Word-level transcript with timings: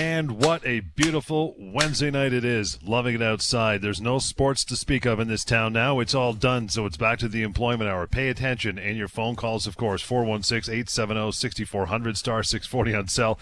And 0.00 0.40
what 0.40 0.66
a 0.66 0.80
beautiful 0.80 1.54
Wednesday 1.58 2.10
night 2.10 2.32
it 2.32 2.42
is. 2.42 2.78
Loving 2.82 3.16
it 3.16 3.22
outside. 3.22 3.82
There's 3.82 4.00
no 4.00 4.18
sports 4.18 4.64
to 4.64 4.74
speak 4.74 5.04
of 5.04 5.20
in 5.20 5.28
this 5.28 5.44
town 5.44 5.74
now. 5.74 6.00
It's 6.00 6.14
all 6.14 6.32
done, 6.32 6.70
so 6.70 6.86
it's 6.86 6.96
back 6.96 7.18
to 7.18 7.28
the 7.28 7.42
employment 7.42 7.90
hour. 7.90 8.06
Pay 8.06 8.30
attention 8.30 8.78
and 8.78 8.96
your 8.96 9.08
phone 9.08 9.36
calls, 9.36 9.66
of 9.66 9.76
course, 9.76 10.00
416 10.00 10.72
870 10.72 11.32
6400 11.32 12.16
star 12.16 12.42
640 12.42 12.94
on 12.94 13.08
cell. 13.08 13.38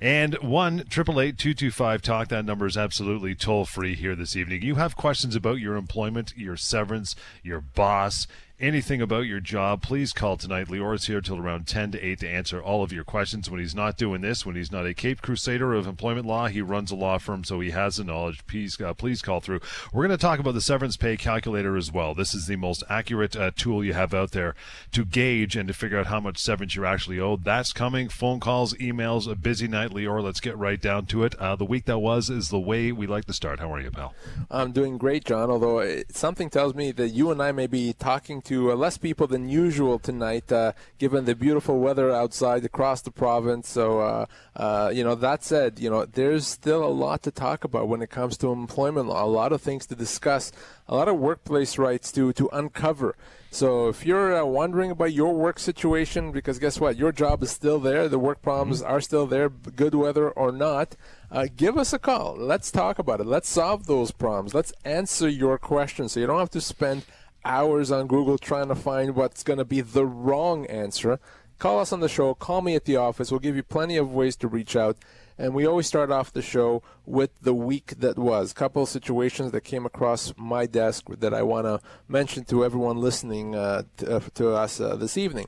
And 0.00 0.34
1 0.38 0.86
225 0.90 2.02
Talk. 2.02 2.26
That 2.26 2.44
number 2.44 2.66
is 2.66 2.76
absolutely 2.76 3.36
toll 3.36 3.64
free 3.64 3.94
here 3.94 4.16
this 4.16 4.34
evening. 4.34 4.62
You 4.62 4.74
have 4.74 4.96
questions 4.96 5.36
about 5.36 5.60
your 5.60 5.76
employment, 5.76 6.32
your 6.36 6.56
severance, 6.56 7.14
your 7.44 7.60
boss 7.60 8.26
anything 8.60 9.00
about 9.00 9.22
your 9.22 9.40
job, 9.40 9.82
please 9.82 10.12
call 10.12 10.36
tonight. 10.36 10.68
Lior 10.68 10.94
is 10.94 11.06
here 11.06 11.20
till 11.20 11.38
around 11.38 11.66
10 11.66 11.92
to 11.92 12.00
8 12.00 12.20
to 12.20 12.28
answer 12.28 12.62
all 12.62 12.82
of 12.82 12.92
your 12.92 13.04
questions. 13.04 13.50
When 13.50 13.60
he's 13.60 13.74
not 13.74 13.96
doing 13.96 14.20
this, 14.20 14.44
when 14.44 14.56
he's 14.56 14.70
not 14.70 14.86
a 14.86 14.94
Cape 14.94 15.22
Crusader 15.22 15.72
of 15.72 15.86
employment 15.86 16.26
law, 16.26 16.46
he 16.48 16.60
runs 16.60 16.90
a 16.90 16.96
law 16.96 17.18
firm, 17.18 17.42
so 17.44 17.60
he 17.60 17.70
has 17.70 17.96
the 17.96 18.04
knowledge. 18.04 18.46
Please, 18.46 18.80
uh, 18.80 18.92
please 18.94 19.22
call 19.22 19.40
through. 19.40 19.60
We're 19.92 20.06
going 20.06 20.16
to 20.16 20.22
talk 20.22 20.38
about 20.38 20.54
the 20.54 20.60
severance 20.60 20.96
pay 20.96 21.16
calculator 21.16 21.76
as 21.76 21.90
well. 21.90 22.14
This 22.14 22.34
is 22.34 22.46
the 22.46 22.56
most 22.56 22.84
accurate 22.88 23.34
uh, 23.34 23.50
tool 23.56 23.82
you 23.82 23.94
have 23.94 24.12
out 24.12 24.32
there 24.32 24.54
to 24.92 25.04
gauge 25.04 25.56
and 25.56 25.66
to 25.68 25.74
figure 25.74 25.98
out 25.98 26.06
how 26.06 26.20
much 26.20 26.38
severance 26.38 26.76
you're 26.76 26.86
actually 26.86 27.18
owed. 27.18 27.44
That's 27.44 27.72
coming. 27.72 28.08
Phone 28.08 28.40
calls, 28.40 28.74
emails, 28.74 29.30
a 29.30 29.34
busy 29.34 29.68
night, 29.68 29.90
Lior. 29.90 30.22
Let's 30.22 30.40
get 30.40 30.56
right 30.56 30.80
down 30.80 31.06
to 31.06 31.24
it. 31.24 31.34
Uh, 31.36 31.56
the 31.56 31.64
week 31.64 31.86
that 31.86 31.98
was 31.98 32.28
is 32.28 32.50
the 32.50 32.60
way 32.60 32.92
we 32.92 33.06
like 33.06 33.24
to 33.24 33.32
start. 33.32 33.60
How 33.60 33.72
are 33.72 33.80
you, 33.80 33.90
pal? 33.90 34.14
I'm 34.50 34.72
doing 34.72 34.98
great, 34.98 35.24
John, 35.24 35.50
although 35.50 36.02
something 36.10 36.50
tells 36.50 36.74
me 36.74 36.92
that 36.92 37.08
you 37.08 37.30
and 37.30 37.42
I 37.42 37.52
may 37.52 37.66
be 37.66 37.94
talking 37.94 38.42
to 38.42 38.49
uh, 38.50 38.74
less 38.74 38.98
people 38.98 39.26
than 39.26 39.48
usual 39.48 39.98
tonight, 39.98 40.50
uh, 40.50 40.72
given 40.98 41.24
the 41.24 41.34
beautiful 41.34 41.78
weather 41.78 42.10
outside 42.10 42.64
across 42.64 43.00
the 43.02 43.10
province. 43.10 43.68
So, 43.68 44.00
uh, 44.00 44.26
uh, 44.56 44.90
you 44.92 45.04
know, 45.04 45.14
that 45.14 45.44
said, 45.44 45.78
you 45.78 45.90
know, 45.90 46.04
there's 46.04 46.46
still 46.46 46.84
a 46.84 46.90
lot 46.90 47.22
to 47.22 47.30
talk 47.30 47.64
about 47.64 47.88
when 47.88 48.02
it 48.02 48.10
comes 48.10 48.36
to 48.38 48.52
employment 48.52 49.08
law. 49.08 49.24
A 49.24 49.26
lot 49.26 49.52
of 49.52 49.62
things 49.62 49.86
to 49.86 49.94
discuss, 49.94 50.52
a 50.88 50.94
lot 50.94 51.08
of 51.08 51.16
workplace 51.16 51.78
rights 51.78 52.10
to 52.12 52.32
to 52.32 52.48
uncover. 52.52 53.14
So 53.52 53.88
if 53.88 54.06
you're 54.06 54.40
uh, 54.40 54.44
wondering 54.44 54.92
about 54.92 55.12
your 55.12 55.34
work 55.34 55.58
situation, 55.58 56.30
because 56.30 56.60
guess 56.60 56.78
what, 56.78 56.96
your 56.96 57.10
job 57.10 57.42
is 57.42 57.50
still 57.50 57.80
there, 57.80 58.08
the 58.08 58.18
work 58.18 58.42
problems 58.42 58.80
mm-hmm. 58.80 58.92
are 58.92 59.00
still 59.00 59.26
there, 59.26 59.48
good 59.48 59.92
weather 59.92 60.30
or 60.30 60.52
not, 60.52 60.94
uh, 61.32 61.48
give 61.56 61.76
us 61.76 61.92
a 61.92 61.98
call. 61.98 62.36
Let's 62.38 62.70
talk 62.70 63.00
about 63.00 63.20
it. 63.20 63.26
Let's 63.26 63.48
solve 63.48 63.86
those 63.86 64.12
problems. 64.12 64.54
Let's 64.54 64.72
answer 64.84 65.28
your 65.28 65.58
questions, 65.58 66.12
so 66.12 66.20
you 66.20 66.28
don't 66.28 66.38
have 66.38 66.50
to 66.50 66.60
spend 66.60 67.04
hours 67.44 67.90
on 67.90 68.06
Google 68.06 68.38
trying 68.38 68.68
to 68.68 68.74
find 68.74 69.14
what's 69.14 69.42
going 69.42 69.58
to 69.58 69.64
be 69.64 69.80
the 69.80 70.06
wrong 70.06 70.66
answer, 70.66 71.18
call 71.58 71.78
us 71.78 71.92
on 71.92 72.00
the 72.00 72.08
show. 72.08 72.34
Call 72.34 72.62
me 72.62 72.74
at 72.74 72.84
the 72.84 72.96
office. 72.96 73.30
We'll 73.30 73.40
give 73.40 73.56
you 73.56 73.62
plenty 73.62 73.96
of 73.96 74.12
ways 74.12 74.36
to 74.36 74.48
reach 74.48 74.76
out. 74.76 74.96
And 75.38 75.54
we 75.54 75.66
always 75.66 75.86
start 75.86 76.10
off 76.10 76.32
the 76.32 76.42
show 76.42 76.82
with 77.06 77.30
the 77.40 77.54
week 77.54 77.94
that 77.98 78.18
was. 78.18 78.52
A 78.52 78.54
couple 78.54 78.82
of 78.82 78.88
situations 78.88 79.52
that 79.52 79.62
came 79.62 79.86
across 79.86 80.34
my 80.36 80.66
desk 80.66 81.06
that 81.08 81.32
I 81.32 81.42
want 81.42 81.66
to 81.66 81.80
mention 82.08 82.44
to 82.44 82.64
everyone 82.64 82.98
listening 82.98 83.54
uh, 83.54 83.84
to, 83.98 84.16
uh, 84.16 84.20
to, 84.34 84.50
us 84.54 84.80
uh, 84.80 84.96
this 84.96 85.16
evening. 85.16 85.46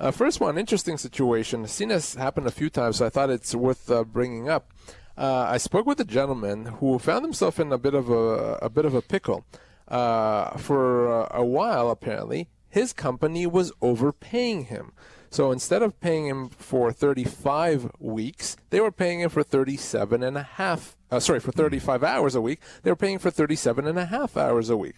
Uh, 0.00 0.10
first 0.10 0.40
one, 0.40 0.56
interesting 0.56 0.96
situation. 0.96 1.64
I've 1.64 1.70
seen 1.70 1.88
this 1.88 2.14
happen 2.14 2.46
a 2.46 2.50
few 2.50 2.70
times, 2.70 2.96
so 2.96 3.06
I 3.06 3.10
thought 3.10 3.30
it's 3.30 3.54
worth 3.54 3.90
uh, 3.90 4.04
bringing 4.04 4.48
up. 4.48 4.70
Uh, 5.18 5.46
I 5.48 5.56
spoke 5.56 5.86
with 5.86 6.00
a 6.00 6.04
gentleman 6.04 6.66
who 6.66 6.98
found 6.98 7.24
himself 7.24 7.58
in 7.58 7.72
a 7.72 7.78
bit 7.78 7.94
of 7.94 8.10
a, 8.10 8.58
a 8.60 8.68
bit 8.68 8.84
of 8.84 8.94
a 8.94 9.00
pickle 9.00 9.44
uh, 9.88 10.56
for 10.56 11.26
a 11.26 11.44
while, 11.44 11.90
apparently, 11.90 12.48
his 12.68 12.92
company 12.92 13.46
was 13.46 13.72
overpaying 13.80 14.64
him. 14.64 14.92
So 15.30 15.50
instead 15.52 15.82
of 15.82 16.00
paying 16.00 16.26
him 16.26 16.48
for 16.48 16.92
35 16.92 17.90
weeks, 17.98 18.56
they 18.70 18.80
were 18.80 18.92
paying 18.92 19.20
him 19.20 19.30
for 19.30 19.42
37 19.42 20.22
and 20.22 20.36
a 20.36 20.42
half, 20.42 20.96
uh, 21.10 21.20
sorry, 21.20 21.40
for 21.40 21.52
35 21.52 22.02
hours 22.02 22.34
a 22.34 22.40
week. 22.40 22.60
They 22.82 22.90
were 22.90 22.96
paying 22.96 23.18
for 23.18 23.30
37 23.30 23.86
and 23.86 23.98
a 23.98 24.06
half 24.06 24.36
hours 24.36 24.70
a 24.70 24.76
week. 24.76 24.96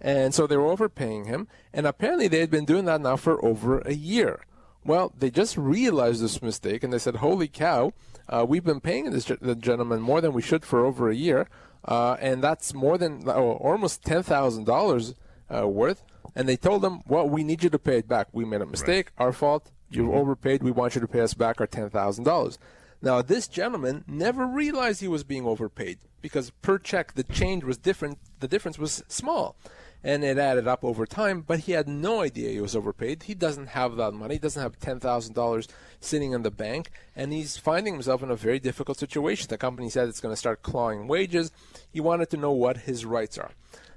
And 0.00 0.34
so 0.34 0.46
they 0.46 0.56
were 0.56 0.70
overpaying 0.70 1.24
him. 1.24 1.48
And 1.72 1.86
apparently 1.86 2.28
they 2.28 2.40
had 2.40 2.50
been 2.50 2.64
doing 2.64 2.84
that 2.86 3.00
now 3.00 3.16
for 3.16 3.44
over 3.44 3.80
a 3.80 3.94
year. 3.94 4.44
Well, 4.84 5.12
they 5.18 5.30
just 5.30 5.56
realized 5.56 6.22
this 6.22 6.40
mistake 6.40 6.82
and 6.82 6.92
they 6.92 6.98
said, 6.98 7.16
holy 7.16 7.48
cow, 7.48 7.92
uh, 8.28 8.46
we've 8.48 8.64
been 8.64 8.80
paying 8.80 9.10
this 9.10 9.24
the 9.24 9.54
gentleman 9.54 10.00
more 10.00 10.20
than 10.20 10.32
we 10.32 10.42
should 10.42 10.64
for 10.64 10.86
over 10.86 11.10
a 11.10 11.14
year 11.14 11.48
uh, 11.84 12.16
and 12.20 12.42
that's 12.42 12.74
more 12.74 12.98
than 12.98 13.22
oh, 13.26 13.52
almost 13.52 14.04
ten 14.04 14.22
thousand 14.22 14.68
uh, 14.68 14.72
dollars 14.72 15.14
worth. 15.50 16.02
And 16.34 16.48
they 16.48 16.56
told 16.56 16.82
them, 16.82 17.00
"Well, 17.06 17.28
we 17.28 17.42
need 17.42 17.62
you 17.62 17.70
to 17.70 17.78
pay 17.78 17.98
it 17.98 18.08
back. 18.08 18.28
We 18.32 18.44
made 18.44 18.60
a 18.60 18.66
mistake. 18.66 19.10
Right. 19.18 19.26
Our 19.26 19.32
fault. 19.32 19.70
You 19.90 20.04
mm-hmm. 20.04 20.18
overpaid. 20.18 20.62
We 20.62 20.70
want 20.70 20.94
you 20.94 21.00
to 21.00 21.08
pay 21.08 21.20
us 21.20 21.34
back 21.34 21.60
our 21.60 21.66
ten 21.66 21.90
thousand 21.90 22.24
dollars." 22.24 22.58
Now, 23.02 23.22
this 23.22 23.48
gentleman 23.48 24.04
never 24.06 24.46
realized 24.46 25.00
he 25.00 25.08
was 25.08 25.24
being 25.24 25.46
overpaid 25.46 25.98
because 26.20 26.50
per 26.62 26.78
check 26.78 27.14
the 27.14 27.24
change 27.24 27.64
was 27.64 27.78
different. 27.78 28.18
The 28.40 28.48
difference 28.48 28.78
was 28.78 29.02
small 29.08 29.56
and 30.02 30.24
it 30.24 30.38
added 30.38 30.66
up 30.66 30.82
over 30.82 31.06
time, 31.06 31.42
but 31.42 31.60
he 31.60 31.72
had 31.72 31.88
no 31.88 32.22
idea 32.22 32.50
he 32.50 32.60
was 32.60 32.74
overpaid. 32.74 33.24
He 33.24 33.34
doesn't 33.34 33.68
have 33.68 33.96
that 33.96 34.12
money, 34.12 34.34
he 34.34 34.38
doesn't 34.38 34.62
have 34.62 34.78
$10,000 34.78 35.68
sitting 36.00 36.32
in 36.32 36.42
the 36.42 36.50
bank, 36.50 36.90
and 37.14 37.32
he's 37.32 37.56
finding 37.56 37.94
himself 37.94 38.22
in 38.22 38.30
a 38.30 38.36
very 38.36 38.58
difficult 38.58 38.98
situation. 38.98 39.48
The 39.48 39.58
company 39.58 39.90
said 39.90 40.08
it's 40.08 40.20
going 40.20 40.32
to 40.32 40.38
start 40.38 40.62
clawing 40.62 41.06
wages. 41.06 41.52
He 41.90 42.00
wanted 42.00 42.30
to 42.30 42.36
know 42.36 42.52
what 42.52 42.78
his 42.78 43.04
rights 43.04 43.36
are. 43.36 43.50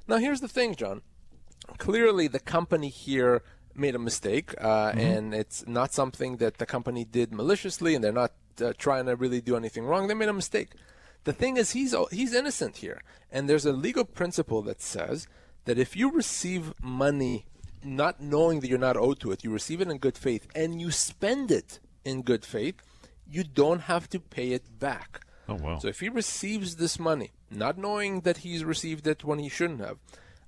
Now, 0.08 0.18
here's 0.18 0.42
the 0.42 0.48
thing, 0.48 0.76
John. 0.76 1.02
Clearly, 1.78 2.28
the 2.28 2.40
company 2.40 2.90
here 2.90 3.42
made 3.74 3.96
a 3.96 4.00
mistake, 4.00 4.54
uh, 4.60 4.92
mm-hmm. 4.92 5.00
and 5.00 5.34
it's 5.34 5.66
not 5.66 5.94
something 5.94 6.38
that 6.38 6.58
the 6.58 6.66
company 6.66 7.06
did 7.06 7.34
maliciously, 7.34 7.96
and 7.96 8.04
they're 8.04 8.12
not 8.12 8.34
uh, 8.62 8.74
trying 8.78 9.06
to 9.06 9.16
really 9.16 9.42
do 9.42 9.56
anything 9.56 9.86
wrong. 9.86 10.08
They 10.08 10.14
made 10.14 10.30
a 10.30 10.34
mistake. 10.34 10.74
The 11.24 11.34
thing 11.34 11.56
is, 11.56 11.72
he's 11.72 11.96
he's 12.12 12.34
innocent 12.34 12.78
here, 12.78 13.02
and 13.32 13.50
there's 13.50 13.66
a 13.66 13.72
legal 13.72 14.04
principle 14.04 14.62
that 14.64 14.82
says 14.82 15.26
that 15.66 15.78
if 15.78 15.96
you 15.96 16.12
receive 16.12 16.74
money 16.82 17.46
not 17.84 18.22
knowing 18.22 18.60
that 18.60 18.70
you're 18.70 18.80
not 18.80 18.98
owed 18.98 19.20
to 19.22 19.32
it, 19.32 19.44
you 19.44 19.52
receive 19.52 19.82
it 19.82 19.90
in 19.90 19.98
good 19.98 20.18
faith, 20.18 20.48
and 20.56 20.80
you 20.80 20.92
spend 20.92 21.52
it 21.52 21.80
in 22.06 22.22
good 22.22 22.46
faith, 22.46 22.76
you 23.30 23.44
don't 23.44 23.82
have 23.82 24.10
to 24.10 24.20
pay 24.20 24.52
it 24.52 24.80
back. 24.80 25.22
Oh, 25.48 25.56
wow. 25.56 25.80
So 25.80 25.88
if 25.88 26.00
he 26.00 26.10
receives 26.10 26.78
this 26.78 27.00
money, 27.00 27.32
not 27.52 27.78
knowing 27.78 28.22
that 28.22 28.38
he's 28.38 28.64
received 28.64 29.08
it 29.08 29.24
when 29.24 29.40
he 29.40 29.50
shouldn't 29.50 29.82
have, 29.82 29.98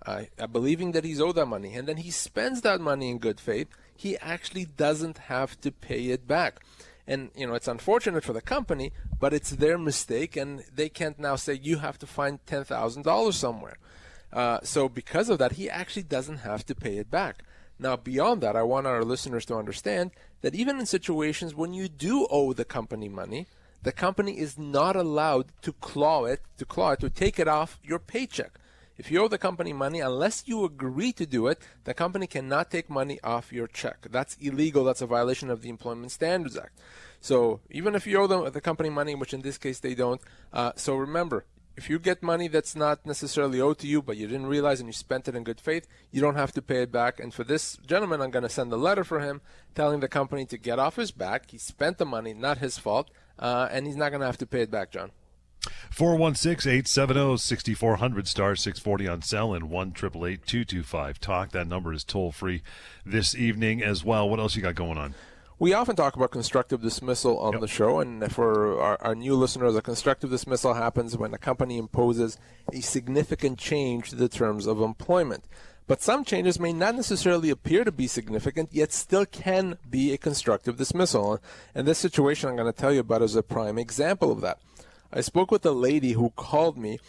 uh, 0.05 0.47
believing 0.47 0.91
that 0.93 1.03
he's 1.03 1.19
owed 1.19 1.35
that 1.35 1.47
money, 1.47 1.73
and 1.73 1.87
then 1.87 1.97
he 1.97 2.11
spends 2.11 2.61
that 2.61 2.79
money 2.79 3.09
in 3.09 3.17
good 3.17 3.39
faith, 3.39 3.67
he 3.95 4.17
actually 4.19 4.65
doesn't 4.65 5.17
have 5.17 5.59
to 5.61 5.71
pay 5.71 6.07
it 6.07 6.27
back. 6.27 6.59
And, 7.07 7.31
you 7.35 7.45
know, 7.45 7.53
it's 7.53 7.67
unfortunate 7.67 8.23
for 8.23 8.33
the 8.33 8.41
company, 8.41 8.91
but 9.19 9.33
it's 9.33 9.51
their 9.51 9.77
mistake, 9.77 10.35
and 10.35 10.63
they 10.73 10.89
can't 10.89 11.19
now 11.19 11.35
say, 11.35 11.53
you 11.53 11.77
have 11.77 11.99
to 11.99 12.07
find 12.07 12.43
$10,000 12.45 13.33
somewhere. 13.33 13.77
Uh, 14.35 14.59
so 14.63 14.89
because 14.89 15.29
of 15.29 15.39
that, 15.39 15.53
he 15.53 15.69
actually 15.69 16.03
doesn't 16.03 16.39
have 16.39 16.65
to 16.65 16.75
pay 16.75 16.97
it 16.97 17.09
back. 17.09 17.41
Now, 17.79 17.95
beyond 17.95 18.41
that, 18.41 18.55
I 18.55 18.63
want 18.63 18.85
our 18.85 19.03
listeners 19.03 19.45
to 19.45 19.55
understand 19.55 20.11
that 20.41 20.53
even 20.53 20.77
in 20.77 20.85
situations 20.85 21.55
when 21.55 21.73
you 21.73 21.87
do 21.87 22.27
owe 22.29 22.51
the 22.51 22.65
company 22.65 23.07
money, 23.07 23.47
the 23.81 23.93
company 23.93 24.37
is 24.37 24.57
not 24.57 24.95
allowed 24.95 25.47
to 25.61 25.71
claw 25.73 26.25
it, 26.25 26.41
to 26.57 26.65
claw 26.65 26.91
it, 26.91 26.99
to 26.99 27.09
take 27.09 27.39
it 27.39 27.47
off 27.47 27.79
your 27.81 27.99
paycheck. 27.99 28.59
If 28.97 29.11
you 29.11 29.21
owe 29.21 29.27
the 29.27 29.37
company 29.37 29.73
money, 29.73 29.99
unless 29.99 30.43
you 30.45 30.63
agree 30.63 31.11
to 31.13 31.25
do 31.25 31.47
it, 31.47 31.59
the 31.83 31.93
company 31.93 32.27
cannot 32.27 32.71
take 32.71 32.89
money 32.89 33.19
off 33.23 33.53
your 33.53 33.67
check. 33.67 34.07
That's 34.09 34.37
illegal. 34.39 34.83
That's 34.83 35.01
a 35.01 35.05
violation 35.05 35.49
of 35.49 35.61
the 35.61 35.69
Employment 35.69 36.11
Standards 36.11 36.57
Act. 36.57 36.79
So 37.19 37.59
even 37.69 37.95
if 37.95 38.07
you 38.07 38.17
owe 38.19 38.27
them 38.27 38.49
the 38.51 38.61
company 38.61 38.89
money, 38.89 39.15
which 39.15 39.33
in 39.33 39.41
this 39.41 39.57
case 39.57 39.79
they 39.79 39.95
don't, 39.95 40.21
uh, 40.53 40.71
so 40.75 40.95
remember, 40.95 41.45
if 41.77 41.89
you 41.89 41.99
get 41.99 42.23
money 42.23 42.47
that's 42.47 42.75
not 42.75 43.05
necessarily 43.05 43.59
owed 43.59 43.79
to 43.79 43.87
you, 43.87 44.01
but 44.01 44.15
you 44.17 44.27
didn't 44.27 44.47
realize 44.47 44.79
and 44.79 44.87
you 44.87 44.93
spent 44.93 45.27
it 45.27 45.35
in 45.35 45.43
good 45.43 45.59
faith, 45.59 45.87
you 46.11 46.21
don't 46.21 46.35
have 46.35 46.53
to 46.53 46.61
pay 46.61 46.83
it 46.83 46.91
back. 46.91 47.19
And 47.19 47.33
for 47.33 47.43
this 47.43 47.77
gentleman, 47.85 48.21
I'm 48.21 48.31
going 48.31 48.43
to 48.43 48.49
send 48.49 48.71
a 48.71 48.77
letter 48.77 49.03
for 49.03 49.19
him 49.19 49.41
telling 49.73 49.99
the 49.99 50.07
company 50.07 50.45
to 50.45 50.57
get 50.57 50.79
off 50.79 50.95
his 50.95 51.11
back. 51.11 51.51
He 51.51 51.57
spent 51.57 51.97
the 51.97 52.05
money, 52.05 52.33
not 52.33 52.59
his 52.59 52.77
fault, 52.77 53.11
uh, 53.37 53.67
and 53.71 53.85
he's 53.85 53.97
not 53.97 54.09
going 54.09 54.21
to 54.21 54.25
have 54.25 54.37
to 54.37 54.45
pay 54.45 54.61
it 54.61 54.71
back, 54.71 54.91
John. 54.91 55.11
416-870-6400 55.91 58.27
star 58.27 58.55
640 58.55 59.07
on 59.07 59.23
cell 59.23 59.53
and 59.53 59.69
1 59.69 59.91
225 59.93 61.19
talk 61.19 61.49
that 61.51 61.67
number 61.67 61.91
is 61.91 62.03
toll 62.03 62.31
free 62.31 62.61
this 63.03 63.33
evening 63.33 63.81
as 63.81 64.03
well 64.03 64.29
what 64.29 64.39
else 64.39 64.55
you 64.55 64.61
got 64.61 64.75
going 64.75 64.99
on 64.99 65.15
we 65.57 65.73
often 65.73 65.95
talk 65.95 66.15
about 66.15 66.31
constructive 66.31 66.81
dismissal 66.81 67.39
on 67.39 67.53
yep. 67.53 67.61
the 67.61 67.67
show, 67.67 67.99
and 67.99 68.31
for 68.31 68.79
our, 68.81 69.01
our, 69.01 69.15
new 69.15 69.35
listeners, 69.35 69.75
a 69.75 69.81
constructive 69.81 70.29
dismissal 70.29 70.73
happens 70.73 71.17
when 71.17 71.33
a 71.33 71.37
company 71.37 71.77
imposes 71.77 72.37
a 72.73 72.81
significant 72.81 73.57
change 73.57 74.09
to 74.09 74.15
the 74.15 74.27
terms 74.27 74.65
of 74.65 74.81
employment. 74.81 75.45
But 75.87 76.01
some 76.01 76.25
changes 76.25 76.59
may 76.59 76.73
not 76.73 76.95
necessarily 76.95 77.51
appear 77.51 77.83
to 77.83 77.91
be 77.91 78.07
significant, 78.07 78.69
yet 78.73 78.91
still 78.91 79.25
can 79.25 79.77
be 79.89 80.13
a 80.13 80.17
constructive 80.17 80.77
dismissal. 80.77 81.39
And 81.73 81.87
this 81.87 81.99
situation 81.99 82.49
I'm 82.49 82.55
going 82.55 82.71
to 82.71 82.77
tell 82.77 82.91
you 82.91 83.01
about 83.01 83.21
is 83.21 83.35
a 83.35 83.43
prime 83.43 83.77
example 83.77 84.31
of 84.31 84.41
that. 84.41 84.59
I 85.13 85.21
spoke 85.21 85.51
with 85.51 85.65
a 85.65 85.71
lady 85.71 86.13
who 86.13 86.31
called 86.31 86.77
me. 86.77 86.99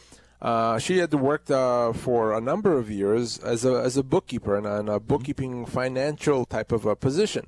Uh, 0.40 0.78
she 0.78 0.98
had 0.98 1.12
worked 1.14 1.50
uh, 1.50 1.94
for 1.94 2.34
a 2.34 2.40
number 2.40 2.78
of 2.78 2.90
years 2.90 3.38
as 3.38 3.64
a, 3.64 3.80
as 3.80 3.96
a 3.96 4.02
bookkeeper 4.02 4.54
and 4.54 4.66
in 4.66 4.88
a 4.88 5.00
bookkeeping 5.00 5.64
financial 5.64 6.44
type 6.44 6.70
of 6.70 6.84
a 6.84 6.94
position. 6.94 7.46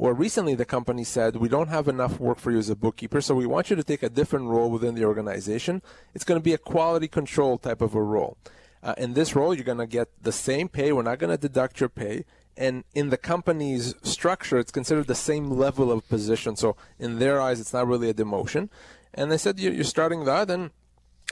Well, 0.00 0.12
recently 0.12 0.54
the 0.54 0.64
company 0.64 1.02
said, 1.02 1.34
we 1.34 1.48
don't 1.48 1.70
have 1.70 1.88
enough 1.88 2.20
work 2.20 2.38
for 2.38 2.52
you 2.52 2.58
as 2.58 2.70
a 2.70 2.76
bookkeeper, 2.76 3.20
so 3.20 3.34
we 3.34 3.46
want 3.46 3.68
you 3.68 3.74
to 3.74 3.82
take 3.82 4.04
a 4.04 4.08
different 4.08 4.46
role 4.46 4.70
within 4.70 4.94
the 4.94 5.04
organization. 5.04 5.82
It's 6.14 6.22
going 6.22 6.40
to 6.40 6.44
be 6.44 6.52
a 6.52 6.58
quality 6.58 7.08
control 7.08 7.58
type 7.58 7.82
of 7.82 7.96
a 7.96 8.02
role. 8.02 8.38
Uh, 8.80 8.94
in 8.96 9.14
this 9.14 9.34
role, 9.34 9.52
you're 9.52 9.64
going 9.64 9.78
to 9.78 9.88
get 9.88 10.08
the 10.22 10.30
same 10.30 10.68
pay. 10.68 10.92
We're 10.92 11.02
not 11.02 11.18
going 11.18 11.36
to 11.36 11.36
deduct 11.36 11.80
your 11.80 11.88
pay. 11.88 12.24
And 12.56 12.84
in 12.94 13.08
the 13.10 13.16
company's 13.16 13.96
structure, 14.04 14.58
it's 14.58 14.70
considered 14.70 15.08
the 15.08 15.16
same 15.16 15.50
level 15.50 15.90
of 15.90 16.08
position. 16.08 16.54
So 16.54 16.76
in 17.00 17.18
their 17.18 17.40
eyes, 17.40 17.58
it's 17.58 17.72
not 17.72 17.88
really 17.88 18.08
a 18.08 18.14
demotion. 18.14 18.68
And 19.12 19.32
they 19.32 19.36
said, 19.36 19.58
you're 19.58 19.82
starting 19.82 20.26
that, 20.26 20.48
and 20.48 20.70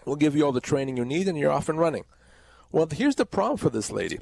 we'll 0.05 0.17
give 0.17 0.35
you 0.35 0.45
all 0.45 0.51
the 0.51 0.61
training 0.61 0.97
you 0.97 1.05
need, 1.05 1.29
and 1.29 1.39
you're 1.39 1.53
off 1.53 1.69
and 1.69 1.79
running. 1.79 2.05
Well, 2.73 2.89
here's 2.91 3.15
the 3.15 3.27
problem 3.27 3.59
for 3.59 3.71
this 3.71 3.93
lady 3.93 4.19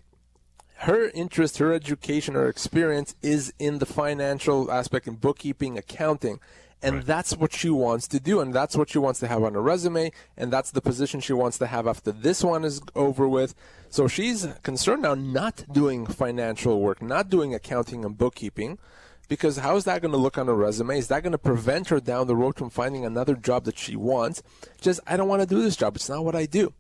her 0.79 1.11
interest, 1.11 1.59
her 1.59 1.73
education, 1.73 2.35
her 2.35 2.49
experience 2.49 3.15
is 3.23 3.53
in 3.59 3.79
the 3.79 3.87
financial 3.87 4.71
aspect 4.71 5.07
in 5.07 5.15
bookkeeping, 5.15 5.79
accounting. 5.79 6.41
And 6.83 6.97
right. 6.97 7.07
that's 7.07 7.35
what 7.37 7.55
she 7.55 7.71
wants 7.71 8.07
to 8.09 8.21
do. 8.21 8.41
And 8.41 8.53
that's 8.53 8.77
what 8.77 8.91
she 8.91 8.99
wants 8.99 9.21
to 9.21 9.29
have 9.29 9.43
on 9.43 9.55
her 9.55 9.63
resume. 9.63 10.13
And 10.37 10.53
that's 10.53 10.71
the 10.71 10.83
position 10.83 11.21
she 11.21 11.33
wants 11.33 11.57
to 11.59 11.67
have 11.67 11.87
after 11.87 12.13
this 12.13 12.45
one 12.45 12.65
is 12.65 12.83
over 12.95 13.27
with. 13.27 13.55
So 13.89 14.07
she's 14.07 14.47
concerned 14.63 15.03
now 15.03 15.15
not 15.15 15.65
doing 15.73 16.07
financial 16.07 16.81
work, 16.81 17.01
not 17.01 17.31
doing 17.31 17.55
accounting 17.55 18.05
and 18.05 18.19
bookkeeping. 18.19 18.79
Because 19.27 19.57
how 19.59 19.77
is 19.77 19.85
that 19.85 20.03
going 20.03 20.13
to 20.13 20.19
look 20.19 20.37
on 20.37 20.49
her 20.49 20.55
resume? 20.55 20.99
Is 20.99 21.09
that 21.09 21.23
going 21.23 21.33
to 21.33 21.39
prevent 21.39 21.89
her 21.89 22.01
down 22.01 22.27
the 22.27 22.37
road 22.37 22.57
from 22.57 22.69
finding 22.69 23.07
another 23.07 23.35
job 23.35 23.65
that 23.65 23.79
she 23.79 23.97
wants? 23.97 24.43
Just, 24.79 25.01
I 25.07 25.17
don't 25.17 25.29
want 25.29 25.41
to 25.41 25.49
do 25.49 25.63
this 25.63 25.77
job. 25.77 25.97
It's 25.97 26.11
not 26.11 26.27
what 26.27 26.37
I 26.37 26.45
do. 26.45 26.75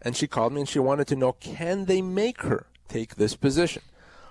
And 0.00 0.16
she 0.16 0.26
called 0.26 0.54
me 0.54 0.62
and 0.62 0.68
she 0.68 0.78
wanted 0.78 1.06
to 1.08 1.16
know, 1.16 1.32
can 1.32 1.84
they 1.84 2.00
make 2.00 2.40
her 2.40 2.66
take 2.88 3.16
this 3.16 3.36
position? 3.36 3.82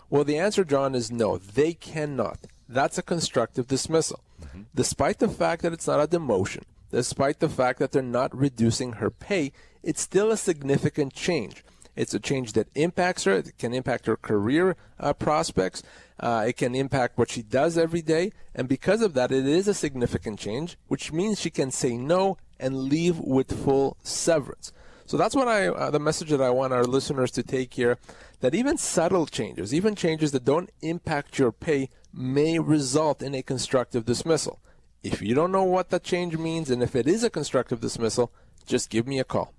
Well, 0.10 0.24
the 0.24 0.38
answer, 0.38 0.64
John, 0.64 0.94
is 0.94 1.12
no, 1.12 1.38
they 1.38 1.74
cannot. 1.74 2.40
That's 2.68 2.98
a 2.98 3.04
constructive 3.04 3.68
dismissal. 3.68 4.22
Mm-hmm. 4.42 4.62
Despite 4.76 5.20
the 5.20 5.30
fact 5.30 5.62
that 5.62 5.74
it's 5.74 5.88
not 5.88 6.02
a 6.02 6.08
demotion, 6.08 6.64
despite 6.92 7.40
the 7.40 7.50
fact 7.50 7.80
that 7.80 7.92
they're 7.92 8.02
not 8.02 8.36
reducing 8.36 8.94
her 8.94 9.10
pay, 9.10 9.52
it's 9.84 10.02
still 10.02 10.32
a 10.32 10.38
significant 10.38 11.14
change. 11.14 11.64
It's 11.96 12.14
a 12.14 12.20
change 12.20 12.54
that 12.54 12.68
impacts 12.76 13.26
her. 13.26 13.34
It 13.34 13.58
can 13.58 13.74
impact 13.74 14.06
her 14.06 14.16
career 14.16 14.76
uh, 15.00 15.14
prospects. 15.14 15.84
Uh, 16.20 16.46
it 16.48 16.58
can 16.58 16.76
impact 16.76 17.18
what 17.18 17.30
she 17.30 17.42
does 17.42 17.78
every 17.78 18.02
day. 18.02 18.32
And 18.56 18.68
because 18.68 19.02
of 19.02 19.14
that, 19.16 19.32
it 19.32 19.46
is 19.46 19.68
a 19.68 19.74
significant 19.74 20.40
change, 20.40 20.78
which 20.88 21.12
means 21.12 21.40
she 21.40 21.50
can 21.50 21.72
say 21.72 21.98
no 21.98 22.38
and 22.60 22.78
leave 22.78 23.20
with 23.20 23.64
full 23.64 23.98
severance. 24.04 24.72
So 25.12 25.18
that's 25.18 25.36
what 25.36 25.50
I, 25.50 25.68
uh, 25.68 25.92
the 25.92 26.00
message 26.00 26.30
that 26.30 26.42
I 26.42 26.52
want 26.52 26.72
our 26.72 26.86
listeners 26.86 27.32
to 27.32 27.44
take 27.44 27.74
here, 27.74 27.98
that 28.40 28.56
even 28.56 28.78
subtle 28.78 29.26
changes, 29.26 29.74
even 29.74 29.94
changes 29.94 30.32
that 30.32 30.46
don't 30.46 30.70
impact 30.82 31.38
your 31.38 31.52
pay, 31.52 31.90
may 32.14 32.60
result 32.60 33.22
in 33.22 33.36
a 33.36 33.42
constructive 33.42 34.06
dismissal. 34.06 34.62
If 35.04 35.22
you 35.22 35.36
don't 35.36 35.52
know 35.52 35.66
what 35.66 35.90
that 35.90 36.06
change 36.06 36.38
means, 36.38 36.72
and 36.72 36.82
if 36.82 36.96
it 36.96 37.10
is 37.10 37.26
a 37.26 37.30
constructive 37.30 37.82
dismissal, 37.82 38.32
just 38.66 38.90
give 38.90 39.06
me 39.06 39.20
a 39.20 39.26
call. 39.26 39.54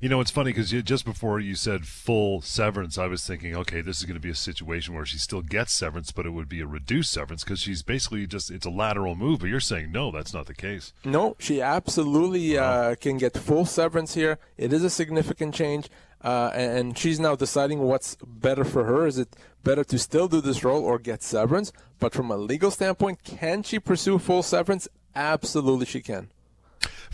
You 0.00 0.08
know, 0.08 0.20
it's 0.20 0.30
funny 0.30 0.52
because 0.52 0.70
just 0.70 1.04
before 1.04 1.38
you 1.38 1.54
said 1.54 1.86
full 1.86 2.40
severance, 2.40 2.96
I 2.96 3.06
was 3.06 3.26
thinking, 3.26 3.54
okay, 3.56 3.80
this 3.80 3.98
is 3.98 4.04
going 4.04 4.14
to 4.14 4.20
be 4.20 4.30
a 4.30 4.34
situation 4.34 4.94
where 4.94 5.04
she 5.04 5.18
still 5.18 5.42
gets 5.42 5.72
severance, 5.72 6.12
but 6.12 6.26
it 6.26 6.30
would 6.30 6.48
be 6.48 6.60
a 6.60 6.66
reduced 6.66 7.12
severance 7.12 7.44
because 7.44 7.60
she's 7.60 7.82
basically 7.82 8.26
just, 8.26 8.50
it's 8.50 8.66
a 8.66 8.70
lateral 8.70 9.14
move. 9.14 9.40
But 9.40 9.50
you're 9.50 9.60
saying, 9.60 9.92
no, 9.92 10.10
that's 10.10 10.32
not 10.32 10.46
the 10.46 10.54
case. 10.54 10.92
No, 11.04 11.36
she 11.38 11.60
absolutely 11.60 12.56
uh, 12.56 12.94
can 12.96 13.18
get 13.18 13.36
full 13.36 13.66
severance 13.66 14.14
here. 14.14 14.38
It 14.56 14.72
is 14.72 14.82
a 14.82 14.90
significant 14.90 15.54
change. 15.54 15.88
Uh, 16.22 16.50
and 16.54 16.96
she's 16.98 17.20
now 17.20 17.36
deciding 17.36 17.80
what's 17.80 18.16
better 18.26 18.64
for 18.64 18.84
her. 18.84 19.06
Is 19.06 19.18
it 19.18 19.36
better 19.62 19.84
to 19.84 19.98
still 19.98 20.26
do 20.26 20.40
this 20.40 20.64
role 20.64 20.82
or 20.82 20.98
get 20.98 21.22
severance? 21.22 21.72
But 22.00 22.14
from 22.14 22.30
a 22.30 22.36
legal 22.36 22.70
standpoint, 22.70 23.22
can 23.22 23.62
she 23.62 23.78
pursue 23.78 24.18
full 24.18 24.42
severance? 24.42 24.88
Absolutely, 25.14 25.86
she 25.86 26.00
can. 26.00 26.30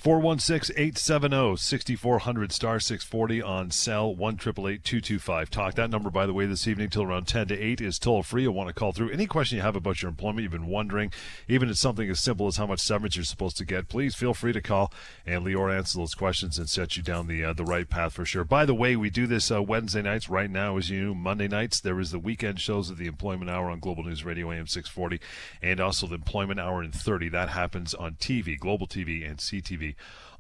416 0.03 0.75
870 0.77 1.57
6400 1.57 2.51
star 2.51 2.81
640 2.81 3.41
on 3.41 3.71
cell 3.71 4.13
1 4.13 4.37
225 4.37 5.49
talk. 5.49 5.75
That 5.75 5.91
number, 5.91 6.11
by 6.11 6.27
the 6.27 6.35
way, 6.35 6.45
this 6.45 6.67
evening 6.67 6.91
till 6.91 7.05
around 7.05 7.29
10 7.29 7.47
to 7.47 7.57
8 7.57 7.81
is 7.81 8.01
toll 8.01 8.25
free. 8.25 8.43
You'll 8.43 8.53
want 8.53 8.67
to 8.67 8.75
call 8.75 8.91
through. 8.91 9.11
Any 9.11 9.29
question 9.29 9.59
you 9.59 9.63
have 9.63 9.77
about 9.77 10.03
your 10.03 10.09
employment, 10.09 10.43
you've 10.43 10.51
been 10.51 10.67
wondering, 10.67 11.13
even 11.47 11.71
if 11.71 11.77
something 11.77 12.11
as 12.11 12.19
simple 12.19 12.49
as 12.49 12.57
how 12.57 12.67
much 12.67 12.81
severance 12.81 13.15
you're 13.15 13.25
supposed 13.25 13.57
to 13.59 13.65
get, 13.65 13.89
please 13.89 14.17
feel 14.17 14.35
free 14.35 14.53
to 14.53 14.61
call 14.61 14.93
and 15.25 15.47
Lior 15.47 15.73
answer 15.73 15.99
those 15.99 16.17
questions 16.17 16.59
and 16.59 16.69
set 16.69 16.97
you 16.97 17.05
down 17.05 17.29
the 17.29 17.45
uh, 17.45 17.53
the 17.53 17.63
right 17.63 17.89
path 17.89 18.15
for 18.15 18.25
sure. 18.25 18.43
By 18.43 18.67
the 18.67 18.75
way, 18.75 18.97
we 18.97 19.09
do 19.09 19.29
this 19.29 19.53
uh, 19.53 19.63
Wednesday 19.63 20.03
nights 20.03 20.29
right 20.29 20.51
now, 20.51 20.79
as 20.79 20.91
you 20.91 21.01
know, 21.01 21.15
Monday 21.15 21.47
nights. 21.47 21.79
There 21.79 22.01
is 22.01 22.11
the 22.11 22.19
weekend 22.19 22.59
shows 22.59 22.91
of 22.91 22.99
the 22.99 23.07
Employment 23.07 23.53
Hour 23.53 23.71
on 23.71 23.79
Global 23.79 24.03
News 24.03 24.25
Radio 24.25 24.51
AM 24.51 24.67
640 24.67 25.25
and 25.63 25.79
also 25.79 26.09
the 26.09 26.17
Employment 26.17 26.59
Hour 26.59 26.83
in 26.83 26.91
30. 26.91 27.29
That 27.29 27.51
happens 27.51 27.95
on 27.95 28.15
TV, 28.15 28.59
Global 28.59 28.89
TV, 28.89 29.25
and 29.25 29.39
CTV 29.39 29.92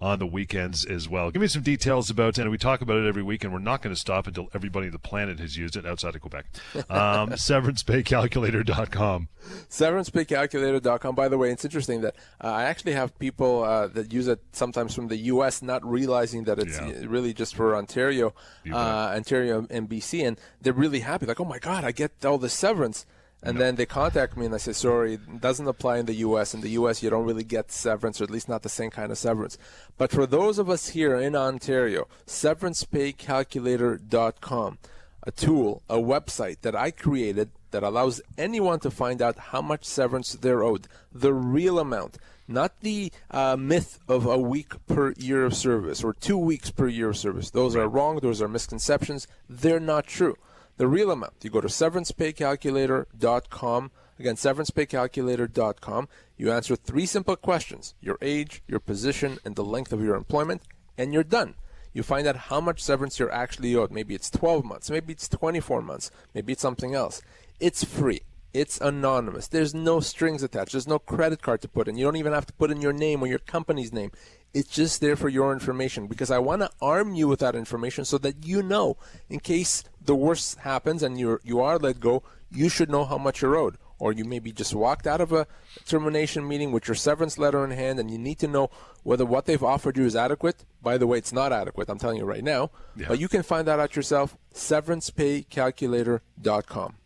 on 0.02 0.18
the 0.18 0.26
weekends 0.26 0.84
as 0.84 1.08
well. 1.08 1.30
Give 1.30 1.40
me 1.40 1.46
some 1.46 1.62
details 1.62 2.10
about, 2.10 2.36
and 2.36 2.50
we 2.50 2.58
talk 2.58 2.80
about 2.80 2.96
it 2.96 3.06
every 3.06 3.22
week, 3.22 3.44
and 3.44 3.52
we're 3.52 3.60
not 3.60 3.82
going 3.82 3.94
to 3.94 4.00
stop 4.00 4.26
until 4.26 4.48
everybody 4.52 4.86
on 4.86 4.92
the 4.92 4.98
planet 4.98 5.38
has 5.38 5.56
used 5.56 5.76
it 5.76 5.86
outside 5.86 6.16
of 6.16 6.20
Quebec. 6.20 6.46
Um, 6.74 6.82
severancepaycalculator.com. 7.30 9.28
Severancepaycalculator.com. 9.70 11.14
By 11.14 11.28
the 11.28 11.38
way, 11.38 11.52
it's 11.52 11.64
interesting 11.64 12.00
that 12.00 12.16
uh, 12.42 12.48
I 12.48 12.64
actually 12.64 12.94
have 12.94 13.16
people 13.20 13.62
uh, 13.62 13.86
that 13.88 14.12
use 14.12 14.26
it 14.26 14.40
sometimes 14.50 14.92
from 14.92 15.06
the 15.06 15.16
U.S. 15.16 15.62
not 15.62 15.88
realizing 15.88 16.44
that 16.44 16.58
it's 16.58 16.80
yeah. 16.80 17.04
really 17.06 17.32
just 17.32 17.54
for 17.54 17.76
Ontario, 17.76 18.34
uh, 18.70 19.12
Ontario 19.14 19.64
and 19.70 19.88
BC, 19.88 20.26
and 20.26 20.36
they're 20.60 20.72
really 20.72 21.00
happy. 21.00 21.26
Like, 21.26 21.40
oh 21.40 21.44
my 21.44 21.60
God, 21.60 21.84
I 21.84 21.92
get 21.92 22.24
all 22.24 22.38
the 22.38 22.48
severance. 22.48 23.06
And 23.42 23.58
no. 23.58 23.64
then 23.64 23.74
they 23.74 23.86
contact 23.86 24.36
me 24.36 24.46
and 24.46 24.54
I 24.54 24.58
say, 24.58 24.72
sorry, 24.72 25.14
it 25.14 25.40
doesn't 25.40 25.66
apply 25.66 25.98
in 25.98 26.06
the 26.06 26.14
U.S. 26.14 26.54
In 26.54 26.60
the 26.60 26.70
U.S., 26.70 27.02
you 27.02 27.10
don't 27.10 27.26
really 27.26 27.42
get 27.42 27.72
severance, 27.72 28.20
or 28.20 28.24
at 28.24 28.30
least 28.30 28.48
not 28.48 28.62
the 28.62 28.68
same 28.68 28.90
kind 28.90 29.10
of 29.10 29.18
severance. 29.18 29.58
But 29.98 30.12
for 30.12 30.26
those 30.26 30.60
of 30.60 30.70
us 30.70 30.90
here 30.90 31.16
in 31.16 31.34
Ontario, 31.34 32.06
severancepaycalculator.com, 32.26 34.78
a 35.24 35.30
tool, 35.32 35.82
a 35.88 35.96
website 35.96 36.60
that 36.62 36.76
I 36.76 36.92
created 36.92 37.50
that 37.72 37.82
allows 37.82 38.22
anyone 38.38 38.78
to 38.80 38.90
find 38.90 39.20
out 39.20 39.38
how 39.38 39.60
much 39.60 39.84
severance 39.84 40.32
they're 40.34 40.62
owed, 40.62 40.86
the 41.12 41.34
real 41.34 41.80
amount, 41.80 42.18
not 42.46 42.78
the 42.80 43.10
uh, 43.30 43.56
myth 43.56 43.98
of 44.06 44.26
a 44.26 44.38
week 44.38 44.74
per 44.86 45.12
year 45.16 45.44
of 45.44 45.56
service 45.56 46.04
or 46.04 46.12
two 46.12 46.38
weeks 46.38 46.70
per 46.70 46.86
year 46.86 47.08
of 47.10 47.16
service. 47.16 47.50
Those 47.50 47.74
are 47.74 47.88
wrong. 47.88 48.20
Those 48.20 48.40
are 48.40 48.48
misconceptions. 48.48 49.26
They're 49.48 49.80
not 49.80 50.06
true 50.06 50.36
the 50.82 50.88
real 50.88 51.12
amount. 51.12 51.34
You 51.42 51.50
go 51.50 51.60
to 51.60 51.68
severancepaycalculator.com. 51.68 53.90
Again, 54.18 54.34
severancepaycalculator.com. 54.34 56.08
You 56.36 56.50
answer 56.50 56.74
three 56.74 57.06
simple 57.06 57.36
questions 57.36 57.94
your 58.00 58.18
age, 58.20 58.64
your 58.66 58.80
position, 58.80 59.38
and 59.44 59.54
the 59.54 59.62
length 59.62 59.92
of 59.92 60.02
your 60.02 60.16
employment, 60.16 60.62
and 60.98 61.14
you're 61.14 61.22
done. 61.22 61.54
You 61.92 62.02
find 62.02 62.26
out 62.26 62.34
how 62.34 62.60
much 62.60 62.82
severance 62.82 63.20
you're 63.20 63.30
actually 63.30 63.76
owed. 63.76 63.92
Maybe 63.92 64.16
it's 64.16 64.28
12 64.28 64.64
months, 64.64 64.90
maybe 64.90 65.12
it's 65.12 65.28
24 65.28 65.82
months, 65.82 66.10
maybe 66.34 66.54
it's 66.54 66.62
something 66.62 66.96
else. 66.96 67.22
It's 67.60 67.84
free. 67.84 68.22
It's 68.52 68.80
anonymous. 68.80 69.46
There's 69.46 69.74
no 69.74 70.00
strings 70.00 70.42
attached. 70.42 70.72
There's 70.72 70.88
no 70.88 70.98
credit 70.98 71.42
card 71.42 71.62
to 71.62 71.68
put 71.68 71.86
in. 71.86 71.96
You 71.96 72.06
don't 72.06 72.16
even 72.16 72.32
have 72.32 72.46
to 72.46 72.52
put 72.54 72.72
in 72.72 72.82
your 72.82 72.92
name 72.92 73.22
or 73.22 73.28
your 73.28 73.38
company's 73.38 73.92
name. 73.92 74.10
It's 74.54 74.68
just 74.68 75.00
there 75.00 75.16
for 75.16 75.30
your 75.30 75.50
information 75.52 76.06
because 76.06 76.30
I 76.30 76.38
want 76.38 76.62
to 76.62 76.70
arm 76.80 77.14
you 77.14 77.26
with 77.26 77.40
that 77.40 77.54
information 77.54 78.04
so 78.04 78.18
that 78.18 78.44
you 78.44 78.62
know 78.62 78.98
in 79.30 79.40
case 79.40 79.82
the 80.04 80.14
worst 80.14 80.58
happens 80.58 81.02
and 81.02 81.18
you 81.18 81.40
you 81.42 81.60
are 81.60 81.78
let 81.78 82.00
go, 82.00 82.22
you 82.50 82.68
should 82.68 82.90
know 82.90 83.04
how 83.04 83.16
much 83.18 83.40
you're 83.40 83.56
owed. 83.56 83.78
Or 83.98 84.12
you 84.12 84.24
maybe 84.24 84.52
just 84.52 84.74
walked 84.74 85.06
out 85.06 85.20
of 85.20 85.32
a 85.32 85.46
termination 85.86 86.46
meeting 86.46 86.72
with 86.72 86.88
your 86.88 86.96
severance 86.96 87.38
letter 87.38 87.64
in 87.64 87.70
hand 87.70 88.00
and 88.00 88.10
you 88.10 88.18
need 88.18 88.40
to 88.40 88.48
know 88.48 88.68
whether 89.04 89.24
what 89.24 89.46
they've 89.46 89.62
offered 89.62 89.96
you 89.96 90.04
is 90.04 90.16
adequate. 90.16 90.64
By 90.82 90.98
the 90.98 91.06
way, 91.06 91.18
it's 91.18 91.32
not 91.32 91.52
adequate. 91.52 91.88
I'm 91.88 92.00
telling 92.00 92.18
you 92.18 92.24
right 92.24 92.42
now. 92.42 92.72
Yeah. 92.96 93.06
But 93.08 93.20
you 93.20 93.28
can 93.28 93.44
find 93.44 93.68
that 93.68 93.78
out 93.78 93.94
yourself. 93.94 94.36
SeverancePayCalculator.com. 94.54 96.96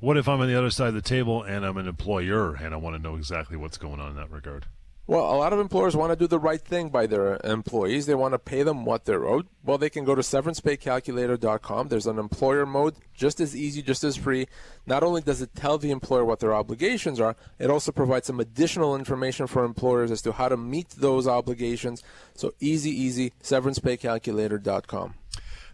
What 0.00 0.16
if 0.16 0.28
I'm 0.28 0.40
on 0.40 0.48
the 0.48 0.58
other 0.58 0.70
side 0.70 0.88
of 0.88 0.94
the 0.94 1.02
table 1.02 1.44
and 1.44 1.64
I'm 1.64 1.76
an 1.76 1.86
employer 1.86 2.56
and 2.56 2.74
I 2.74 2.78
want 2.78 2.96
to 2.96 3.02
know 3.02 3.14
exactly 3.14 3.56
what's 3.56 3.78
going 3.78 4.00
on 4.00 4.10
in 4.10 4.16
that 4.16 4.32
regard? 4.32 4.66
Well, 5.10 5.24
a 5.24 5.34
lot 5.34 5.52
of 5.52 5.58
employers 5.58 5.96
want 5.96 6.12
to 6.12 6.16
do 6.16 6.28
the 6.28 6.38
right 6.38 6.60
thing 6.60 6.88
by 6.88 7.08
their 7.08 7.40
employees. 7.42 8.06
They 8.06 8.14
want 8.14 8.32
to 8.32 8.38
pay 8.38 8.62
them 8.62 8.84
what 8.84 9.06
they're 9.06 9.26
owed. 9.26 9.48
Well, 9.64 9.76
they 9.76 9.90
can 9.90 10.04
go 10.04 10.14
to 10.14 10.22
severancepaycalculator.com. 10.22 11.88
There's 11.88 12.06
an 12.06 12.20
employer 12.20 12.64
mode, 12.64 12.94
just 13.12 13.40
as 13.40 13.56
easy, 13.56 13.82
just 13.82 14.04
as 14.04 14.14
free. 14.14 14.46
Not 14.86 15.02
only 15.02 15.20
does 15.20 15.42
it 15.42 15.56
tell 15.56 15.78
the 15.78 15.90
employer 15.90 16.24
what 16.24 16.38
their 16.38 16.54
obligations 16.54 17.18
are, 17.18 17.34
it 17.58 17.70
also 17.70 17.90
provides 17.90 18.28
some 18.28 18.38
additional 18.38 18.94
information 18.94 19.48
for 19.48 19.64
employers 19.64 20.12
as 20.12 20.22
to 20.22 20.30
how 20.30 20.48
to 20.48 20.56
meet 20.56 20.90
those 20.90 21.26
obligations. 21.26 22.04
So 22.36 22.54
easy, 22.60 22.90
easy, 22.90 23.32
severancepaycalculator.com. 23.42 25.14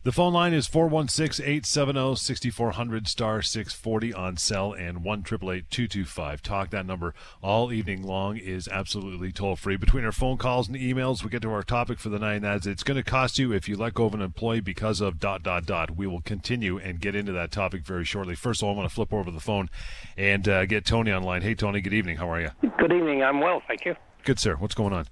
The 0.07 0.13
phone 0.13 0.33
line 0.33 0.55
is 0.55 0.69
416 0.69 1.45
870 1.45 2.15
6400 2.15 3.09
star 3.09 3.43
640 3.43 4.15
on 4.15 4.37
cell 4.37 4.73
and 4.73 5.03
1 5.03 5.23
225 5.25 6.43
Talk. 6.43 6.71
That 6.71 6.87
number 6.87 7.13
all 7.43 7.73
evening 7.73 8.05
long 8.05 8.37
is 8.37 8.69
absolutely 8.69 9.33
toll 9.33 9.57
free. 9.57 9.77
Between 9.77 10.05
our 10.05 10.13
phone 10.13 10.37
calls 10.37 10.69
and 10.69 10.77
emails, 10.77 11.25
we 11.25 11.31
get 11.31 11.43
to 11.43 11.51
our 11.51 11.65
topic 11.65 11.99
for 11.99 12.09
the 12.09 12.21
night, 12.21 12.35
and 12.35 12.45
that's 12.45 12.69
it's 12.69 12.85
going 12.85 12.99
to 12.99 13.03
cost 13.03 13.41
you 13.41 13.53
if 13.53 13.69
you 13.69 13.77
let 13.77 13.95
go 13.95 14.05
of 14.05 14.15
an 14.15 14.23
employee 14.23 14.61
because 14.61 15.01
of 15.01 15.19
dot, 15.19 15.43
dot, 15.43 15.67
dot. 15.67 15.97
We 15.97 16.07
will 16.07 16.21
continue 16.21 16.79
and 16.79 17.01
get 17.01 17.17
into 17.17 17.33
that 17.33 17.51
topic 17.51 17.85
very 17.85 18.05
shortly. 18.05 18.37
First 18.37 18.63
of 18.63 18.69
all, 18.69 18.75
I 18.75 18.77
want 18.77 18.89
to 18.89 18.95
flip 18.95 19.13
over 19.13 19.33
the 19.33 19.41
phone 19.41 19.69
and 20.17 20.49
uh, 20.49 20.67
get 20.67 20.85
Tony 20.85 21.11
online. 21.11 21.43
Hey, 21.43 21.57
Tony, 21.57 21.81
good 21.81 21.95
evening. 21.95 22.19
How 22.19 22.31
are 22.31 22.41
you? 22.41 22.51
Good 22.79 22.93
evening. 22.93 23.25
I'm 23.25 23.41
well, 23.41 23.61
thank 23.67 23.85
you. 23.85 23.97
Good, 24.23 24.39
sir. 24.39 24.55
What's 24.55 24.77
going 24.77 24.93
on? 24.93 25.07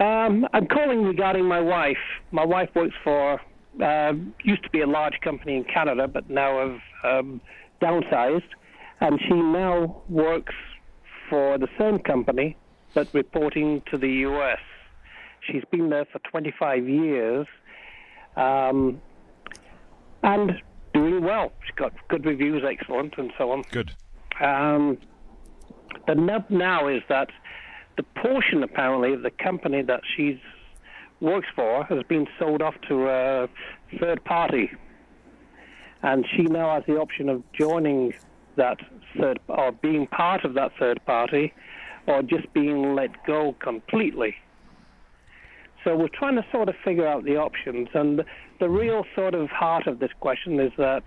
Um, 0.00 0.48
I'm 0.52 0.66
calling 0.66 1.04
regarding 1.04 1.44
my 1.44 1.60
wife. 1.60 1.98
My 2.32 2.44
wife 2.44 2.70
works 2.74 2.96
for 3.04 3.40
uh, 3.82 4.12
used 4.42 4.62
to 4.64 4.70
be 4.70 4.80
a 4.80 4.86
large 4.86 5.20
company 5.22 5.56
in 5.56 5.64
Canada, 5.64 6.08
but 6.08 6.28
now 6.30 6.78
have 7.02 7.18
um, 7.24 7.40
downsized, 7.82 8.42
and 9.00 9.20
she 9.26 9.34
now 9.34 10.02
works 10.08 10.54
for 11.28 11.58
the 11.58 11.68
same 11.78 11.98
company, 11.98 12.56
but 12.94 13.08
reporting 13.12 13.82
to 13.90 13.98
the 13.98 14.08
U.S. 14.08 14.58
She's 15.40 15.64
been 15.70 15.90
there 15.90 16.06
for 16.06 16.20
25 16.30 16.88
years, 16.88 17.46
um, 18.36 19.00
and 20.22 20.52
doing 20.92 21.22
well. 21.22 21.52
She's 21.66 21.74
got 21.76 21.92
good 22.08 22.24
reviews, 22.24 22.62
excellent, 22.68 23.14
and 23.18 23.32
so 23.36 23.50
on. 23.50 23.62
Good. 23.70 23.92
Um, 24.40 24.98
the 26.06 26.14
nub 26.14 26.48
now 26.50 26.88
is 26.88 27.02
that 27.08 27.28
the 27.96 28.02
portion 28.02 28.62
apparently 28.62 29.12
of 29.12 29.22
the 29.22 29.30
company 29.30 29.82
that 29.82 30.00
she's 30.16 30.38
works 31.20 31.48
for 31.54 31.84
has 31.84 32.02
been 32.08 32.26
sold 32.38 32.62
off 32.62 32.74
to 32.88 33.08
a 33.08 33.48
third 33.98 34.24
party, 34.24 34.70
and 36.02 36.26
she 36.34 36.42
now 36.42 36.74
has 36.74 36.84
the 36.86 36.96
option 36.96 37.28
of 37.28 37.42
joining 37.52 38.12
that 38.56 38.78
third 39.18 39.38
or 39.48 39.72
being 39.72 40.06
part 40.06 40.44
of 40.44 40.54
that 40.54 40.72
third 40.78 41.04
party, 41.06 41.52
or 42.06 42.22
just 42.22 42.52
being 42.52 42.94
let 42.94 43.10
go 43.26 43.54
completely. 43.60 44.34
So 45.82 45.96
we're 45.96 46.08
trying 46.08 46.36
to 46.36 46.46
sort 46.50 46.68
of 46.68 46.74
figure 46.84 47.06
out 47.06 47.24
the 47.24 47.36
options, 47.36 47.88
and 47.94 48.24
the 48.60 48.68
real 48.68 49.04
sort 49.14 49.34
of 49.34 49.50
heart 49.50 49.86
of 49.86 49.98
this 49.98 50.10
question 50.20 50.60
is 50.60 50.72
that 50.78 51.04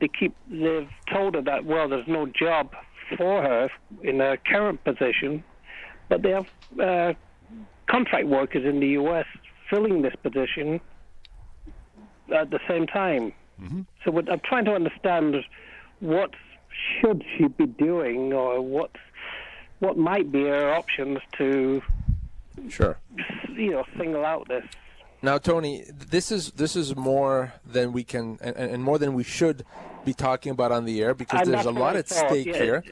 they 0.00 0.08
keep 0.08 0.34
they've 0.48 0.88
told 1.12 1.34
her 1.34 1.42
that 1.42 1.64
well, 1.64 1.88
there's 1.88 2.08
no 2.08 2.26
job 2.26 2.72
for 3.16 3.42
her 3.42 3.68
in 4.02 4.20
her 4.20 4.36
current 4.46 4.82
position, 4.84 5.42
but 6.08 6.22
they 6.22 6.30
have 6.30 6.46
uh, 6.80 7.12
contract 7.90 8.26
workers 8.26 8.64
in 8.64 8.80
the 8.80 8.88
U.S. 8.88 9.26
filling 9.68 10.02
this 10.02 10.14
position 10.22 10.80
at 12.34 12.50
the 12.50 12.60
same 12.68 12.86
time. 12.86 13.32
Mm-hmm. 13.60 13.82
So 14.04 14.10
what, 14.10 14.30
I'm 14.30 14.40
trying 14.40 14.64
to 14.66 14.74
understand 14.74 15.36
what 16.00 16.30
should 17.00 17.24
she 17.36 17.48
be 17.48 17.66
doing, 17.66 18.32
or 18.32 18.60
what 18.60 18.90
what 19.80 19.96
might 19.96 20.30
be 20.30 20.42
her 20.42 20.72
options 20.72 21.18
to 21.38 21.82
sure 22.68 22.98
you 23.50 23.70
know 23.70 23.84
single 23.98 24.24
out 24.24 24.48
this. 24.48 24.64
Now, 25.22 25.36
Tony, 25.36 25.84
this 25.90 26.32
is 26.32 26.52
this 26.52 26.76
is 26.76 26.96
more 26.96 27.52
than 27.66 27.92
we 27.92 28.04
can 28.04 28.38
and, 28.40 28.56
and 28.56 28.82
more 28.82 28.98
than 28.98 29.12
we 29.12 29.24
should 29.24 29.64
be 30.04 30.14
talking 30.14 30.52
about 30.52 30.72
on 30.72 30.86
the 30.86 31.02
air 31.02 31.14
because 31.14 31.42
And 31.42 31.52
there's 31.52 31.66
a 31.66 31.70
lot 31.70 31.96
at 31.96 32.08
thought, 32.08 32.28
stake 32.28 32.46
yeah. 32.46 32.56
here. 32.56 32.84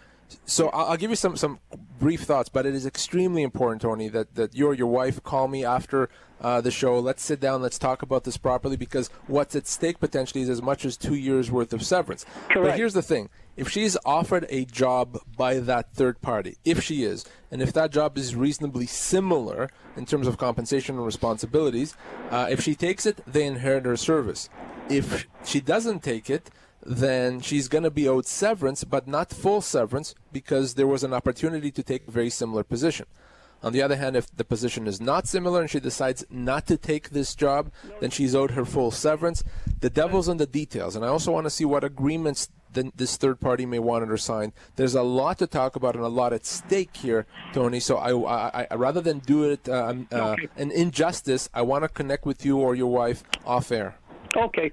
So 0.44 0.68
I'll, 0.70 0.87
I'll 0.87 0.97
give 0.97 1.11
you 1.11 1.16
some 1.16 1.37
some 1.37 1.58
brief 1.99 2.23
thoughts, 2.23 2.49
but 2.49 2.66
it 2.66 2.75
is 2.75 2.87
extremely 2.87 3.42
important, 3.42 3.82
Tony, 3.82 4.08
that 4.08 4.35
that 4.35 4.54
you 4.54 4.66
or 4.66 4.75
your 4.75 4.87
wife 4.88 5.23
call 5.23 5.49
me 5.49 5.64
after 5.64 6.08
uh, 6.40 6.61
the 6.61 6.70
show. 6.70 6.99
Let's 6.99 7.23
sit 7.23 7.40
down. 7.40 7.62
Let's 7.62 7.78
talk 7.78 8.02
about 8.02 8.25
this 8.25 8.37
properly 8.37 8.76
because 8.76 9.08
what's 9.26 9.56
at 9.56 9.66
stake 9.66 10.00
potentially 10.00 10.42
is 10.42 10.49
as 10.49 10.62
much 10.62 10.85
as 10.85 10.97
two 10.97 11.14
years 11.14 11.50
worth 11.50 11.73
of 11.73 11.82
severance. 11.82 12.25
Correct. 12.49 12.68
But 12.68 12.76
here's 12.76 12.94
the 12.94 13.02
thing: 13.02 13.30
if 13.56 13.68
she's 13.68 13.97
offered 14.04 14.47
a 14.50 14.64
job 14.64 15.18
by 15.37 15.58
that 15.58 15.92
third 15.92 16.20
party, 16.20 16.56
if 16.64 16.82
she 16.82 17.04
is, 17.04 17.25
and 17.50 17.61
if 17.61 17.73
that 17.73 17.90
job 17.90 18.16
is 18.16 18.37
reasonably 18.37 18.87
similar 18.87 19.68
in 19.97 20.06
terms 20.06 20.26
of 20.26 20.38
compensation 20.38 20.97
and 20.97 21.04
responsibilities, 21.04 21.97
uh, 22.30 22.47
if 22.50 22.61
she 22.61 22.75
takes 22.75 23.06
it, 23.06 23.20
they 23.26 23.44
inherit 23.44 23.85
her 23.85 23.97
service. 23.97 24.49
If 24.88 25.26
she 25.44 25.61
doesn't 25.61 26.02
take 26.02 26.30
it, 26.30 26.50
then 26.88 27.40
she's 27.40 27.68
going 27.68 27.85
to 27.85 27.90
be 27.90 28.09
owed 28.09 28.26
severance, 28.26 28.83
but 28.83 29.07
not 29.07 29.30
full 29.30 29.61
severance 29.61 30.14
because 30.33 30.75
there 30.75 30.87
was 30.87 31.04
an 31.04 31.12
opportunity 31.12 31.71
to 31.71 31.83
take 31.83 32.09
a 32.09 32.11
very 32.11 32.30
similar 32.30 32.64
position. 32.64 33.07
On 33.62 33.73
the 33.73 33.83
other 33.83 33.97
hand, 33.97 34.16
if 34.16 34.35
the 34.35 34.45
position 34.45 34.87
is 34.87 35.00
not 35.00 35.26
similar 35.26 35.61
and 35.61 35.68
she 35.68 35.80
decides 35.80 36.25
not 36.30 36.66
to 36.68 36.76
take 36.76 37.11
this 37.11 37.35
job, 37.35 37.73
then 38.00 38.11
she's 38.11 38.35
owed 38.35 38.52
her 38.52 38.64
full 38.64 38.90
severance. 38.90 39.42
The 39.80 39.90
devil's 39.90 40.28
in 40.28 40.37
the 40.37 40.47
details, 40.47 40.95
and 40.95 41.04
I 41.04 41.09
also 41.09 41.33
want 41.33 41.47
to 41.47 41.50
see 41.50 41.64
what 41.64 41.83
agreements 41.83 42.50
th- 42.73 42.92
this 42.95 43.16
third 43.16 43.40
party 43.40 43.66
may 43.66 43.80
want 43.80 44.07
her 44.07 44.16
to 44.16 44.23
sign. 44.23 44.52
There's 44.76 44.95
a 44.95 45.02
lot 45.02 45.38
to 45.38 45.49
talk 45.49 45.75
about 45.75 45.97
and 45.97 46.04
a 46.04 46.09
lot 46.09 46.33
at 46.33 46.47
stake 46.47 46.97
here, 46.97 47.26
Tony. 47.52 47.80
So 47.80 47.97
I, 47.97 48.61
I, 48.61 48.66
I 48.71 48.75
rather 48.76 49.00
than 49.00 49.18
do 49.18 49.50
it 49.50 49.68
uh, 49.68 49.88
um, 49.88 50.09
uh, 50.12 50.37
an 50.57 50.71
injustice, 50.71 51.50
I 51.52 51.62
want 51.62 51.83
to 51.83 51.88
connect 51.88 52.25
with 52.26 52.47
you 52.47 52.59
or 52.59 52.76
your 52.76 52.90
wife 52.90 53.25
off 53.45 53.73
air. 53.73 53.97
Okay. 54.37 54.71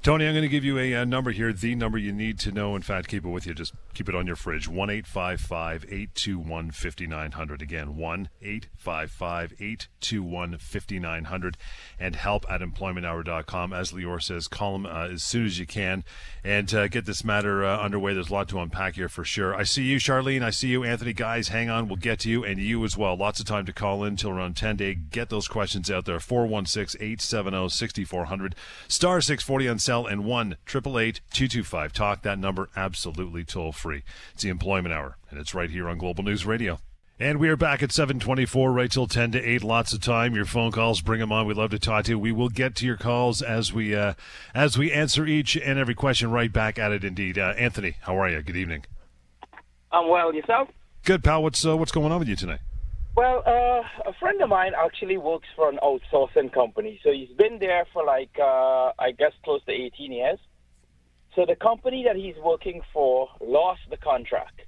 Tony, 0.00 0.26
I'm 0.26 0.32
going 0.32 0.42
to 0.42 0.48
give 0.48 0.64
you 0.64 0.78
a, 0.78 0.94
uh 0.94 1.04
number 1.04 1.32
here, 1.32 1.52
the 1.52 1.74
number 1.74 1.98
you 1.98 2.12
need 2.12 2.38
to 2.40 2.52
know. 2.52 2.76
In 2.76 2.82
fact, 2.82 3.08
keep 3.08 3.24
it 3.24 3.28
with 3.28 3.46
you. 3.46 3.54
Just 3.54 3.74
keep 3.94 4.08
it 4.08 4.14
on 4.14 4.28
your 4.28 4.36
fridge. 4.36 4.68
1 4.68 4.90
855 4.90 5.84
821 5.84 6.70
5900. 6.70 7.62
Again, 7.62 7.96
1 7.96 8.28
855 8.40 9.52
821 9.58 10.58
5900. 10.58 11.56
And 11.98 12.14
help 12.14 12.46
at 12.48 12.60
employmenthour.com. 12.60 13.72
As 13.72 13.90
Lior 13.90 14.22
says, 14.22 14.46
call 14.46 14.74
them 14.74 14.86
uh, 14.86 15.08
as 15.08 15.24
soon 15.24 15.46
as 15.46 15.58
you 15.58 15.66
can 15.66 16.04
and 16.44 16.72
uh, 16.72 16.86
get 16.86 17.04
this 17.04 17.24
matter 17.24 17.64
uh, 17.64 17.78
underway. 17.78 18.14
There's 18.14 18.30
a 18.30 18.32
lot 18.32 18.48
to 18.50 18.60
unpack 18.60 18.94
here 18.94 19.08
for 19.08 19.24
sure. 19.24 19.54
I 19.54 19.64
see 19.64 19.82
you, 19.82 19.98
Charlene. 19.98 20.42
I 20.42 20.50
see 20.50 20.68
you, 20.68 20.84
Anthony. 20.84 21.12
Guys, 21.12 21.48
hang 21.48 21.68
on. 21.70 21.88
We'll 21.88 21.96
get 21.96 22.20
to 22.20 22.30
you 22.30 22.44
and 22.44 22.60
you 22.60 22.84
as 22.84 22.96
well. 22.96 23.16
Lots 23.16 23.40
of 23.40 23.46
time 23.46 23.66
to 23.66 23.72
call 23.72 24.04
in 24.04 24.16
till 24.16 24.30
around 24.30 24.56
10 24.56 24.76
day. 24.76 24.94
Get 24.94 25.28
those 25.28 25.48
questions 25.48 25.90
out 25.90 26.04
there. 26.04 26.20
416 26.20 27.02
870 27.02 27.68
6400. 27.68 28.54
Star 28.86 29.20
640 29.20 29.68
on 29.68 29.78
cell 29.88 30.06
and 30.06 30.22
1 30.22 30.56
888 30.66 31.22
225 31.32 31.92
Talk. 31.94 32.20
That 32.20 32.38
number 32.38 32.68
absolutely 32.76 33.42
toll 33.42 33.72
free. 33.72 34.02
It's 34.34 34.42
the 34.42 34.50
Employment 34.50 34.94
Hour, 34.94 35.16
and 35.30 35.40
it's 35.40 35.54
right 35.54 35.70
here 35.70 35.88
on 35.88 35.96
Global 35.96 36.22
News 36.22 36.44
Radio. 36.44 36.78
And 37.18 37.40
we 37.40 37.48
are 37.48 37.56
back 37.56 37.82
at 37.82 37.90
724 37.90 38.70
right 38.70 38.92
till 38.92 39.06
10 39.06 39.32
to 39.32 39.42
8. 39.42 39.64
Lots 39.64 39.94
of 39.94 40.02
time. 40.02 40.34
Your 40.34 40.44
phone 40.44 40.72
calls, 40.72 41.00
bring 41.00 41.20
them 41.20 41.32
on. 41.32 41.46
We'd 41.46 41.56
love 41.56 41.70
to 41.70 41.78
talk 41.78 42.04
to 42.04 42.10
you. 42.10 42.18
We 42.18 42.32
will 42.32 42.50
get 42.50 42.76
to 42.76 42.86
your 42.86 42.98
calls 42.98 43.40
as 43.40 43.72
we 43.72 43.96
uh, 43.96 44.12
as 44.54 44.76
we 44.76 44.92
answer 44.92 45.24
each 45.24 45.56
and 45.56 45.78
every 45.78 45.94
question 45.94 46.30
right 46.30 46.52
back 46.52 46.78
at 46.78 46.92
it 46.92 47.02
indeed. 47.02 47.38
Uh, 47.38 47.54
Anthony, 47.56 47.94
how 48.02 48.20
are 48.20 48.28
you? 48.28 48.42
Good 48.42 48.56
evening. 48.56 48.84
I'm 49.90 50.06
well. 50.10 50.34
Yourself? 50.34 50.68
Good, 51.06 51.24
pal. 51.24 51.42
What's 51.42 51.64
uh, 51.64 51.78
what's 51.78 51.92
going 51.92 52.12
on 52.12 52.18
with 52.18 52.28
you 52.28 52.36
tonight? 52.36 52.60
Well, 53.18 53.42
uh, 53.44 53.82
a 54.08 54.12
friend 54.20 54.40
of 54.42 54.48
mine 54.48 54.74
actually 54.78 55.18
works 55.18 55.48
for 55.56 55.68
an 55.68 55.80
outsourcing 55.82 56.52
company. 56.52 57.00
So 57.02 57.10
he's 57.10 57.36
been 57.36 57.58
there 57.58 57.84
for 57.92 58.04
like, 58.04 58.30
uh, 58.38 58.92
I 58.96 59.10
guess, 59.10 59.32
close 59.42 59.60
to 59.64 59.72
18 59.72 60.12
years. 60.12 60.38
So 61.34 61.44
the 61.44 61.56
company 61.56 62.04
that 62.06 62.14
he's 62.14 62.36
working 62.36 62.80
for 62.92 63.28
lost 63.40 63.80
the 63.90 63.96
contract. 63.96 64.60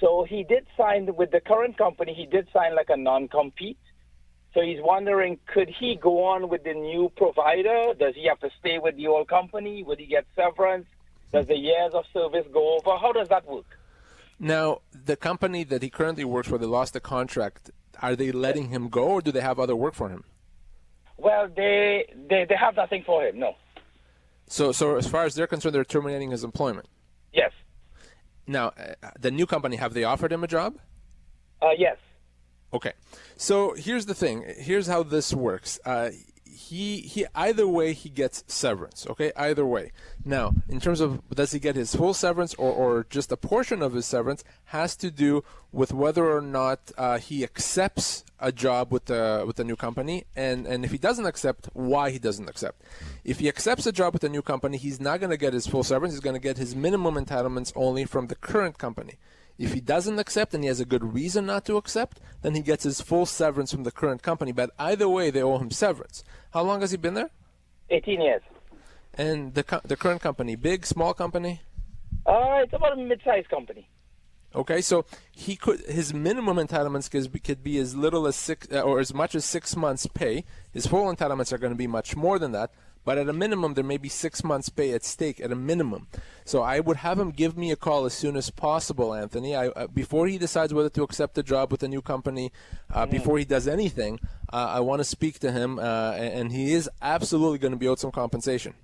So 0.00 0.24
he 0.26 0.42
did 0.42 0.66
sign 0.74 1.14
with 1.14 1.32
the 1.32 1.40
current 1.42 1.76
company, 1.76 2.14
he 2.14 2.24
did 2.24 2.48
sign 2.50 2.74
like 2.74 2.88
a 2.88 2.96
non 2.96 3.28
compete. 3.28 3.76
So 4.54 4.62
he's 4.62 4.80
wondering 4.80 5.38
could 5.52 5.68
he 5.68 5.96
go 5.96 6.24
on 6.24 6.48
with 6.48 6.64
the 6.64 6.72
new 6.72 7.12
provider? 7.14 7.92
Does 7.92 8.14
he 8.14 8.24
have 8.26 8.40
to 8.40 8.48
stay 8.58 8.78
with 8.78 8.96
the 8.96 9.06
old 9.06 9.28
company? 9.28 9.82
Would 9.82 9.98
he 10.00 10.06
get 10.06 10.24
severance? 10.34 10.86
Does 11.30 11.46
the 11.46 11.58
years 11.58 11.92
of 11.92 12.04
service 12.14 12.46
go 12.50 12.78
over? 12.78 12.96
How 12.96 13.12
does 13.12 13.28
that 13.28 13.46
work? 13.46 13.66
Now, 14.42 14.80
the 14.90 15.16
company 15.16 15.64
that 15.64 15.82
he 15.82 15.90
currently 15.90 16.24
works 16.24 16.48
for, 16.48 16.56
they 16.56 16.64
lost 16.64 16.94
the 16.94 17.00
contract. 17.00 17.70
Are 18.00 18.16
they 18.16 18.32
letting 18.32 18.70
him 18.70 18.88
go, 18.88 19.04
or 19.04 19.20
do 19.20 19.30
they 19.30 19.42
have 19.42 19.60
other 19.60 19.76
work 19.76 19.94
for 19.94 20.08
him? 20.08 20.24
Well, 21.18 21.48
they, 21.54 22.06
they 22.30 22.46
they 22.48 22.56
have 22.56 22.74
nothing 22.74 23.02
for 23.04 23.22
him. 23.22 23.38
No. 23.38 23.56
So, 24.46 24.72
so 24.72 24.96
as 24.96 25.06
far 25.06 25.24
as 25.24 25.34
they're 25.34 25.46
concerned, 25.46 25.74
they're 25.74 25.84
terminating 25.84 26.30
his 26.30 26.42
employment. 26.42 26.88
Yes. 27.34 27.52
Now, 28.46 28.68
uh, 28.68 29.10
the 29.18 29.30
new 29.30 29.44
company 29.44 29.76
have 29.76 29.92
they 29.92 30.04
offered 30.04 30.32
him 30.32 30.42
a 30.42 30.48
job? 30.48 30.78
Uh, 31.60 31.72
yes. 31.76 31.98
Okay. 32.72 32.92
So 33.36 33.74
here's 33.74 34.06
the 34.06 34.14
thing. 34.14 34.44
Here's 34.56 34.86
how 34.86 35.02
this 35.02 35.34
works. 35.34 35.78
Uh, 35.84 36.10
he 36.54 37.00
he 37.00 37.26
either 37.34 37.66
way 37.66 37.92
he 37.92 38.08
gets 38.08 38.44
severance. 38.46 39.06
Okay, 39.08 39.32
either 39.36 39.66
way. 39.66 39.92
Now, 40.24 40.54
in 40.68 40.80
terms 40.80 41.00
of 41.00 41.20
does 41.30 41.52
he 41.52 41.58
get 41.58 41.76
his 41.76 41.94
full 41.94 42.14
severance 42.14 42.54
or, 42.54 42.72
or 42.72 43.06
just 43.08 43.32
a 43.32 43.36
portion 43.36 43.82
of 43.82 43.94
his 43.94 44.06
severance 44.06 44.44
has 44.66 44.96
to 44.96 45.10
do 45.10 45.44
with 45.72 45.92
whether 45.92 46.30
or 46.30 46.40
not 46.40 46.90
uh, 46.98 47.18
he 47.18 47.44
accepts 47.44 48.24
a 48.38 48.50
job 48.50 48.92
with 48.92 49.06
the 49.06 49.44
with 49.46 49.56
the 49.56 49.64
new 49.64 49.76
company, 49.76 50.24
and 50.34 50.66
and 50.66 50.84
if 50.84 50.90
he 50.90 50.98
doesn't 50.98 51.26
accept, 51.26 51.68
why 51.72 52.10
he 52.10 52.18
doesn't 52.18 52.48
accept. 52.48 52.82
If 53.24 53.38
he 53.40 53.48
accepts 53.48 53.86
a 53.86 53.92
job 53.92 54.12
with 54.12 54.22
the 54.22 54.28
new 54.28 54.42
company, 54.42 54.76
he's 54.78 55.00
not 55.00 55.20
going 55.20 55.30
to 55.30 55.36
get 55.36 55.52
his 55.52 55.66
full 55.66 55.84
severance. 55.84 56.14
He's 56.14 56.20
going 56.20 56.36
to 56.36 56.40
get 56.40 56.56
his 56.56 56.74
minimum 56.74 57.14
entitlements 57.14 57.72
only 57.76 58.04
from 58.04 58.26
the 58.28 58.34
current 58.34 58.78
company. 58.78 59.14
If 59.60 59.74
he 59.74 59.82
doesn't 59.82 60.18
accept 60.18 60.54
and 60.54 60.64
he 60.64 60.68
has 60.68 60.80
a 60.80 60.86
good 60.86 61.12
reason 61.12 61.44
not 61.44 61.66
to 61.66 61.76
accept, 61.76 62.18
then 62.40 62.54
he 62.54 62.62
gets 62.62 62.84
his 62.84 63.02
full 63.02 63.26
severance 63.26 63.70
from 63.70 63.84
the 63.84 63.90
current 63.90 64.22
company. 64.22 64.52
But 64.52 64.70
either 64.78 65.06
way, 65.06 65.28
they 65.28 65.42
owe 65.42 65.58
him 65.58 65.70
severance. 65.70 66.24
How 66.54 66.62
long 66.62 66.80
has 66.80 66.92
he 66.92 66.96
been 66.96 67.12
there? 67.12 67.28
18 67.90 68.22
years. 68.22 68.40
And 69.12 69.52
the 69.52 69.62
co- 69.62 69.82
the 69.84 69.96
current 69.96 70.22
company, 70.22 70.56
big, 70.56 70.86
small 70.86 71.12
company? 71.12 71.60
Uh, 72.24 72.62
it's 72.62 72.72
about 72.72 72.94
a 72.94 72.96
mid-sized 72.96 73.50
company. 73.50 73.86
Okay, 74.54 74.80
so 74.80 75.04
he 75.30 75.56
could 75.56 75.80
his 75.80 76.14
minimum 76.14 76.56
entitlements 76.56 77.10
could 77.10 77.30
be, 77.30 77.38
could 77.38 77.62
be 77.62 77.76
as 77.78 77.94
little 77.94 78.26
as 78.26 78.36
six 78.36 78.66
uh, 78.72 78.80
or 78.80 78.98
as 78.98 79.12
much 79.12 79.34
as 79.34 79.44
six 79.44 79.76
months' 79.76 80.06
pay. 80.06 80.44
His 80.72 80.86
full 80.86 81.14
entitlements 81.14 81.52
are 81.52 81.58
going 81.58 81.72
to 81.72 81.76
be 81.76 81.86
much 81.86 82.16
more 82.16 82.38
than 82.38 82.52
that, 82.52 82.70
but 83.04 83.18
at 83.18 83.28
a 83.28 83.32
minimum, 83.32 83.74
there 83.74 83.84
may 83.84 83.96
be 83.96 84.08
six 84.08 84.44
months' 84.44 84.68
pay 84.68 84.92
at 84.92 85.04
stake 85.04 85.40
at 85.40 85.50
a 85.50 85.56
minimum. 85.56 86.08
So 86.44 86.62
I 86.62 86.80
would 86.80 86.98
have 86.98 87.18
him 87.18 87.30
give 87.30 87.56
me 87.56 87.70
a 87.70 87.76
call 87.76 88.04
as 88.04 88.12
soon 88.12 88.36
as 88.36 88.50
possible, 88.50 89.14
Anthony. 89.14 89.54
I, 89.56 89.68
uh, 89.68 89.86
before 89.86 90.26
he 90.26 90.38
decides 90.38 90.74
whether 90.74 90.90
to 90.90 91.02
accept 91.02 91.38
a 91.38 91.42
job 91.42 91.72
with 91.72 91.82
a 91.82 91.88
new 91.88 92.02
company, 92.02 92.52
uh, 92.92 93.06
before 93.06 93.38
he 93.38 93.44
does 93.44 93.66
anything, 93.66 94.18
uh, 94.52 94.66
I 94.70 94.80
want 94.80 95.00
to 95.00 95.04
speak 95.04 95.38
to 95.40 95.52
him, 95.52 95.78
uh, 95.78 96.12
and, 96.12 96.34
and 96.34 96.52
he 96.52 96.72
is 96.72 96.90
absolutely 97.00 97.58
going 97.58 97.72
to 97.72 97.78
be 97.78 97.88
owed 97.88 97.98
some 97.98 98.10
compensation. 98.12 98.74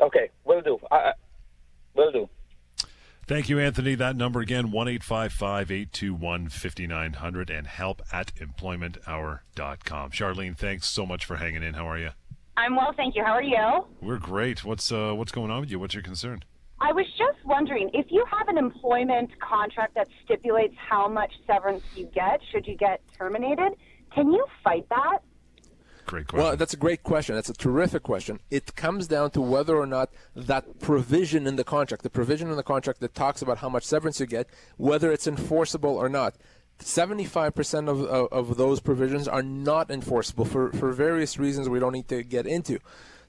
Okay, 0.00 0.30
will 0.44 0.62
do. 0.62 0.78
I, 0.90 0.96
I- 0.96 1.12
will 1.94 2.12
do. 2.12 2.28
Thank 3.26 3.48
you, 3.48 3.60
Anthony. 3.60 3.94
That 3.94 4.16
number 4.16 4.40
again, 4.40 4.72
1 4.72 4.88
821 4.88 6.48
5900 6.48 7.50
and 7.50 7.66
help 7.68 8.02
at 8.12 8.34
employmenthour.com. 8.34 10.10
Charlene, 10.10 10.56
thanks 10.56 10.88
so 10.88 11.06
much 11.06 11.24
for 11.24 11.36
hanging 11.36 11.62
in. 11.62 11.74
How 11.74 11.88
are 11.88 11.98
you? 11.98 12.10
I'm 12.60 12.76
well, 12.76 12.92
thank 12.94 13.16
you. 13.16 13.24
How 13.24 13.32
are 13.32 13.42
you? 13.42 13.86
We're 14.02 14.18
great. 14.18 14.66
What's 14.66 14.92
uh, 14.92 15.14
what's 15.14 15.32
going 15.32 15.50
on 15.50 15.60
with 15.60 15.70
you? 15.70 15.78
What's 15.78 15.94
your 15.94 16.02
concern? 16.02 16.44
I 16.78 16.92
was 16.92 17.06
just 17.16 17.38
wondering 17.46 17.90
if 17.94 18.06
you 18.10 18.22
have 18.30 18.48
an 18.48 18.58
employment 18.58 19.30
contract 19.40 19.94
that 19.94 20.08
stipulates 20.24 20.74
how 20.76 21.08
much 21.08 21.32
severance 21.46 21.82
you 21.96 22.04
get 22.14 22.40
should 22.52 22.66
you 22.66 22.76
get 22.76 23.00
terminated, 23.16 23.72
can 24.14 24.30
you 24.30 24.44
fight 24.62 24.86
that? 24.90 25.20
Great 26.04 26.26
question. 26.26 26.44
Well, 26.44 26.56
that's 26.56 26.74
a 26.74 26.76
great 26.76 27.02
question. 27.02 27.34
That's 27.34 27.48
a 27.48 27.54
terrific 27.54 28.02
question. 28.02 28.40
It 28.50 28.74
comes 28.76 29.06
down 29.06 29.30
to 29.32 29.40
whether 29.40 29.76
or 29.76 29.86
not 29.86 30.10
that 30.34 30.80
provision 30.80 31.46
in 31.46 31.56
the 31.56 31.64
contract, 31.64 32.02
the 32.02 32.10
provision 32.10 32.50
in 32.50 32.56
the 32.56 32.62
contract 32.62 33.00
that 33.00 33.14
talks 33.14 33.40
about 33.40 33.58
how 33.58 33.68
much 33.70 33.84
severance 33.84 34.20
you 34.20 34.26
get, 34.26 34.48
whether 34.76 35.12
it's 35.12 35.26
enforceable 35.26 35.96
or 35.96 36.08
not. 36.08 36.36
75% 36.80 37.88
of, 37.88 38.02
of, 38.02 38.28
of 38.32 38.56
those 38.56 38.80
provisions 38.80 39.28
are 39.28 39.42
not 39.42 39.90
enforceable 39.90 40.44
for, 40.44 40.72
for 40.72 40.92
various 40.92 41.38
reasons 41.38 41.68
we 41.68 41.78
don't 41.78 41.92
need 41.92 42.08
to 42.08 42.22
get 42.22 42.46
into. 42.46 42.78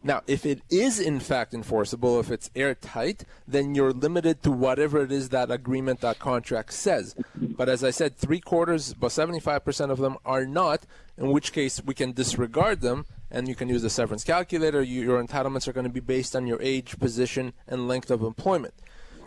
Now, 0.04 0.22
if 0.26 0.48
it 0.48 0.62
is 0.72 1.00
in 1.00 1.20
fact 1.20 1.54
enforceable, 1.54 2.20
if 2.20 2.32
it's 2.32 2.50
airtight, 2.56 3.24
then 3.48 3.76
you're 3.76 3.94
limited 3.94 4.42
to 4.44 4.52
whatever 4.52 5.04
it 5.04 5.12
is 5.12 5.30
that 5.30 5.52
agreement, 5.52 6.02
that 6.02 6.18
contract 6.18 6.74
says. 6.74 7.16
But 7.36 7.70
as 7.70 7.84
I 7.84 7.92
said, 7.92 8.18
three 8.18 8.40
quarters, 8.40 8.92
about 8.92 9.12
75% 9.12 9.92
of 9.92 10.00
them 10.00 10.18
are 10.26 10.46
not, 10.46 10.88
in 11.18 11.30
which 11.30 11.54
case 11.54 11.82
we 11.86 11.94
can 11.94 12.14
disregard 12.14 12.82
them 12.82 13.06
and 13.30 13.48
you 13.48 13.54
can 13.54 13.70
use 13.70 13.84
the 13.84 13.92
severance 13.92 14.24
calculator. 14.24 14.82
You, 14.82 15.04
your 15.04 15.24
entitlements 15.24 15.68
are 15.68 15.74
going 15.74 15.86
to 15.86 15.94
be 15.94 16.00
based 16.00 16.36
on 16.36 16.48
your 16.48 16.62
age, 16.62 16.98
position, 16.98 17.54
and 17.68 17.88
length 17.88 18.10
of 18.10 18.24
employment. 18.24 18.74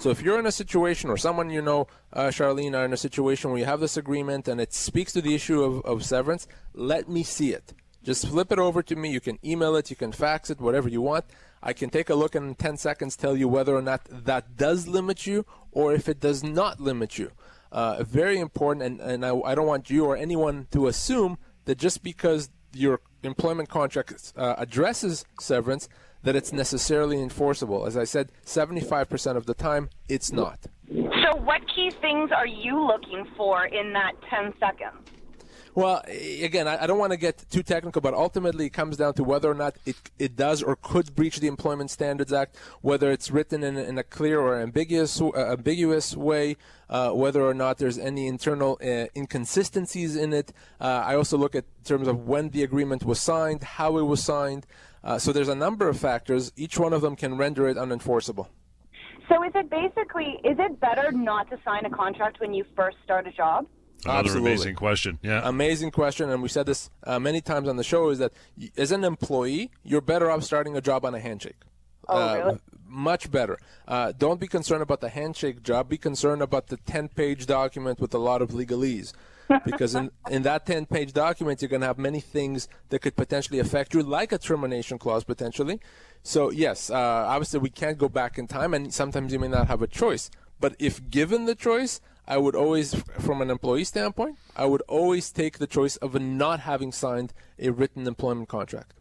So 0.05 0.11
if 0.11 0.21
you're 0.21 0.39
in 0.39 0.45
a 0.45 0.53
situation, 0.53 1.09
or 1.09 1.17
someone 1.17 1.49
you 1.49 1.63
know, 1.63 1.87
uh, 2.13 2.25
Charlene, 2.25 2.77
are 2.77 2.85
in 2.85 2.93
a 2.93 2.97
situation 2.99 3.49
where 3.49 3.59
you 3.59 3.65
have 3.65 3.81
this 3.81 3.97
agreement 3.97 4.49
and 4.49 4.61
it 4.61 4.75
speaks 4.75 5.15
to 5.15 5.23
the 5.23 5.35
issue 5.35 5.63
of, 5.63 5.83
of 5.87 6.05
severance, 6.05 6.47
let 6.75 7.09
me 7.09 7.23
see 7.23 7.55
it. 7.55 7.73
Just 8.03 8.29
flip 8.29 8.53
it 8.53 8.59
over 8.59 8.83
to 8.83 8.97
me. 8.97 9.11
You 9.11 9.21
can 9.23 9.39
email 9.43 9.75
it, 9.77 9.89
you 9.89 9.97
can 9.97 10.13
fax 10.13 10.51
it, 10.51 10.61
whatever 10.61 10.91
you 10.91 11.01
want. 11.01 11.25
I 11.63 11.73
can 11.73 11.89
take 11.89 12.11
a 12.11 12.15
look 12.15 12.35
and 12.35 12.49
in 12.49 12.55
10 12.55 12.77
seconds 12.77 13.17
tell 13.17 13.35
you 13.35 13.49
whether 13.49 13.75
or 13.75 13.81
not 13.81 14.03
that 14.11 14.59
does 14.59 14.87
limit 14.87 15.27
you 15.27 15.47
or 15.73 15.95
if 15.95 16.07
it 16.07 16.21
does 16.21 16.45
not 16.45 16.81
limit 16.81 17.17
you. 17.17 17.31
Uh, 17.73 18.05
very 18.05 18.39
important, 18.39 18.85
and, 18.85 19.01
and 19.01 19.25
I, 19.25 19.35
I 19.35 19.55
don't 19.55 19.67
want 19.67 19.89
you 19.89 20.05
or 20.05 20.19
anyone 20.19 20.67
to 20.73 20.87
assume 20.87 21.39
that 21.65 21.79
just 21.79 22.03
because 22.03 22.51
your 22.75 23.01
employment 23.23 23.71
contract 23.71 24.35
uh, 24.37 24.55
addresses 24.59 25.25
severance, 25.41 25.89
that 26.25 26.35
it's 26.35 26.53
necessarily 26.53 27.23
enforceable. 27.23 27.87
As 27.87 27.97
I 27.97 28.05
said, 28.05 28.33
75% 28.45 29.37
of 29.37 29.47
the 29.47 29.55
time, 29.55 29.89
it's 30.09 30.33
not. 30.33 30.59
So, 30.89 31.37
what 31.37 31.63
key 31.75 31.91
things 32.01 32.31
are 32.33 32.47
you 32.47 32.85
looking 32.85 33.27
for 33.37 33.67
in 33.67 33.93
that 33.93 34.13
10 34.29 34.53
seconds? 34.59 35.11
Well, 35.77 36.03
again, 36.07 36.69
I 36.69 36.87
don't 36.87 37.01
want 37.01 37.11
to 37.11 37.17
get 37.17 37.45
too 37.51 37.65
technical, 37.65 38.01
but 38.01 38.15
ultimately 38.15 38.67
it 38.67 38.73
comes 38.73 38.97
down 38.97 39.15
to 39.15 39.25
whether 39.25 39.51
or 39.51 39.55
not 39.55 39.77
it, 39.85 39.97
it 40.21 40.37
does 40.37 40.63
or 40.63 40.77
could 40.77 41.17
breach 41.17 41.41
the 41.41 41.49
Employment 41.49 41.91
Standards 41.91 42.33
Act, 42.33 42.57
whether 42.81 43.11
it's 43.11 43.29
written 43.33 43.65
in, 43.65 43.77
in 43.77 43.99
a 43.99 44.05
clear 44.05 44.39
or 44.39 44.61
ambiguous 44.61 45.21
uh, 45.21 45.33
ambiguous 45.35 46.17
way, 46.17 46.57
uh, 46.89 47.11
whether 47.11 47.43
or 47.43 47.55
not 47.55 47.79
there's 47.79 47.99
any 47.99 48.29
internal 48.29 48.79
uh, 48.81 49.07
inconsistencies 49.17 50.15
in 50.15 50.33
it. 50.33 50.53
Uh, 50.81 51.03
I 51.05 51.17
also 51.17 51.37
look 51.37 51.57
at 51.57 51.65
terms 51.85 52.07
of 52.07 52.25
when 52.25 52.51
the 52.51 52.63
agreement 52.63 53.03
was 53.03 53.21
signed, 53.21 53.65
how 53.65 53.99
it 53.99 54.03
was 54.03 54.23
signed. 54.23 54.67
Uh, 55.05 55.19
so 55.19 55.33
there's 55.33 55.49
a 55.49 55.55
number 55.55 55.89
of 55.89 55.99
factors. 55.99 56.51
Each 56.57 56.79
one 56.79 56.93
of 56.93 57.03
them 57.03 57.15
can 57.15 57.37
render 57.37 57.69
it 57.69 57.77
unenforceable. 57.77 58.49
So, 59.29 59.43
is 59.45 59.53
it 59.55 59.71
basically, 59.71 60.39
is 60.45 60.57
it 60.59 60.81
better 60.81 61.13
not 61.13 61.49
to 61.51 61.59
sign 61.65 61.85
a 61.87 61.91
contract 61.91 62.41
when 62.41 62.53
you 62.53 62.65
first 62.75 62.97
start 63.05 63.27
a 63.27 63.33
job? 63.33 63.67
Another 64.05 64.19
Absolutely. 64.19 64.51
amazing 64.53 64.75
question. 64.75 65.19
Yeah. 65.23 65.41
amazing 65.49 65.91
question, 65.93 66.29
and 66.29 66.43
we 66.43 66.49
said 66.49 66.67
this 66.67 66.91
uh, 67.05 67.19
many 67.19 67.41
times 67.41 67.69
on 67.69 67.77
the 67.77 67.85
show, 67.85 68.11
is 68.11 68.19
that 68.19 68.33
as 68.77 68.93
an 68.93 69.03
employee, 69.05 69.71
you're 69.83 70.03
better 70.03 70.31
off 70.31 70.43
starting 70.43 70.77
a 70.77 70.81
job 70.83 71.05
on 71.07 71.15
a 71.15 71.21
handshake. 71.21 71.57
Oh, 72.09 72.17
Uh, 72.19 72.37
really? 72.37 72.59
Much 72.87 73.31
better. 73.31 73.59
Uh, 73.89 74.13
don't 74.17 74.39
be 74.39 74.47
concerned 74.47 74.83
about 74.83 75.01
the 75.01 75.09
handshake 75.09 75.63
job. 75.63 75.89
Be 75.89 75.97
concerned 75.99 76.43
about 76.43 76.67
the 76.69 76.77
10 76.77 77.09
page 77.09 77.47
document 77.47 77.99
with 77.99 78.13
a 78.15 78.19
lot 78.19 78.41
of 78.43 78.51
legalese. 78.51 79.13
Because 79.65 79.95
in, 79.95 80.11
in 80.31 80.43
that 80.43 80.67
10 80.67 80.87
page 80.87 81.13
document, 81.13 81.63
you're 81.63 81.69
going 81.69 81.81
to 81.81 81.87
have 81.87 81.99
many 81.99 82.21
things 82.21 82.69
that 82.89 83.01
could 83.01 83.17
potentially 83.17 83.59
affect 83.59 83.95
you, 83.95 84.03
like 84.03 84.33
a 84.33 84.39
termination 84.39 84.99
clause 84.99 85.25
potentially. 85.25 85.81
So, 86.23 86.51
yes, 86.51 86.91
uh, 86.91 86.97
obviously, 86.97 87.61
we 87.61 87.71
can't 87.71 87.99
go 87.99 88.09
back 88.09 88.39
in 88.39 88.47
time, 88.47 88.75
and 88.75 88.93
sometimes 88.93 89.33
you 89.33 89.39
may 89.39 89.49
not 89.49 89.69
have 89.69 89.83
a 89.83 89.87
choice. 89.87 90.31
But 90.61 90.75
if 90.79 91.11
given 91.11 91.45
the 91.45 91.55
choice, 91.55 92.01
I 92.27 92.39
would 92.39 92.55
always, 92.55 92.95
from 92.95 93.43
an 93.43 93.51
employee 93.51 93.85
standpoint, 93.85 94.39
I 94.57 94.65
would 94.65 94.83
always 94.89 95.31
take 95.31 95.59
the 95.59 95.67
choice 95.67 95.97
of 95.97 96.19
not 96.21 96.61
having 96.61 96.93
signed 96.93 97.35
a 97.59 97.71
written 97.71 98.07
employment 98.07 98.49
contract. 98.49 98.95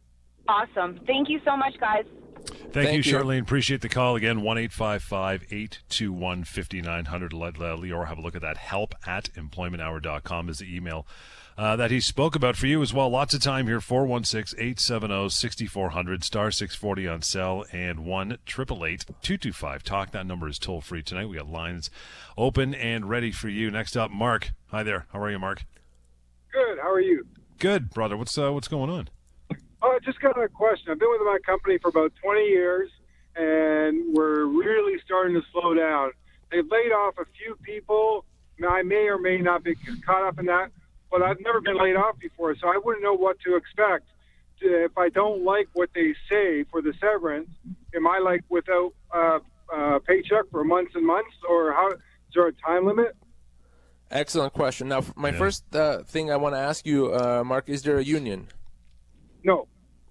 Awesome. 0.47 0.99
Thank 1.07 1.29
you 1.29 1.39
so 1.45 1.55
much, 1.55 1.77
guys. 1.79 2.03
Thank, 2.45 2.65
you, 2.65 3.03
Thank 3.03 3.05
you. 3.05 3.13
Charlene. 3.13 3.41
Appreciate 3.41 3.81
the 3.81 3.89
call 3.89 4.15
again. 4.15 4.41
1 4.41 4.57
821 4.57 6.43
5900. 6.43 7.33
Let 7.33 7.55
uh, 7.55 7.77
Lior 7.77 8.07
have 8.07 8.17
a 8.17 8.21
look 8.21 8.35
at 8.35 8.41
that. 8.41 8.57
Help 8.57 8.95
at 9.05 9.29
employmenthour.com 9.35 10.49
is 10.49 10.59
the 10.59 10.75
email 10.75 11.05
uh, 11.57 11.75
that 11.75 11.91
he 11.91 11.99
spoke 11.99 12.35
about 12.35 12.55
for 12.55 12.67
you 12.67 12.81
as 12.81 12.93
well. 12.93 13.09
Lots 13.09 13.33
of 13.33 13.41
time 13.41 13.67
here. 13.67 13.79
416 13.79 14.59
870 14.59 15.29
6400, 15.29 16.23
star 16.23 16.51
640 16.51 17.07
on 17.07 17.21
cell, 17.21 17.65
and 17.71 17.99
1 17.99 18.31
888 18.31 19.05
225 19.21 19.83
Talk. 19.83 20.11
That 20.11 20.25
number 20.25 20.47
is 20.47 20.57
toll 20.57 20.81
free 20.81 21.03
tonight. 21.03 21.27
We 21.27 21.37
got 21.37 21.47
lines 21.47 21.89
open 22.37 22.73
and 22.73 23.09
ready 23.09 23.31
for 23.31 23.49
you. 23.49 23.69
Next 23.69 23.95
up, 23.95 24.11
Mark. 24.11 24.51
Hi 24.67 24.83
there. 24.83 25.05
How 25.13 25.21
are 25.21 25.29
you, 25.29 25.39
Mark? 25.39 25.65
Good. 26.51 26.79
How 26.79 26.91
are 26.91 27.01
you? 27.01 27.25
Good, 27.59 27.91
brother. 27.91 28.17
What's 28.17 28.37
uh, 28.37 28.51
what's 28.51 28.67
going 28.67 28.89
on? 28.89 29.09
Oh, 29.85 29.91
I 29.91 29.99
just 29.99 30.19
got 30.21 30.41
a 30.41 30.47
question. 30.47 30.91
I've 30.91 30.99
been 30.99 31.09
with 31.11 31.21
my 31.21 31.39
company 31.45 31.77
for 31.77 31.89
about 31.89 32.13
20 32.23 32.41
years, 32.45 32.89
and 33.35 34.13
we're 34.15 34.45
really 34.45 34.97
starting 35.05 35.33
to 35.35 35.41
slow 35.51 35.73
down. 35.73 36.11
They've 36.51 36.65
laid 36.71 36.91
off 36.93 37.15
a 37.19 37.25
few 37.37 37.57
people. 37.63 38.23
I 38.67 38.81
may 38.81 39.07
or 39.09 39.17
may 39.17 39.39
not 39.39 39.63
be 39.63 39.75
caught 40.05 40.23
up 40.25 40.39
in 40.39 40.45
that, 40.45 40.71
but 41.11 41.21
I've 41.21 41.41
never 41.41 41.59
been 41.59 41.77
laid 41.77 41.97
off 41.97 42.17
before, 42.17 42.55
so 42.55 42.69
I 42.69 42.79
wouldn't 42.81 43.03
know 43.03 43.13
what 43.13 43.37
to 43.41 43.55
expect. 43.57 44.05
If 44.61 44.97
I 44.97 45.09
don't 45.09 45.43
like 45.43 45.67
what 45.73 45.89
they 45.93 46.13
say 46.29 46.63
for 46.71 46.81
the 46.81 46.93
severance, 47.01 47.49
am 47.93 48.07
I 48.07 48.19
like 48.19 48.43
without 48.47 48.93
uh, 49.13 49.39
uh, 49.75 49.99
paycheck 50.07 50.45
for 50.49 50.63
months 50.63 50.93
and 50.95 51.05
months, 51.05 51.35
or 51.49 51.73
how? 51.73 51.89
Is 51.89 51.99
there 52.33 52.47
a 52.47 52.53
time 52.53 52.85
limit? 52.85 53.17
Excellent 54.09 54.53
question. 54.53 54.87
Now, 54.87 55.03
my 55.17 55.29
Yeah. 55.31 55.37
first 55.37 55.75
uh, 55.75 56.03
thing 56.03 56.31
I 56.31 56.37
want 56.37 56.55
to 56.55 56.59
ask 56.59 56.85
you, 56.85 57.13
uh, 57.13 57.43
Mark, 57.45 57.67
is 57.67 57.81
there 57.81 57.97
a 57.97 58.03
union? 58.03 58.47
No. 59.43 59.67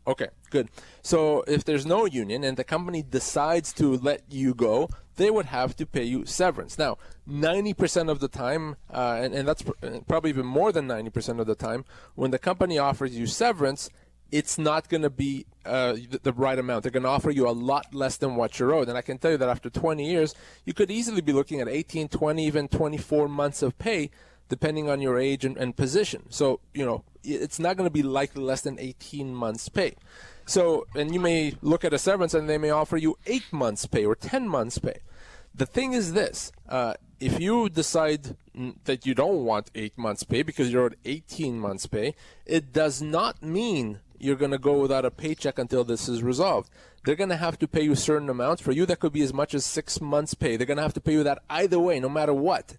Okay, 0.06 0.28
good. 0.50 0.68
So 1.02 1.44
if 1.46 1.64
there's 1.64 1.86
no 1.86 2.06
union 2.06 2.42
and 2.42 2.56
the 2.56 2.64
company 2.64 3.02
decides 3.02 3.72
to 3.74 3.96
let 3.96 4.22
you 4.28 4.52
go, 4.52 4.88
they 5.16 5.30
would 5.30 5.46
have 5.46 5.76
to 5.76 5.86
pay 5.86 6.02
you 6.02 6.26
severance. 6.26 6.78
Now, 6.78 6.98
90% 7.28 8.10
of 8.10 8.18
the 8.18 8.28
time, 8.28 8.76
uh, 8.92 9.18
and, 9.20 9.34
and 9.34 9.46
that's 9.46 9.62
pr- 9.62 9.72
uh, 9.82 10.00
probably 10.08 10.30
even 10.30 10.46
more 10.46 10.72
than 10.72 10.88
90% 10.88 11.38
of 11.38 11.46
the 11.46 11.54
time, 11.54 11.84
when 12.14 12.32
the 12.32 12.38
company 12.38 12.78
offers 12.78 13.16
you 13.16 13.26
severance, 13.26 13.90
it's 14.32 14.58
not 14.58 14.88
going 14.88 15.02
to 15.02 15.10
be 15.10 15.46
uh, 15.64 15.92
the, 15.92 16.18
the 16.22 16.32
right 16.32 16.58
amount. 16.58 16.82
They're 16.82 16.90
going 16.90 17.02
to 17.04 17.08
offer 17.08 17.30
you 17.30 17.46
a 17.46 17.50
lot 17.50 17.94
less 17.94 18.16
than 18.16 18.34
what 18.34 18.58
you're 18.58 18.74
owed. 18.74 18.88
And 18.88 18.96
I 18.96 19.02
can 19.02 19.18
tell 19.18 19.32
you 19.32 19.36
that 19.36 19.48
after 19.48 19.70
20 19.70 20.04
years, 20.04 20.34
you 20.64 20.72
could 20.72 20.90
easily 20.90 21.20
be 21.20 21.32
looking 21.32 21.60
at 21.60 21.68
18, 21.68 22.08
20, 22.08 22.44
even 22.44 22.66
24 22.66 23.28
months 23.28 23.62
of 23.62 23.78
pay 23.78 24.10
depending 24.48 24.88
on 24.88 25.00
your 25.00 25.18
age 25.18 25.44
and, 25.44 25.56
and 25.56 25.76
position. 25.76 26.24
So, 26.30 26.60
you 26.74 26.84
know, 26.84 27.04
it's 27.24 27.58
not 27.58 27.76
going 27.76 27.86
to 27.86 27.92
be 27.92 28.02
likely 28.02 28.42
less 28.42 28.62
than 28.62 28.78
18 28.78 29.34
months 29.34 29.68
pay. 29.68 29.94
So, 30.44 30.86
and 30.94 31.14
you 31.14 31.20
may 31.20 31.54
look 31.62 31.84
at 31.84 31.92
a 31.92 31.98
severance 31.98 32.34
and 32.34 32.48
they 32.48 32.58
may 32.58 32.70
offer 32.70 32.96
you 32.96 33.16
eight 33.26 33.52
months 33.52 33.86
pay 33.86 34.04
or 34.04 34.14
10 34.14 34.48
months 34.48 34.78
pay. 34.78 34.98
The 35.54 35.66
thing 35.66 35.92
is 35.92 36.14
this: 36.14 36.50
uh, 36.68 36.94
if 37.20 37.38
you 37.40 37.68
decide 37.68 38.36
that 38.84 39.06
you 39.06 39.14
don't 39.14 39.44
want 39.44 39.70
eight 39.74 39.96
months' 39.96 40.24
pay 40.24 40.42
because 40.42 40.72
you're 40.72 40.86
at 40.86 40.96
18 41.04 41.58
months' 41.58 41.86
pay, 41.86 42.14
it 42.44 42.72
does 42.72 43.00
not 43.00 43.42
mean 43.42 44.00
you're 44.18 44.36
going 44.36 44.50
to 44.50 44.58
go 44.58 44.80
without 44.80 45.04
a 45.04 45.10
paycheck 45.10 45.58
until 45.58 45.84
this 45.84 46.08
is 46.08 46.22
resolved. 46.22 46.70
They're 47.04 47.16
going 47.16 47.30
to 47.30 47.36
have 47.36 47.58
to 47.58 47.68
pay 47.68 47.82
you 47.82 47.94
certain 47.94 48.28
amounts. 48.28 48.62
For 48.62 48.72
you, 48.72 48.86
that 48.86 49.00
could 49.00 49.12
be 49.12 49.22
as 49.22 49.32
much 49.32 49.54
as 49.54 49.64
six 49.64 50.00
months' 50.00 50.34
pay. 50.34 50.56
They're 50.56 50.66
going 50.66 50.76
to 50.76 50.82
have 50.82 50.94
to 50.94 51.00
pay 51.00 51.12
you 51.12 51.22
that 51.24 51.42
either 51.50 51.78
way, 51.78 52.00
no 52.00 52.08
matter 52.08 52.34
what. 52.34 52.76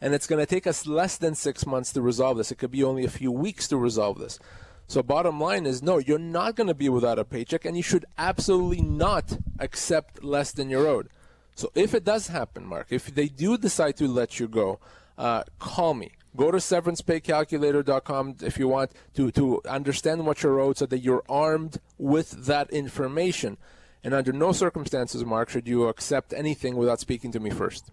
And 0.00 0.14
it's 0.14 0.26
going 0.26 0.40
to 0.40 0.46
take 0.46 0.66
us 0.66 0.86
less 0.86 1.16
than 1.16 1.34
six 1.34 1.66
months 1.66 1.92
to 1.92 2.00
resolve 2.00 2.38
this. 2.38 2.50
It 2.50 2.58
could 2.58 2.70
be 2.70 2.82
only 2.82 3.04
a 3.04 3.10
few 3.10 3.30
weeks 3.30 3.68
to 3.68 3.76
resolve 3.76 4.18
this. 4.18 4.38
So, 4.86 5.02
bottom 5.02 5.38
line 5.38 5.66
is 5.66 5.82
no, 5.82 5.98
you're 5.98 6.18
not 6.18 6.56
going 6.56 6.66
to 6.66 6.74
be 6.74 6.88
without 6.88 7.18
a 7.18 7.24
paycheck, 7.24 7.64
and 7.64 7.76
you 7.76 7.82
should 7.82 8.06
absolutely 8.18 8.82
not 8.82 9.38
accept 9.60 10.24
less 10.24 10.50
than 10.50 10.68
you're 10.68 10.86
owed. 10.86 11.10
So, 11.54 11.70
if 11.76 11.94
it 11.94 12.04
does 12.04 12.26
happen, 12.26 12.66
Mark, 12.66 12.88
if 12.90 13.14
they 13.14 13.28
do 13.28 13.56
decide 13.56 13.96
to 13.98 14.08
let 14.08 14.40
you 14.40 14.48
go, 14.48 14.80
uh, 15.16 15.44
call 15.60 15.94
me. 15.94 16.12
Go 16.36 16.50
to 16.50 16.58
severancepaycalculator.com 16.58 18.36
if 18.42 18.58
you 18.58 18.68
want 18.68 18.92
to, 19.14 19.30
to 19.32 19.60
understand 19.68 20.26
what 20.26 20.42
you're 20.42 20.58
owed 20.58 20.78
so 20.78 20.86
that 20.86 21.00
you're 21.00 21.24
armed 21.28 21.78
with 21.98 22.46
that 22.46 22.70
information. 22.70 23.58
And 24.02 24.14
under 24.14 24.32
no 24.32 24.52
circumstances, 24.52 25.24
Mark, 25.24 25.50
should 25.50 25.68
you 25.68 25.88
accept 25.88 26.32
anything 26.32 26.76
without 26.76 27.00
speaking 27.00 27.32
to 27.32 27.40
me 27.40 27.50
first. 27.50 27.90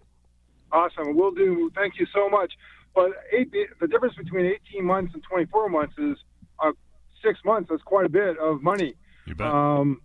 Awesome. 0.72 1.16
We'll 1.16 1.32
do. 1.32 1.72
Thank 1.76 2.00
you 2.00 2.06
so 2.14 2.30
much. 2.30 2.54
But 2.96 3.12
eight, 3.32 3.52
the 3.80 3.88
difference 3.88 4.16
between 4.16 4.46
18 4.74 4.84
months 4.84 5.14
and 5.14 5.24
24 5.24 5.70
months 5.70 5.94
is 5.98 6.18
uh, 6.64 6.72
six 7.24 7.40
months. 7.46 7.70
That's 7.70 7.84
quite 7.84 8.06
a 8.06 8.10
bit 8.10 8.38
of 8.40 8.62
money. 8.62 8.96
You 9.26 9.36
bet. 9.36 9.48
Um, 9.48 10.02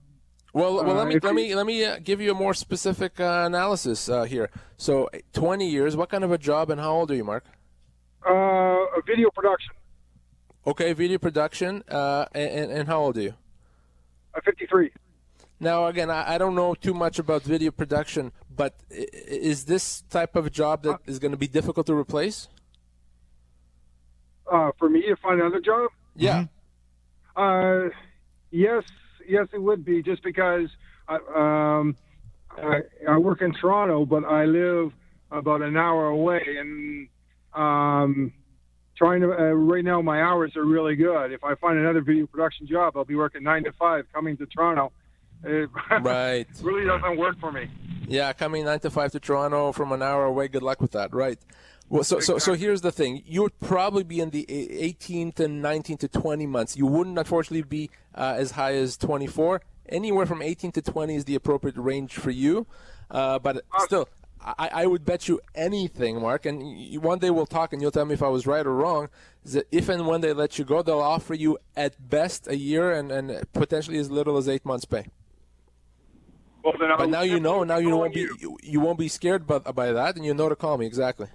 Well, 0.52 0.74
well, 0.84 0.94
let 0.94 1.06
Uh, 1.06 1.08
me 1.08 1.14
if 1.16 1.24
let 1.24 1.34
me 1.34 1.54
let 1.54 1.66
me 1.66 1.84
uh, 1.84 1.98
give 2.02 2.20
you 2.20 2.30
a 2.30 2.34
more 2.34 2.52
specific 2.54 3.18
uh, 3.18 3.44
analysis 3.46 4.08
uh, 4.08 4.24
here. 4.24 4.50
So, 4.76 5.08
20 5.32 5.66
years. 5.68 5.96
What 5.96 6.10
kind 6.10 6.24
of 6.24 6.30
a 6.32 6.38
job 6.38 6.70
and 6.70 6.78
how 6.80 6.92
old 6.92 7.10
are 7.10 7.14
you, 7.14 7.24
Mark? 7.24 7.44
uh, 8.28 8.32
a 8.32 9.02
video 9.06 9.30
production. 9.30 9.72
Okay, 10.66 10.92
video 10.92 11.18
production. 11.18 11.82
Uh, 11.88 12.26
and, 12.34 12.70
and 12.70 12.88
how 12.88 13.00
old 13.00 13.16
are 13.16 13.22
you? 13.22 13.34
Uh, 14.34 14.40
53. 14.44 14.92
Now, 15.60 15.86
again, 15.86 16.10
I, 16.10 16.34
I 16.34 16.38
don't 16.38 16.54
know 16.54 16.74
too 16.74 16.94
much 16.94 17.18
about 17.18 17.42
video 17.42 17.70
production, 17.70 18.32
but 18.62 18.74
i- 18.92 18.94
i- 18.94 19.40
is 19.52 19.64
this 19.72 20.02
type 20.02 20.34
of 20.36 20.44
job 20.52 20.76
that 20.86 20.98
is 21.10 21.18
going 21.22 21.32
to 21.38 21.42
be 21.46 21.50
difficult 21.58 21.84
to 21.90 21.94
replace? 22.04 22.38
Uh, 24.54 24.70
for 24.78 24.88
me 24.88 25.00
to 25.10 25.16
find 25.16 25.40
another 25.40 25.60
job. 25.60 25.90
Yeah. 26.14 26.44
Uh, 27.34 27.88
yes, 28.50 28.84
yes, 29.26 29.46
it 29.52 29.60
would 29.66 29.82
be 29.84 29.96
just 30.10 30.22
because 30.22 30.68
I, 31.08 31.16
um, 31.42 31.96
I, 32.72 32.82
I 33.14 33.16
work 33.28 33.40
in 33.42 33.52
Toronto, 33.60 34.04
but 34.14 34.22
I 34.24 34.44
live 34.44 34.92
about 35.30 35.60
an 35.62 35.76
hour 35.76 36.04
away, 36.20 36.44
and 36.62 37.08
um, 37.64 38.32
trying 38.96 39.22
to 39.22 39.28
uh, 39.32 39.54
right 39.74 39.84
now 39.92 39.98
my 40.02 40.18
hours 40.28 40.52
are 40.56 40.64
really 40.76 40.94
good. 40.94 41.32
If 41.32 41.42
I 41.42 41.54
find 41.56 41.78
another 41.78 42.02
video 42.02 42.26
production 42.26 42.66
job, 42.66 42.88
I'll 42.96 43.04
be 43.14 43.16
working 43.16 43.42
nine 43.42 43.64
to 43.64 43.72
five, 43.72 44.04
coming 44.14 44.36
to 44.36 44.46
Toronto. 44.46 44.92
It 45.44 45.70
Right. 46.00 46.46
really 46.62 46.86
doesn't 46.86 47.16
work 47.16 47.38
for 47.40 47.50
me. 47.52 47.68
Yeah, 48.06 48.32
coming 48.32 48.64
nine 48.64 48.80
to 48.80 48.90
five 48.90 49.12
to 49.12 49.20
Toronto 49.20 49.72
from 49.72 49.92
an 49.92 50.02
hour 50.02 50.24
away. 50.24 50.48
Good 50.48 50.62
luck 50.62 50.80
with 50.80 50.92
that. 50.92 51.14
Right. 51.14 51.38
Well, 51.88 52.04
so 52.04 52.20
so 52.20 52.38
so 52.38 52.54
here's 52.54 52.80
the 52.80 52.92
thing. 52.92 53.22
You 53.26 53.42
would 53.42 53.58
probably 53.60 54.02
be 54.02 54.20
in 54.20 54.30
the 54.30 54.50
e- 54.52 54.78
18 54.80 55.32
to 55.32 55.48
19 55.48 55.98
to 55.98 56.08
20 56.08 56.46
months. 56.46 56.76
You 56.76 56.86
wouldn't 56.86 57.18
unfortunately 57.18 57.62
be 57.62 57.90
uh, 58.14 58.34
as 58.36 58.52
high 58.52 58.74
as 58.74 58.96
24. 58.96 59.60
Anywhere 59.88 60.24
from 60.26 60.40
18 60.42 60.72
to 60.72 60.82
20 60.82 61.14
is 61.16 61.24
the 61.26 61.34
appropriate 61.34 61.76
range 61.76 62.14
for 62.14 62.30
you. 62.30 62.66
Uh, 63.10 63.38
but 63.38 63.62
still, 63.80 64.08
I, 64.40 64.70
I 64.72 64.86
would 64.86 65.04
bet 65.04 65.28
you 65.28 65.40
anything, 65.54 66.20
Mark. 66.22 66.46
And 66.46 67.02
one 67.02 67.18
day 67.18 67.30
we'll 67.30 67.46
talk, 67.46 67.72
and 67.74 67.82
you'll 67.82 67.90
tell 67.90 68.06
me 68.06 68.14
if 68.14 68.22
I 68.22 68.28
was 68.28 68.46
right 68.46 68.64
or 68.64 68.74
wrong. 68.74 69.08
Is 69.44 69.52
that 69.52 69.66
if 69.70 69.88
and 69.90 70.06
when 70.06 70.22
they 70.22 70.32
let 70.32 70.58
you 70.58 70.64
go, 70.64 70.82
they'll 70.82 70.98
offer 71.00 71.34
you 71.34 71.58
at 71.76 72.08
best 72.08 72.48
a 72.48 72.56
year 72.56 72.92
and, 72.92 73.12
and 73.12 73.52
potentially 73.52 73.98
as 73.98 74.10
little 74.10 74.36
as 74.38 74.48
eight 74.48 74.64
months' 74.64 74.86
pay. 74.86 75.06
Well, 76.64 76.74
then 76.78 76.90
But 76.96 77.08
now 77.08 77.22
you 77.22 77.40
know. 77.40 77.64
Now 77.64 77.78
you 77.78 77.96
won't 77.96 78.14
be 78.14 78.20
you, 78.20 78.58
you 78.62 78.80
won't 78.80 78.98
be 78.98 79.08
scared 79.08 79.46
by, 79.46 79.58
by 79.58 79.92
that, 79.92 80.16
and 80.16 80.24
you 80.24 80.34
know 80.34 80.48
to 80.48 80.56
call 80.56 80.78
me 80.78 80.86
exactly. 80.86 81.28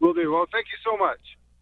Will 0.00 0.14
do. 0.14 0.32
Well, 0.32 0.46
thank 0.52 0.66
you 0.66 0.78
so 0.84 0.96
much. 0.96 1.18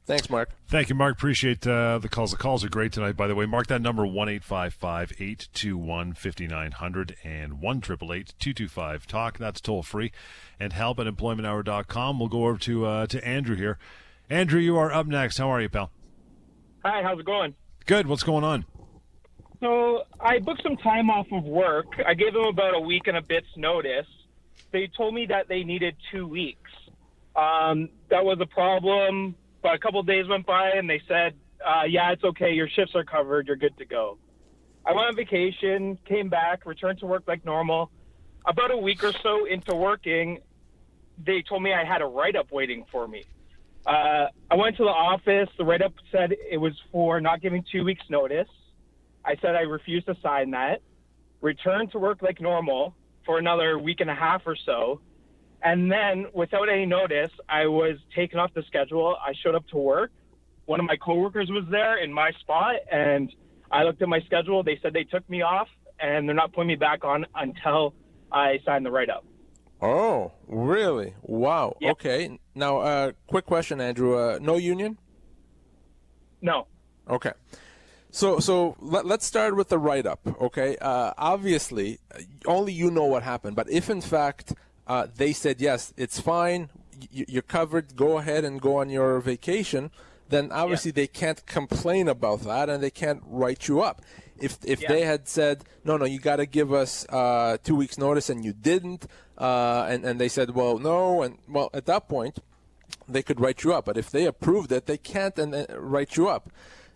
Thanks, 0.07 0.29
Mark. 0.29 0.50
Thank 0.68 0.90
you, 0.90 0.94
Mark. 0.94 1.14
Appreciate 1.14 1.66
uh, 1.66 1.98
the 1.98 2.11
calls. 2.11 2.33
The 2.33 2.37
calls 2.37 2.62
are 2.62 2.68
great 2.68 2.92
tonight, 2.92 3.16
by 3.16 3.27
the 3.27 3.35
way. 3.35 3.46
Mark 3.46 3.68
that 3.68 3.81
number 3.81 4.07
one 4.07 4.29
eight 4.29 4.44
five 4.44 4.74
five 4.74 5.12
eight 5.18 5.48
two 5.55 5.79
one 5.79 6.12
fifty 6.12 6.46
nine 6.46 6.72
hundred 6.72 7.16
and 7.24 7.61
one 7.61 7.81
triple 7.81 8.12
eight 8.12 8.35
two 8.38 8.53
two 8.53 8.68
five 8.68 9.07
talk. 9.07 9.38
That's 9.38 9.62
toll 9.62 9.83
free. 9.83 10.12
And 10.61 10.74
help 10.74 10.98
at 10.98 11.07
employmenthour.com. 11.07 12.18
We'll 12.18 12.29
go 12.29 12.46
over 12.46 12.59
to 12.59 12.85
uh, 12.85 13.07
to 13.07 13.27
Andrew 13.27 13.57
here. 13.57 13.79
Andrew, 14.29 14.61
you 14.61 14.77
are 14.77 14.92
up 14.92 15.07
next. 15.07 15.38
How 15.38 15.48
are 15.48 15.61
you, 15.61 15.70
pal? 15.70 15.90
Hi, 16.85 17.03
how's 17.03 17.18
it 17.18 17.24
going? 17.24 17.55
Good. 17.87 18.07
What's 18.07 18.22
going 18.22 18.44
on? 18.44 18.66
So 19.61 20.03
I 20.21 20.38
booked 20.38 20.62
some 20.62 20.77
time 20.77 21.11
off 21.11 21.27
of 21.33 21.45
work. 21.45 21.87
I 22.07 22.14
gave 22.14 22.33
them 22.33 22.45
about 22.45 22.75
a 22.75 22.81
week 22.81 23.07
and 23.07 23.17
a 23.17 23.23
bit's 23.23 23.47
notice. 23.57 24.07
They 24.73 24.88
told 24.88 25.14
me 25.14 25.27
that 25.27 25.49
they 25.49 25.62
needed 25.62 25.97
two 26.11 26.27
weeks. 26.27 26.71
Um, 27.37 27.88
that 28.11 28.25
was 28.25 28.38
a 28.40 28.47
problem, 28.47 29.35
but 29.62 29.75
a 29.75 29.79
couple 29.79 30.01
of 30.01 30.07
days 30.07 30.27
went 30.29 30.47
by 30.47 30.71
and 30.71 30.88
they 30.88 31.01
said, 31.09 31.35
uh, 31.64 31.85
"Yeah, 31.88 32.12
it's 32.12 32.25
okay. 32.25 32.53
Your 32.53 32.69
shifts 32.69 32.95
are 32.95 33.05
covered. 33.05 33.47
You're 33.47 33.57
good 33.57 33.77
to 33.79 33.85
go." 33.85 34.19
I 34.87 34.93
went 34.93 35.09
on 35.09 35.17
vacation, 35.17 35.99
came 36.05 36.29
back, 36.29 36.67
returned 36.67 36.99
to 37.01 37.07
work 37.07 37.25
like 37.27 37.45
normal. 37.45 37.90
About 38.47 38.71
a 38.71 38.77
week 38.77 39.03
or 39.03 39.12
so 39.12 39.47
into 39.47 39.75
working, 39.75 40.40
they 41.25 41.43
told 41.43 41.62
me 41.62 41.73
I 41.73 41.85
had 41.85 42.03
a 42.03 42.07
write 42.07 42.37
up 42.37 42.53
waiting 42.53 42.85
for 42.93 43.09
me. 43.09 43.25
Uh, 43.87 44.27
I 44.51 44.55
went 44.57 44.77
to 44.77 44.85
the 44.85 44.90
office. 44.90 45.49
The 45.57 45.64
write 45.64 45.83
up 45.83 45.95
said 46.12 46.35
it 46.51 46.59
was 46.59 46.75
for 46.93 47.21
not 47.21 47.40
giving 47.40 47.64
two 47.71 47.85
weeks' 47.85 48.09
notice. 48.11 48.49
I 49.24 49.37
said 49.37 49.54
I 49.54 49.60
refused 49.62 50.06
to 50.06 50.16
sign 50.22 50.50
that. 50.52 50.82
Returned 51.40 51.92
to 51.92 51.98
work 51.98 52.22
like 52.22 52.40
normal 52.40 52.94
for 53.24 53.38
another 53.38 53.78
week 53.78 54.00
and 54.00 54.10
a 54.10 54.14
half 54.14 54.42
or 54.46 54.56
so. 54.56 55.00
And 55.62 55.90
then, 55.90 56.26
without 56.34 56.68
any 56.68 56.84
notice, 56.84 57.30
I 57.48 57.66
was 57.66 57.96
taken 58.14 58.38
off 58.38 58.52
the 58.52 58.62
schedule. 58.66 59.16
I 59.16 59.32
showed 59.42 59.54
up 59.54 59.66
to 59.68 59.78
work. 59.78 60.10
One 60.66 60.78
of 60.78 60.87
my 60.87 60.96
coworkers 60.96 61.48
was 61.50 61.64
there 61.70 61.98
in 62.02 62.12
my 62.12 62.32
spot, 62.40 62.76
and 62.90 63.32
I 63.70 63.82
looked 63.84 64.02
at 64.02 64.08
my 64.08 64.20
schedule. 64.20 64.62
They 64.62 64.78
said 64.82 64.92
they 64.92 65.04
took 65.04 65.28
me 65.28 65.40
off, 65.40 65.68
and 66.00 66.28
they're 66.28 66.34
not 66.34 66.52
putting 66.52 66.68
me 66.68 66.76
back 66.76 67.04
on 67.04 67.24
until 67.34 67.94
I 68.30 68.58
sign 68.66 68.82
the 68.82 68.90
write 68.90 69.08
up. 69.08 69.24
Oh, 69.80 70.32
really? 70.46 71.14
Wow. 71.22 71.76
Yep. 71.80 71.92
Okay. 71.92 72.38
Now, 72.54 72.78
uh, 72.78 73.12
quick 73.26 73.46
question, 73.46 73.80
Andrew. 73.80 74.18
Uh, 74.18 74.38
no 74.40 74.56
union? 74.56 74.98
No. 76.40 76.66
Okay. 77.08 77.32
So, 78.14 78.38
so 78.38 78.77
let, 78.81 79.05
let's 79.07 79.27
start 79.27 79.57
with 79.57 79.68
the 79.70 79.79
write 79.79 80.07
up. 80.07 80.20
Okay. 80.40 80.77
Uh, 80.81 81.12
obviously, 81.18 81.98
only 82.46 82.72
you 82.72 82.88
know 82.92 83.07
what 83.07 83.24
happened. 83.24 83.57
But 83.57 83.68
if 83.68 83.90
in 83.90 84.00
fact 84.00 84.55
uh, 84.87 85.09
they 85.16 85.33
said 85.33 85.61
yes, 85.61 85.92
it's 85.96 86.20
fine, 86.20 86.68
y- 87.12 87.24
you're 87.29 87.42
covered, 87.42 87.96
go 87.96 88.18
ahead 88.18 88.44
and 88.44 88.61
go 88.61 88.77
on 88.79 88.88
your 88.88 89.18
vacation, 89.18 89.90
then 90.29 90.53
obviously 90.53 90.92
they 90.92 91.09
can't 91.09 91.44
complain 91.46 92.07
about 92.07 92.42
that 92.42 92.70
and 92.70 92.81
they 92.83 92.90
can't 92.90 93.20
write 93.27 93.66
you 93.66 93.83
up. 93.83 94.00
If 94.38 94.59
if 94.64 94.81
Yeah. 94.83 94.88
they 94.92 95.00
had 95.03 95.27
said 95.29 95.64
no, 95.85 95.96
no, 95.96 96.05
you 96.05 96.20
got 96.20 96.37
to 96.37 96.46
give 96.46 96.72
us 96.72 97.05
uh, 97.09 97.57
two 97.64 97.74
weeks 97.74 97.98
notice 97.98 98.31
and 98.31 98.44
you 98.44 98.53
didn't, 98.53 99.07
uh, 99.38 99.87
and 99.88 100.05
and 100.05 100.20
they 100.20 100.29
said 100.29 100.50
well 100.55 100.79
no, 100.79 101.22
and 101.22 101.38
well 101.48 101.68
at 101.74 101.87
that 101.87 102.09
point 102.09 102.38
they 103.09 103.22
could 103.24 103.40
write 103.40 103.64
you 103.64 103.72
up. 103.74 103.85
But 103.87 103.96
if 103.96 104.09
they 104.11 104.24
approved 104.27 104.70
it, 104.70 104.87
they 104.87 104.98
can't 104.98 105.37
and 105.38 105.53
uh, 105.55 105.66
write 105.79 106.16
you 106.16 106.29
up. 106.29 106.50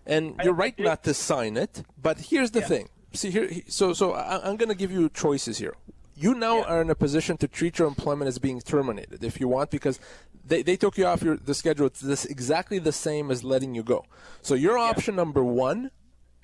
And 0.08 0.34
you're 0.42 0.54
right 0.54 0.76
not 0.78 1.04
to 1.04 1.12
sign 1.14 1.56
it. 1.56 1.84
But 2.00 2.18
here's 2.30 2.50
the 2.50 2.62
thing. 2.62 2.88
See 3.12 3.30
here. 3.30 3.48
So 3.68 3.92
so 3.92 4.14
I'm 4.14 4.56
going 4.56 4.70
to 4.70 4.74
give 4.74 4.90
you 4.90 5.08
choices 5.08 5.58
here. 5.58 5.74
You 6.14 6.34
now 6.34 6.64
are 6.64 6.82
in 6.82 6.90
a 6.90 6.96
position 6.96 7.36
to 7.36 7.46
treat 7.46 7.78
your 7.78 7.86
employment 7.86 8.26
as 8.26 8.38
being 8.38 8.60
terminated 8.60 9.22
if 9.22 9.38
you 9.40 9.46
want, 9.46 9.70
because 9.70 10.00
they, 10.44 10.62
they 10.62 10.76
took 10.76 10.98
you 10.98 11.06
off 11.06 11.22
your 11.22 11.36
the 11.36 11.54
schedule. 11.54 11.86
It's 11.86 12.00
this 12.00 12.24
exactly 12.24 12.80
the 12.80 12.92
same 12.92 13.30
as 13.30 13.44
letting 13.44 13.74
you 13.76 13.84
go. 13.84 14.04
So 14.42 14.54
your 14.54 14.76
option 14.78 15.14
number 15.14 15.44
one 15.44 15.90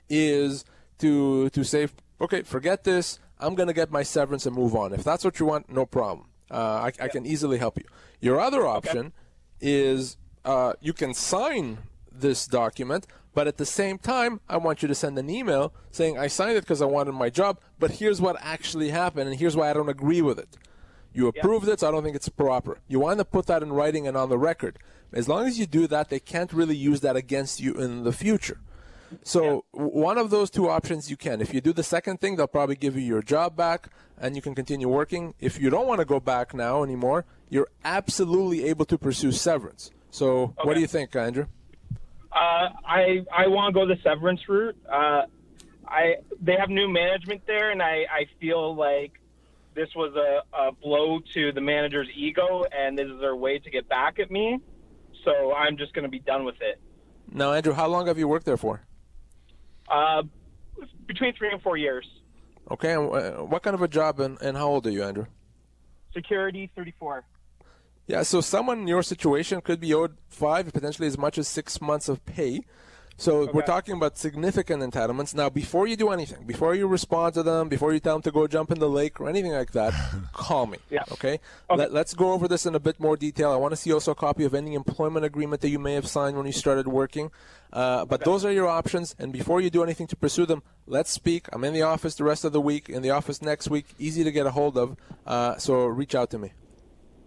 is 0.08 0.64
to 0.98 1.50
to 1.50 1.64
say, 1.64 1.88
okay, 2.20 2.42
forget 2.42 2.84
this. 2.84 3.18
I'm 3.40 3.54
going 3.56 3.66
to 3.66 3.74
get 3.74 3.90
my 3.90 4.04
severance 4.04 4.46
and 4.46 4.54
move 4.54 4.76
on. 4.76 4.92
If 4.92 5.02
that's 5.02 5.24
what 5.24 5.40
you 5.40 5.46
want, 5.46 5.68
no 5.68 5.86
problem. 5.86 6.28
Uh, 6.50 6.88
I, 6.88 7.04
I 7.04 7.08
can 7.08 7.26
easily 7.26 7.58
help 7.58 7.78
you. 7.78 7.84
Your 8.20 8.38
other 8.40 8.64
option 8.66 9.12
is 9.60 10.16
uh, 10.44 10.74
you 10.80 10.92
can 10.92 11.14
sign 11.14 11.78
this 12.12 12.46
document, 12.46 13.08
but 13.34 13.46
at 13.46 13.56
the 13.56 13.66
same 13.66 13.98
time, 13.98 14.40
I 14.48 14.56
want 14.56 14.82
you 14.82 14.88
to 14.88 14.94
send 14.94 15.18
an 15.18 15.28
email 15.28 15.74
saying 15.90 16.18
I 16.18 16.28
signed 16.28 16.56
it 16.56 16.60
because 16.62 16.80
I 16.80 16.86
wanted 16.86 17.12
my 17.12 17.30
job, 17.30 17.60
but 17.78 17.92
here's 17.92 18.20
what 18.20 18.36
actually 18.40 18.90
happened, 18.90 19.28
and 19.28 19.38
here's 19.38 19.56
why 19.56 19.70
I 19.70 19.72
don't 19.72 19.88
agree 19.88 20.22
with 20.22 20.38
it. 20.38 20.56
You 21.12 21.28
approved 21.28 21.68
it, 21.68 21.80
so 21.80 21.88
I 21.88 21.90
don't 21.92 22.02
think 22.02 22.16
it's 22.16 22.28
proper. 22.28 22.78
You 22.88 22.98
want 23.00 23.18
to 23.18 23.24
put 23.24 23.46
that 23.46 23.62
in 23.62 23.72
writing 23.72 24.08
and 24.08 24.16
on 24.16 24.28
the 24.28 24.38
record. 24.38 24.78
As 25.12 25.28
long 25.28 25.46
as 25.46 25.58
you 25.58 25.66
do 25.66 25.86
that, 25.86 26.08
they 26.08 26.18
can't 26.18 26.52
really 26.52 26.76
use 26.76 27.00
that 27.02 27.14
against 27.14 27.60
you 27.60 27.74
in 27.74 28.02
the 28.02 28.12
future. 28.12 28.60
So 29.22 29.64
w 29.72 29.90
one 29.90 30.18
of 30.18 30.30
those 30.30 30.50
two 30.50 30.68
options 30.68 31.08
you 31.08 31.16
can. 31.16 31.40
If 31.40 31.54
you 31.54 31.60
do 31.60 31.72
the 31.72 31.84
second 31.84 32.20
thing, 32.20 32.34
they'll 32.34 32.48
probably 32.48 32.74
give 32.74 32.96
you 32.96 33.02
your 33.02 33.22
job 33.22 33.54
back 33.54 33.90
and 34.18 34.34
you 34.34 34.42
can 34.42 34.56
continue 34.56 34.88
working. 34.88 35.34
If 35.38 35.60
you 35.60 35.70
don't 35.70 35.86
want 35.86 36.00
to 36.00 36.04
go 36.04 36.18
back 36.18 36.52
now 36.52 36.82
anymore, 36.82 37.24
you're 37.48 37.68
absolutely 37.84 38.64
able 38.64 38.84
to 38.86 38.98
pursue 38.98 39.30
severance. 39.30 39.92
So 40.10 40.54
what 40.62 40.74
do 40.74 40.80
you 40.80 40.88
think, 40.88 41.14
Andrew? 41.14 41.46
Uh, 42.34 42.70
I 42.84 43.24
I 43.32 43.46
want 43.46 43.72
to 43.74 43.80
go 43.80 43.86
the 43.86 44.00
severance 44.02 44.48
route. 44.48 44.76
Uh, 44.90 45.22
I 45.86 46.16
they 46.40 46.56
have 46.56 46.68
new 46.68 46.88
management 46.88 47.42
there, 47.46 47.70
and 47.70 47.80
I, 47.80 48.06
I 48.10 48.26
feel 48.40 48.74
like 48.74 49.12
this 49.74 49.88
was 49.94 50.14
a, 50.16 50.42
a 50.56 50.72
blow 50.72 51.20
to 51.34 51.52
the 51.52 51.60
manager's 51.60 52.08
ego, 52.14 52.64
and 52.72 52.98
this 52.98 53.06
is 53.06 53.20
their 53.20 53.36
way 53.36 53.58
to 53.58 53.70
get 53.70 53.88
back 53.88 54.18
at 54.18 54.30
me. 54.30 54.58
So 55.24 55.54
I'm 55.54 55.76
just 55.76 55.94
going 55.94 56.04
to 56.04 56.10
be 56.10 56.18
done 56.18 56.44
with 56.44 56.60
it. 56.60 56.80
Now, 57.30 57.52
Andrew, 57.52 57.72
how 57.72 57.86
long 57.86 58.06
have 58.06 58.18
you 58.18 58.28
worked 58.28 58.46
there 58.46 58.56
for? 58.56 58.82
Uh, 59.88 60.22
between 61.06 61.34
three 61.34 61.50
and 61.50 61.62
four 61.62 61.76
years. 61.76 62.06
Okay, 62.70 62.94
uh, 62.94 63.44
what 63.44 63.62
kind 63.62 63.74
of 63.74 63.82
a 63.82 63.88
job 63.88 64.20
and, 64.20 64.40
and 64.40 64.56
how 64.56 64.68
old 64.68 64.86
are 64.86 64.90
you, 64.90 65.02
Andrew? 65.04 65.26
Security, 66.12 66.70
34. 66.74 67.24
Yeah, 68.06 68.22
so 68.22 68.40
someone 68.40 68.80
in 68.80 68.88
your 68.88 69.02
situation 69.02 69.60
could 69.60 69.80
be 69.80 69.94
owed 69.94 70.16
five, 70.28 70.72
potentially 70.72 71.08
as 71.08 71.16
much 71.16 71.38
as 71.38 71.48
six 71.48 71.80
months 71.80 72.08
of 72.08 72.24
pay. 72.26 72.62
So 73.16 73.48
we're 73.52 73.62
talking 73.62 73.94
about 73.94 74.18
significant 74.18 74.82
entitlements. 74.82 75.34
Now, 75.34 75.48
before 75.48 75.86
you 75.86 75.96
do 75.96 76.10
anything, 76.10 76.44
before 76.44 76.74
you 76.74 76.88
respond 76.88 77.34
to 77.34 77.44
them, 77.44 77.68
before 77.68 77.92
you 77.92 78.00
tell 78.00 78.16
them 78.16 78.22
to 78.22 78.32
go 78.32 78.48
jump 78.48 78.72
in 78.72 78.80
the 78.80 78.88
lake 78.88 79.20
or 79.20 79.28
anything 79.28 79.52
like 79.52 79.70
that, 79.72 79.94
call 80.32 80.66
me. 80.66 80.78
Yeah. 80.90 81.04
Okay. 81.12 81.38
Let, 81.70 81.92
let's 81.92 82.12
go 82.12 82.32
over 82.32 82.48
this 82.48 82.66
in 82.66 82.74
a 82.74 82.80
bit 82.80 82.98
more 82.98 83.16
detail. 83.16 83.52
I 83.52 83.56
want 83.56 83.70
to 83.72 83.76
see 83.76 83.92
also 83.92 84.10
a 84.10 84.14
copy 84.16 84.44
of 84.44 84.52
any 84.52 84.74
employment 84.74 85.24
agreement 85.24 85.62
that 85.62 85.68
you 85.68 85.78
may 85.78 85.94
have 85.94 86.08
signed 86.08 86.36
when 86.36 86.46
you 86.46 86.52
started 86.52 86.88
working. 86.88 87.30
Uh, 87.72 88.04
but 88.04 88.24
those 88.24 88.44
are 88.44 88.52
your 88.52 88.66
options. 88.66 89.14
And 89.18 89.32
before 89.32 89.60
you 89.60 89.70
do 89.70 89.84
anything 89.84 90.08
to 90.08 90.16
pursue 90.16 90.44
them, 90.44 90.62
let's 90.86 91.10
speak. 91.10 91.46
I'm 91.52 91.62
in 91.62 91.72
the 91.72 91.82
office 91.82 92.16
the 92.16 92.24
rest 92.24 92.44
of 92.44 92.52
the 92.52 92.60
week. 92.60 92.88
In 92.88 93.02
the 93.02 93.10
office 93.10 93.40
next 93.40 93.70
week. 93.70 93.86
Easy 93.98 94.24
to 94.24 94.32
get 94.32 94.44
a 94.44 94.50
hold 94.50 94.76
of. 94.76 94.96
Uh, 95.24 95.56
so 95.56 95.86
reach 95.86 96.16
out 96.16 96.30
to 96.30 96.38
me. 96.38 96.52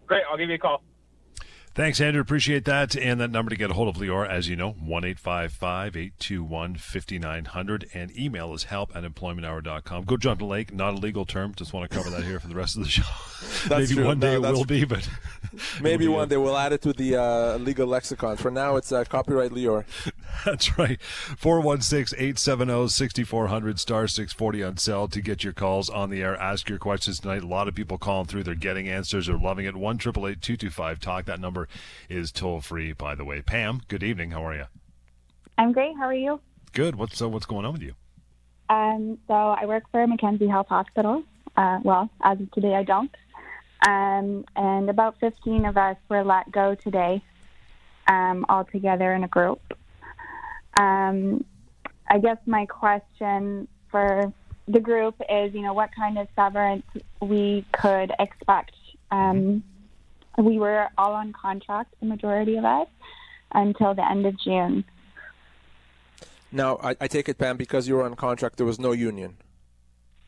Great, 0.07 0.23
I'll 0.29 0.37
give 0.37 0.49
you 0.49 0.55
a 0.55 0.59
call. 0.59 0.81
Thanks, 1.77 2.01
Andrew. 2.01 2.19
Appreciate 2.23 2.65
that. 2.65 2.95
And 2.97 3.21
that 3.21 3.29
number 3.29 3.51
to 3.51 3.55
get 3.55 3.69
a 3.69 3.75
hold 3.75 3.87
of 3.87 4.01
Lior, 4.01 4.27
as 4.27 4.49
you 4.49 4.55
know, 4.55 4.71
1 4.71 5.05
821 5.05 6.75
5900. 6.75 7.89
And 7.93 8.17
email 8.17 8.51
is 8.55 8.63
help 8.63 8.95
at 8.95 9.03
employmenthour.com. 9.03 10.05
Go 10.05 10.17
jump 10.17 10.39
the 10.39 10.45
lake. 10.47 10.73
Not 10.73 10.95
a 10.95 10.97
legal 10.97 11.23
term. 11.23 11.53
Just 11.53 11.73
want 11.73 11.87
to 11.87 11.95
cover 11.95 12.09
that 12.09 12.23
here 12.23 12.39
for 12.39 12.47
the 12.47 12.55
rest 12.55 12.77
of 12.77 12.83
the 12.83 12.89
show. 12.89 13.03
That's 13.69 13.91
Maybe 13.91 13.93
true. 13.93 14.05
one 14.05 14.19
day 14.19 14.39
No, 14.39 14.49
it 14.49 14.51
will 14.53 14.65
true. 14.65 14.79
be, 14.79 14.85
but 14.85 15.07
Maybe 15.81 16.05
be 16.05 16.07
one 16.07 16.27
day 16.27 16.37
we'll 16.37 16.57
add 16.57 16.73
it 16.73 16.81
to 16.81 16.93
the 16.93 17.15
uh, 17.15 17.57
legal 17.57 17.85
lexicon. 17.85 18.37
For 18.37 18.49
now, 18.49 18.75
it's 18.77 18.91
uh, 18.91 19.03
copyright 19.03 19.51
Lior. 19.51 19.85
That's 20.45 20.79
right. 20.79 20.99
416 21.01 22.17
870 22.17 22.87
6400 22.87 23.79
star 23.79 24.07
640 24.07 24.63
on 24.63 24.77
cell 24.77 25.07
to 25.09 25.21
get 25.21 25.43
your 25.43 25.53
calls 25.53 25.91
on 25.91 26.09
the 26.09 26.23
air. 26.23 26.35
Ask 26.37 26.69
your 26.69 26.79
questions 26.79 27.19
tonight. 27.19 27.43
A 27.43 27.47
lot 27.47 27.67
of 27.67 27.75
people 27.75 27.99
calling 27.99 28.25
through. 28.25 28.43
They're 28.45 28.55
getting 28.55 28.89
answers. 28.89 29.27
They're 29.27 29.37
loving 29.37 29.67
it. 29.67 29.75
1 29.75 29.97
225 29.99 30.99
Talk. 30.99 31.25
That 31.25 31.39
number 31.39 31.66
is 32.09 32.31
toll 32.31 32.61
free, 32.61 32.93
by 32.93 33.15
the 33.15 33.25
way. 33.25 33.41
Pam, 33.41 33.81
good 33.87 34.03
evening. 34.03 34.31
How 34.31 34.45
are 34.45 34.55
you? 34.55 34.65
I'm 35.57 35.71
great. 35.71 35.95
How 35.97 36.05
are 36.05 36.13
you? 36.13 36.39
Good. 36.73 36.95
What's, 36.95 37.17
so 37.17 37.27
what's 37.27 37.45
going 37.45 37.65
on 37.65 37.73
with 37.73 37.81
you? 37.81 37.93
Um, 38.69 39.17
so 39.27 39.33
I 39.33 39.65
work 39.65 39.83
for 39.91 40.05
Mackenzie 40.05 40.47
Health 40.47 40.67
Hospital. 40.67 41.23
Uh, 41.55 41.79
well, 41.83 42.09
as 42.21 42.39
of 42.39 42.51
today, 42.51 42.75
I 42.75 42.83
don't. 42.83 43.13
Um, 43.87 44.45
and 44.55 44.89
about 44.89 45.19
15 45.19 45.65
of 45.65 45.77
us 45.77 45.97
were 46.09 46.23
let 46.23 46.51
go 46.51 46.75
today, 46.75 47.23
um, 48.07 48.45
all 48.49 48.65
together 48.65 49.13
in 49.13 49.23
a 49.23 49.27
group. 49.27 49.61
Um, 50.77 51.45
I 52.09 52.19
guess 52.19 52.37
my 52.45 52.65
question 52.65 53.67
for 53.89 54.33
the 54.67 54.79
group 54.79 55.15
is, 55.29 55.53
you 55.53 55.61
know, 55.61 55.73
what 55.73 55.89
kind 55.95 56.17
of 56.17 56.27
severance 56.35 56.85
we 57.21 57.65
could 57.71 58.11
expect. 58.19 58.73
Um, 59.11 59.63
we 60.37 60.59
were 60.59 60.87
all 60.97 61.13
on 61.13 61.33
contract, 61.33 61.93
the 61.99 62.05
majority 62.05 62.57
of 62.57 62.65
us, 62.65 62.87
until 63.53 63.93
the 63.93 64.09
end 64.09 64.25
of 64.25 64.39
June. 64.39 64.83
Now, 66.51 66.79
I, 66.81 66.95
I 67.01 67.07
take 67.07 67.27
it, 67.27 67.37
Pam, 67.37 67.57
because 67.57 67.87
you 67.87 67.95
were 67.95 68.03
on 68.03 68.15
contract, 68.15 68.57
there 68.57 68.65
was 68.65 68.79
no 68.79 68.91
union. 68.91 69.37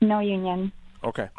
No 0.01 0.19
union. 0.19 0.71
Okay. 1.03 1.29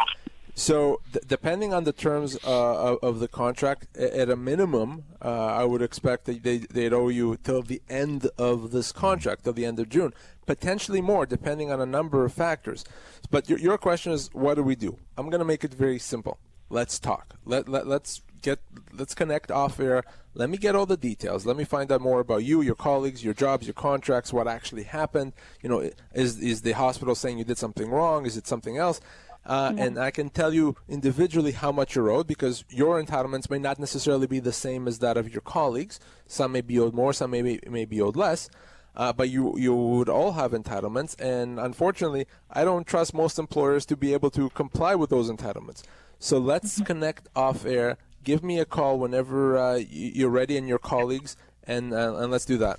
So, 0.54 1.00
th- 1.12 1.24
depending 1.26 1.72
on 1.72 1.84
the 1.84 1.92
terms 1.92 2.36
uh, 2.44 2.96
of, 3.02 3.20
the 3.20 3.28
contract, 3.28 3.96
at 3.96 4.28
a 4.28 4.36
minimum, 4.36 5.04
uh, 5.22 5.28
I 5.28 5.64
would 5.64 5.82
expect 5.82 6.24
that 6.26 6.42
they, 6.42 6.58
they'd 6.58 6.92
owe 6.92 7.08
you 7.08 7.36
till 7.42 7.62
the 7.62 7.82
end 7.88 8.28
of 8.38 8.70
this 8.70 8.92
contract, 8.92 9.44
till 9.44 9.52
the 9.52 9.64
end 9.64 9.78
of 9.80 9.88
June. 9.88 10.12
Potentially 10.46 11.00
more, 11.00 11.26
depending 11.26 11.70
on 11.70 11.80
a 11.80 11.86
number 11.86 12.24
of 12.24 12.32
factors. 12.32 12.84
But 13.30 13.48
your, 13.48 13.58
your 13.58 13.78
question 13.78 14.12
is, 14.12 14.28
what 14.32 14.54
do 14.54 14.62
we 14.62 14.76
do? 14.76 14.98
I'm 15.16 15.30
going 15.30 15.38
to 15.40 15.44
make 15.44 15.64
it 15.64 15.72
very 15.72 15.98
simple. 15.98 16.38
Let's 16.68 16.98
talk. 16.98 17.36
Let, 17.44 17.68
let, 17.68 17.86
let's 17.86 18.22
get 18.42 18.60
let's 18.92 19.14
connect 19.14 19.50
off 19.50 19.80
air. 19.80 20.04
Let 20.34 20.48
me 20.48 20.58
get 20.58 20.76
all 20.76 20.86
the 20.86 20.96
details. 20.96 21.44
Let 21.44 21.56
me 21.56 21.64
find 21.64 21.90
out 21.90 22.00
more 22.00 22.20
about 22.20 22.44
you, 22.44 22.60
your 22.62 22.76
colleagues, 22.76 23.24
your 23.24 23.34
jobs, 23.34 23.66
your 23.66 23.74
contracts, 23.74 24.32
what 24.32 24.46
actually 24.46 24.84
happened. 24.84 25.32
You 25.62 25.68
know, 25.68 25.90
is 26.14 26.38
is 26.38 26.62
the 26.62 26.72
hospital 26.72 27.14
saying 27.14 27.38
you 27.38 27.44
did 27.44 27.58
something 27.58 27.90
wrong? 27.90 28.26
Is 28.26 28.36
it 28.36 28.46
something 28.46 28.76
else? 28.76 29.00
Uh, 29.46 29.72
And 29.78 29.98
I 29.98 30.10
can 30.10 30.28
tell 30.28 30.52
you 30.52 30.76
individually 30.88 31.52
how 31.52 31.72
much 31.72 31.94
you're 31.94 32.10
owed 32.10 32.26
because 32.26 32.64
your 32.68 33.02
entitlements 33.02 33.48
may 33.50 33.58
not 33.58 33.78
necessarily 33.78 34.26
be 34.26 34.38
the 34.38 34.52
same 34.52 34.86
as 34.86 34.98
that 34.98 35.16
of 35.16 35.32
your 35.32 35.40
colleagues. 35.40 35.98
Some 36.26 36.52
may 36.52 36.60
be 36.60 36.78
owed 36.78 36.94
more, 36.94 37.12
some 37.12 37.30
may 37.30 37.42
be, 37.42 37.60
may 37.68 37.86
be 37.86 38.00
owed 38.02 38.16
less. 38.16 38.50
Uh, 38.94 39.12
but 39.12 39.30
you 39.30 39.56
you 39.56 39.74
would 39.74 40.08
all 40.08 40.32
have 40.32 40.50
entitlements, 40.50 41.18
and 41.20 41.60
unfortunately, 41.60 42.26
I 42.50 42.64
don't 42.64 42.86
trust 42.86 43.14
most 43.14 43.38
employers 43.38 43.86
to 43.86 43.96
be 43.96 44.12
able 44.12 44.30
to 44.32 44.50
comply 44.50 44.96
with 44.96 45.10
those 45.10 45.30
entitlements. 45.30 45.82
So 46.18 46.38
let's 46.38 46.80
connect 46.82 47.28
off 47.34 47.64
air. 47.64 47.96
Give 48.22 48.42
me 48.42 48.58
a 48.58 48.64
call 48.64 48.98
whenever 48.98 49.56
uh, 49.56 49.80
you're 49.88 50.30
ready, 50.30 50.56
and 50.56 50.68
your 50.68 50.78
colleagues, 50.78 51.36
and 51.64 51.92
uh, 51.92 52.16
and 52.16 52.30
let's 52.30 52.44
do 52.44 52.58
that. 52.58 52.78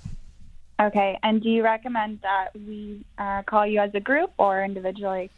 Okay. 0.80 1.18
And 1.22 1.42
do 1.42 1.48
you 1.48 1.62
recommend 1.62 2.20
that 2.22 2.48
we 2.54 3.04
uh, 3.18 3.42
call 3.42 3.66
you 3.66 3.80
as 3.80 3.90
a 3.94 4.00
group 4.00 4.32
or 4.38 4.64
individually? 4.64 5.30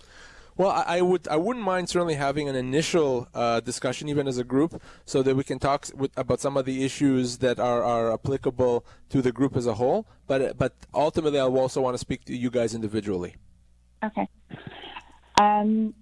Well, 0.57 0.71
I, 0.71 0.99
I 0.99 1.01
would 1.03 1.27
I 1.29 1.37
wouldn't 1.37 1.65
mind 1.65 1.89
certainly 1.89 2.15
having 2.15 2.49
an 2.49 2.55
initial 2.55 3.29
uh, 3.35 3.61
discussion, 3.61 4.09
even 4.09 4.29
as 4.29 4.39
a 4.39 4.45
group, 4.45 4.81
so 5.05 5.23
that 5.23 5.35
we 5.35 5.43
can 5.43 5.59
talk 5.59 5.87
with, 5.95 6.13
about 6.17 6.41
some 6.41 6.57
of 6.57 6.65
the 6.65 6.85
issues 6.85 7.39
that 7.39 7.59
are, 7.59 7.83
are 7.83 8.13
applicable 8.13 8.87
to 9.09 9.21
the 9.21 9.33
group 9.33 9.57
as 9.57 9.67
a 9.67 9.75
whole. 9.75 10.07
But 10.27 10.57
but 10.57 10.75
ultimately, 10.95 11.41
I 11.41 11.45
also 11.45 11.81
want 11.81 11.95
to 11.95 11.99
speak 11.99 12.25
to 12.27 12.37
you 12.37 12.51
guys 12.51 12.75
individually. 12.75 13.35
Okay. 14.05 14.29
Um, 15.41 15.93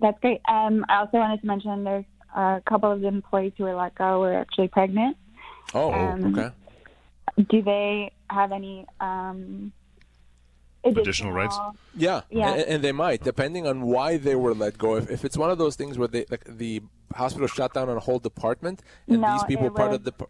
that's 0.00 0.18
great. 0.20 0.40
Um, 0.48 0.86
I 0.88 1.00
also 1.00 1.18
wanted 1.18 1.40
to 1.40 1.46
mention 1.46 1.84
there's 1.84 2.04
a 2.34 2.62
couple 2.66 2.90
of 2.92 3.00
the 3.00 3.08
employees 3.08 3.52
who 3.56 3.64
were 3.64 3.74
let 3.74 3.94
go 3.94 4.20
were 4.20 4.34
actually 4.34 4.68
pregnant. 4.68 5.16
Oh, 5.74 5.92
Um, 5.92 6.36
okay. 6.38 6.50
Do 7.50 7.62
they 7.62 8.12
have 8.30 8.52
any 8.52 8.86
um, 9.00 9.72
Additional 10.84 11.32
rights? 11.32 11.58
Yeah, 11.94 12.22
Yeah. 12.30 12.52
And, 12.52 12.60
and 12.62 12.84
they 12.84 12.92
might, 12.92 13.22
depending 13.22 13.66
on 13.66 13.82
why 13.82 14.16
they 14.16 14.34
were 14.36 14.54
let 14.54 14.78
go. 14.78 14.96
If, 14.96 15.10
if 15.10 15.24
it's 15.24 15.36
one 15.36 15.50
of 15.50 15.58
those 15.58 15.76
things 15.76 15.98
where 15.98 16.08
they 16.08 16.24
like, 16.30 16.44
the 16.46 16.80
hospital 17.14 17.48
shut 17.48 17.74
down 17.74 17.88
a 17.88 17.98
whole 17.98 18.18
department, 18.18 18.82
and 19.08 19.20
No, 19.20 19.32
these 19.32 19.44
people 19.44 19.66
it 19.66 19.74
part 19.74 19.90
was- 19.90 19.96
of 19.98 20.04
the 20.04 20.12
it 20.12 20.20
was 20.20 20.28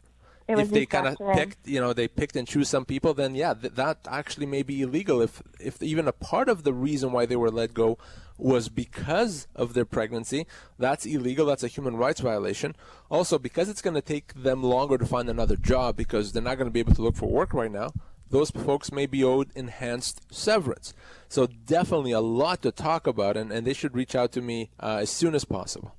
if 0.48 0.70
they 0.70 0.86
kind 0.86 1.08
of 1.08 1.18
picked, 1.34 1.68
you 1.68 1.80
know, 1.80 1.92
they 1.92 2.08
picked 2.08 2.36
and 2.36 2.48
choose 2.48 2.68
some 2.68 2.84
people, 2.84 3.12
then 3.14 3.34
yeah, 3.34 3.54
th- 3.54 3.74
that 3.74 3.98
actually 4.10 4.46
may 4.46 4.62
be 4.62 4.82
illegal. 4.82 5.20
If 5.20 5.42
if 5.60 5.82
even 5.82 6.08
a 6.08 6.12
part 6.12 6.48
of 6.48 6.64
the 6.64 6.72
reason 6.72 7.12
why 7.12 7.26
they 7.26 7.36
were 7.36 7.50
let 7.50 7.74
go 7.74 7.98
was 8.38 8.68
because 8.68 9.48
of 9.54 9.74
their 9.74 9.84
pregnancy, 9.84 10.46
that's 10.78 11.04
illegal. 11.04 11.44
That's 11.44 11.64
a 11.64 11.68
human 11.68 11.96
rights 11.96 12.20
violation. 12.20 12.76
Also, 13.10 13.38
because 13.38 13.68
it's 13.68 13.82
going 13.82 13.94
to 13.94 14.00
take 14.00 14.32
them 14.34 14.62
longer 14.62 14.96
to 14.96 15.04
find 15.04 15.28
another 15.28 15.56
job 15.56 15.96
because 15.96 16.32
they're 16.32 16.42
not 16.42 16.56
going 16.56 16.68
to 16.68 16.72
be 16.72 16.80
able 16.80 16.94
to 16.94 17.02
look 17.02 17.16
for 17.16 17.28
work 17.28 17.52
right 17.52 17.70
now. 17.70 17.92
Those 18.30 18.50
folks 18.50 18.92
may 18.92 19.06
be 19.06 19.24
owed 19.24 19.50
enhanced 19.54 20.22
severance. 20.32 20.94
So 21.28 21.46
definitely 21.46 22.12
a 22.12 22.20
lot 22.20 22.62
to 22.62 22.70
talk 22.70 23.06
about, 23.06 23.36
and, 23.36 23.50
and 23.50 23.66
they 23.66 23.72
should 23.72 23.94
reach 23.94 24.14
out 24.14 24.32
to 24.32 24.42
me 24.42 24.70
uh, 24.78 24.98
as 25.00 25.10
soon 25.10 25.34
as 25.34 25.44
possible. 25.44 25.94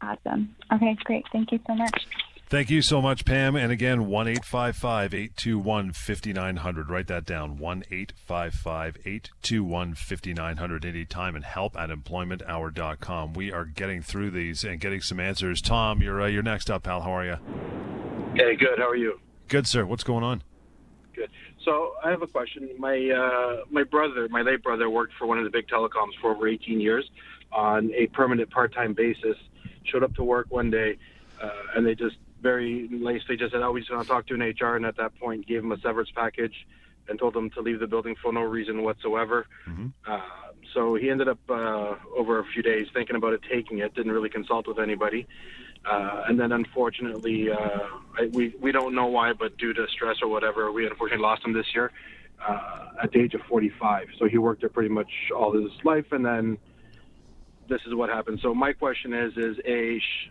Awesome. 0.00 0.54
Okay, 0.72 0.96
great. 1.04 1.24
Thank 1.32 1.52
you 1.52 1.60
so 1.66 1.74
much. 1.74 2.06
Thank 2.50 2.70
you 2.70 2.80
so 2.80 3.02
much, 3.02 3.26
Pam. 3.26 3.56
And 3.56 3.70
again, 3.70 4.06
1 4.06 4.26
855 4.26 5.12
821 5.12 5.92
5900. 5.92 6.88
Write 6.88 7.06
that 7.08 7.26
down 7.26 7.58
1 7.58 7.84
855 7.90 8.96
821 9.04 9.94
5900 9.94 10.84
anytime 10.86 11.36
and 11.36 11.44
help 11.44 11.76
at 11.76 11.90
employmenthour.com. 11.90 13.34
We 13.34 13.52
are 13.52 13.66
getting 13.66 14.00
through 14.00 14.30
these 14.30 14.64
and 14.64 14.80
getting 14.80 15.02
some 15.02 15.20
answers. 15.20 15.60
Tom, 15.60 16.00
you're, 16.00 16.22
uh, 16.22 16.26
you're 16.26 16.42
next 16.42 16.70
up, 16.70 16.84
pal. 16.84 17.02
How 17.02 17.10
are 17.10 17.26
you? 17.26 17.36
Hey, 18.34 18.56
good. 18.56 18.78
How 18.78 18.88
are 18.88 18.96
you? 18.96 19.20
Good, 19.48 19.66
sir. 19.66 19.84
What's 19.84 20.04
going 20.04 20.24
on? 20.24 20.42
Good. 21.14 21.28
So 21.66 21.96
I 22.02 22.08
have 22.08 22.22
a 22.22 22.26
question. 22.26 22.70
My 22.78 22.96
uh, 23.10 23.64
my 23.70 23.82
brother, 23.82 24.26
my 24.30 24.40
late 24.40 24.62
brother, 24.62 24.88
worked 24.88 25.12
for 25.18 25.26
one 25.26 25.36
of 25.36 25.44
the 25.44 25.50
big 25.50 25.68
telecoms 25.68 26.12
for 26.22 26.30
over 26.30 26.48
18 26.48 26.80
years 26.80 27.10
on 27.52 27.92
a 27.92 28.06
permanent 28.06 28.50
part-time 28.50 28.94
basis. 28.94 29.36
Showed 29.84 30.02
up 30.02 30.14
to 30.14 30.24
work 30.24 30.46
one 30.48 30.70
day, 30.70 30.96
uh, 31.42 31.50
and 31.76 31.84
they 31.84 31.94
just 31.94 32.16
very 32.42 32.88
nice. 32.90 33.22
They 33.28 33.36
just 33.36 33.52
said, 33.52 33.62
"Oh, 33.62 33.72
we 33.72 33.80
just 33.80 33.90
want 33.92 34.02
to 34.02 34.08
talk 34.08 34.26
to 34.28 34.34
an 34.34 34.42
HR," 34.42 34.76
and 34.76 34.86
at 34.86 34.96
that 34.96 35.18
point, 35.18 35.46
gave 35.46 35.62
him 35.64 35.72
a 35.72 35.78
severance 35.80 36.10
package. 36.14 36.66
and 37.10 37.18
told 37.18 37.34
him 37.34 37.48
to 37.48 37.62
leave 37.62 37.80
the 37.80 37.86
building 37.86 38.14
for 38.22 38.30
no 38.34 38.42
reason 38.42 38.82
whatsoever. 38.82 39.46
Uh, 40.06 40.20
so 40.74 40.94
he 40.94 41.08
ended 41.08 41.26
up 41.26 41.38
uh, 41.48 41.94
over 42.14 42.38
a 42.38 42.44
few 42.44 42.62
days 42.62 42.86
thinking 42.92 43.16
about 43.16 43.32
it, 43.32 43.40
taking 43.50 43.78
it, 43.78 43.94
didn't 43.94 44.12
really 44.12 44.28
consult 44.28 44.66
with 44.68 44.78
anybody. 44.78 45.26
Uh, 45.90 46.24
and 46.28 46.38
then 46.38 46.52
unfortunately, 46.52 47.50
uh, 47.50 47.56
I, 48.18 48.26
we, 48.32 48.54
we 48.60 48.72
don't 48.72 48.94
know 48.94 49.06
why, 49.06 49.32
but 49.32 49.56
due 49.56 49.72
to 49.72 49.86
stress 49.88 50.16
or 50.20 50.28
whatever, 50.28 50.70
we 50.70 50.86
unfortunately 50.86 51.22
lost 51.22 51.42
him 51.46 51.54
this 51.54 51.74
year 51.74 51.92
uh, 52.46 52.88
at 53.02 53.10
the 53.12 53.20
age 53.20 53.32
of 53.32 53.40
45. 53.48 54.08
So 54.18 54.26
he 54.28 54.36
worked 54.36 54.60
there 54.60 54.68
pretty 54.68 54.90
much 54.90 55.10
all 55.34 55.52
his 55.52 55.70
life, 55.84 56.12
and 56.12 56.26
then 56.26 56.58
this 57.70 57.80
is 57.86 57.94
what 57.94 58.10
happened. 58.10 58.40
So 58.42 58.54
my 58.54 58.74
question 58.74 59.14
is, 59.14 59.32
is 59.38 59.56
a, 59.64 59.98
sh- 59.98 60.28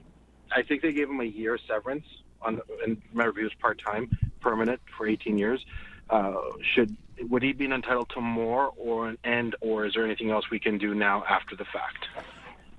I 0.56 0.62
think 0.64 0.82
they 0.82 0.94
gave 0.94 1.10
him 1.10 1.20
a 1.20 1.26
year 1.26 1.58
severance 1.68 2.06
on, 2.42 2.62
and 2.86 3.02
remember 3.12 3.40
he 3.40 3.44
was 3.44 3.54
part 3.56 3.82
time, 3.84 4.10
permanent 4.42 4.82
for 4.98 5.08
18 5.08 5.38
years. 5.38 5.66
Uh, 6.10 6.36
should 6.62 6.96
would 7.30 7.44
he 7.44 7.52
be 7.52 7.66
entitled 7.66 8.10
to 8.10 8.22
more 8.22 8.72
or 8.78 9.10
an 9.10 9.18
end, 9.24 9.56
or 9.60 9.86
is 9.86 9.94
there 9.96 10.06
anything 10.06 10.30
else 10.30 10.50
we 10.52 10.60
can 10.60 10.78
do 10.78 10.94
now 10.94 11.24
after 11.28 11.56
the 11.56 11.66
fact? 11.66 12.08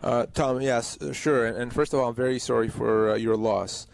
Uh, 0.02 0.26
Tom, 0.33 0.61
yes, 0.61 0.96
sure. 1.12 1.46
And, 1.46 1.57
and 1.57 1.72
first 1.72 1.92
of 1.92 2.00
all, 2.00 2.09
I'm 2.09 2.14
very 2.14 2.38
sorry 2.38 2.68
for 2.68 3.11
uh, 3.11 3.14
your 3.16 3.37
loss. 3.37 3.88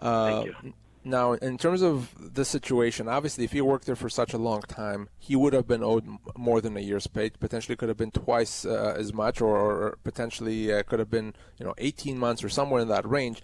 Uh, 0.00 0.42
Thank 0.42 0.46
you. 0.46 0.72
Now, 1.06 1.32
in 1.34 1.58
terms 1.58 1.82
of 1.82 2.34
the 2.34 2.46
situation, 2.46 3.08
obviously, 3.08 3.44
if 3.44 3.52
he 3.52 3.60
worked 3.60 3.84
there 3.84 3.94
for 3.94 4.08
such 4.08 4.32
a 4.32 4.38
long 4.38 4.62
time, 4.62 5.10
he 5.18 5.36
would 5.36 5.52
have 5.52 5.68
been 5.68 5.84
owed 5.84 6.08
more 6.34 6.62
than 6.62 6.78
a 6.78 6.80
year's 6.80 7.06
pay. 7.06 7.28
Potentially, 7.28 7.76
could 7.76 7.90
have 7.90 7.98
been 7.98 8.10
twice 8.10 8.64
uh, 8.64 8.94
as 8.96 9.12
much, 9.12 9.42
or, 9.42 9.54
or 9.54 9.98
potentially 10.02 10.72
uh, 10.72 10.82
could 10.82 10.98
have 10.98 11.10
been, 11.10 11.34
you 11.58 11.66
know, 11.66 11.74
18 11.76 12.18
months 12.18 12.42
or 12.42 12.48
somewhere 12.48 12.80
in 12.80 12.88
that 12.88 13.06
range. 13.06 13.42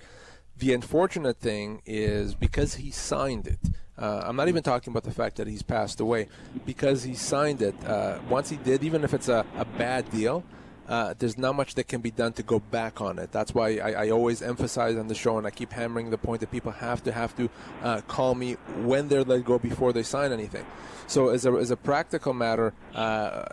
The 0.56 0.72
unfortunate 0.72 1.38
thing 1.38 1.82
is 1.84 2.34
because 2.34 2.76
he 2.76 2.90
signed 2.90 3.46
it. 3.46 3.60
Uh, 3.98 4.22
I'm 4.24 4.36
not 4.36 4.48
even 4.48 4.62
talking 4.62 4.90
about 4.90 5.04
the 5.04 5.12
fact 5.12 5.36
that 5.36 5.46
he's 5.46 5.62
passed 5.62 6.00
away. 6.00 6.28
Because 6.64 7.02
he 7.02 7.14
signed 7.14 7.60
it, 7.60 7.74
uh, 7.84 8.20
once 8.30 8.48
he 8.48 8.56
did, 8.56 8.82
even 8.82 9.04
if 9.04 9.12
it's 9.12 9.28
a, 9.28 9.44
a 9.58 9.66
bad 9.66 10.10
deal, 10.10 10.44
uh, 10.90 11.14
there's 11.18 11.38
not 11.38 11.54
much 11.54 11.76
that 11.76 11.86
can 11.86 12.00
be 12.00 12.10
done 12.10 12.32
to 12.32 12.42
go 12.42 12.58
back 12.58 13.00
on 13.00 13.20
it. 13.20 13.30
That's 13.30 13.54
why 13.54 13.78
I, 13.78 14.06
I 14.06 14.10
always 14.10 14.42
emphasize 14.42 14.96
on 14.96 15.06
the 15.06 15.14
show, 15.14 15.38
and 15.38 15.46
I 15.46 15.50
keep 15.50 15.72
hammering 15.72 16.10
the 16.10 16.18
point 16.18 16.40
that 16.40 16.50
people 16.50 16.72
have 16.72 17.04
to 17.04 17.12
have 17.12 17.34
to 17.36 17.48
uh, 17.82 18.00
call 18.08 18.34
me 18.34 18.54
when 18.82 19.06
they're 19.06 19.22
let 19.22 19.44
go 19.44 19.56
before 19.56 19.92
they 19.92 20.02
sign 20.02 20.32
anything. 20.32 20.66
So 21.06 21.28
as 21.28 21.46
a, 21.46 21.52
as 21.52 21.70
a 21.70 21.76
practical 21.76 22.32
matter, 22.32 22.72
uh, 22.92 23.44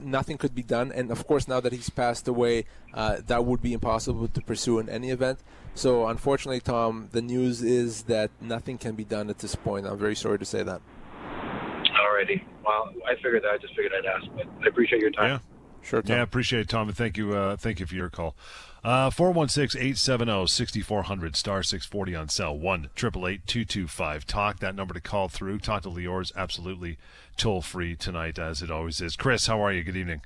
nothing 0.00 0.36
could 0.36 0.52
be 0.52 0.64
done. 0.64 0.90
And 0.90 1.12
of 1.12 1.28
course, 1.28 1.46
now 1.46 1.60
that 1.60 1.72
he's 1.72 1.90
passed 1.90 2.26
away, 2.26 2.64
uh, 2.92 3.18
that 3.26 3.44
would 3.44 3.62
be 3.62 3.72
impossible 3.72 4.26
to 4.26 4.40
pursue 4.40 4.80
in 4.80 4.88
any 4.88 5.10
event. 5.10 5.38
So 5.74 6.08
unfortunately, 6.08 6.60
Tom, 6.60 7.08
the 7.12 7.22
news 7.22 7.62
is 7.62 8.02
that 8.04 8.32
nothing 8.40 8.78
can 8.78 8.96
be 8.96 9.04
done 9.04 9.30
at 9.30 9.38
this 9.38 9.54
point. 9.54 9.86
I'm 9.86 9.98
very 9.98 10.16
sorry 10.16 10.40
to 10.40 10.44
say 10.44 10.64
that. 10.64 10.80
Alrighty. 11.24 12.42
Well, 12.64 12.92
I 13.06 13.14
figured 13.16 13.44
that. 13.44 13.50
I 13.50 13.58
just 13.58 13.76
figured 13.76 13.92
I'd 13.96 14.06
ask, 14.06 14.26
but 14.34 14.46
I 14.64 14.68
appreciate 14.68 15.00
your 15.00 15.12
time. 15.12 15.30
Yeah. 15.30 15.38
Sure, 15.82 16.02
Tom. 16.02 16.16
Yeah, 16.16 16.22
appreciate 16.22 16.60
it, 16.60 16.68
Tom, 16.68 16.88
and 16.88 16.96
thank 16.96 17.16
you, 17.16 17.34
uh, 17.34 17.56
thank 17.56 17.80
you 17.80 17.86
for 17.86 17.94
your 17.94 18.10
call. 18.10 18.36
Uh, 18.82 19.10
416-870-6400, 19.10 21.36
star 21.36 21.62
640 21.62 22.14
on 22.14 22.28
cell, 22.28 22.56
1-888-225-TALK. 22.56 24.60
That 24.60 24.74
number 24.74 24.94
to 24.94 25.00
call 25.00 25.28
through. 25.28 25.58
Talk 25.58 25.82
to 25.82 25.90
Lior's 25.90 26.32
absolutely 26.34 26.98
toll-free 27.36 27.96
tonight, 27.96 28.38
as 28.38 28.62
it 28.62 28.70
always 28.70 29.00
is. 29.00 29.16
Chris, 29.16 29.46
how 29.46 29.62
are 29.62 29.72
you? 29.72 29.82
Good 29.82 29.96
evening. 29.96 30.22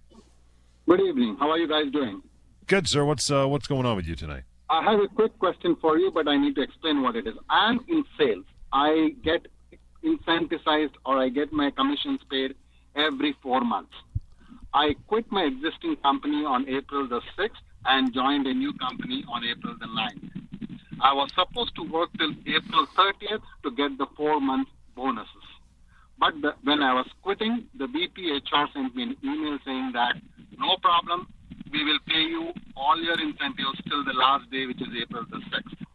Good 0.86 1.00
evening. 1.00 1.36
How 1.38 1.50
are 1.50 1.58
you 1.58 1.68
guys 1.68 1.90
doing? 1.92 2.22
Good, 2.66 2.88
sir. 2.88 3.04
What's 3.04 3.30
uh, 3.30 3.46
what's 3.46 3.66
going 3.66 3.86
on 3.86 3.96
with 3.96 4.06
you 4.06 4.14
tonight? 4.14 4.44
I 4.70 4.82
have 4.82 5.00
a 5.00 5.08
quick 5.08 5.38
question 5.38 5.76
for 5.80 5.98
you, 5.98 6.10
but 6.10 6.28
I 6.28 6.36
need 6.36 6.54
to 6.56 6.62
explain 6.62 7.02
what 7.02 7.16
it 7.16 7.26
is. 7.26 7.34
I'm 7.50 7.80
in 7.88 8.04
sales. 8.18 8.44
I 8.72 9.14
get 9.22 9.46
incentivized 10.04 10.94
or 11.04 11.18
I 11.18 11.28
get 11.28 11.52
my 11.52 11.70
commissions 11.70 12.20
paid 12.30 12.54
every 12.96 13.36
four 13.42 13.60
months. 13.60 13.92
I 14.74 14.96
quit 15.06 15.30
my 15.30 15.44
existing 15.44 15.96
company 16.02 16.44
on 16.44 16.68
April 16.68 17.06
the 17.06 17.20
6th 17.38 17.62
and 17.86 18.12
joined 18.12 18.48
a 18.48 18.52
new 18.52 18.72
company 18.74 19.24
on 19.30 19.44
April 19.44 19.76
the 19.78 19.86
9th. 19.86 20.30
I 21.00 21.12
was 21.12 21.30
supposed 21.32 21.76
to 21.76 21.82
work 21.84 22.10
till 22.18 22.32
April 22.44 22.86
30th 22.98 23.42
to 23.62 23.70
get 23.70 23.96
the 23.98 24.06
four 24.16 24.40
month 24.40 24.66
bonuses. 24.96 25.46
But 26.18 26.34
the, 26.42 26.54
when 26.64 26.82
I 26.82 26.92
was 26.92 27.06
quitting, 27.22 27.66
the 27.78 27.86
VP 27.86 28.32
HR 28.32 28.66
sent 28.74 28.96
me 28.96 29.04
an 29.04 29.16
email 29.22 29.58
saying 29.64 29.92
that 29.94 30.16
no 30.58 30.76
problem, 30.82 31.28
we 31.70 31.84
will 31.84 31.98
pay 32.08 32.22
you 32.22 32.52
all 32.76 33.00
your 33.00 33.20
incentives 33.20 33.78
till 33.88 34.04
the 34.04 34.12
last 34.12 34.50
day, 34.50 34.66
which 34.66 34.82
is 34.82 34.88
April 35.00 35.24
the 35.30 35.38
6th. 35.38 35.86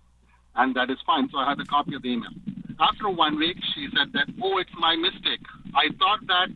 And 0.56 0.74
that 0.76 0.90
is 0.90 0.98
fine. 1.06 1.28
So 1.32 1.38
I 1.40 1.50
have 1.50 1.60
a 1.60 1.66
copy 1.66 1.96
of 1.96 2.02
the 2.02 2.10
email. 2.10 2.32
After 2.80 3.10
one 3.10 3.38
week, 3.38 3.58
she 3.76 3.88
said 3.96 4.14
that, 4.14 4.28
oh, 4.42 4.58
it's 4.58 4.72
my 4.80 4.96
mistake. 4.96 5.44
I 5.76 5.90
thought 6.00 6.26
that 6.28 6.48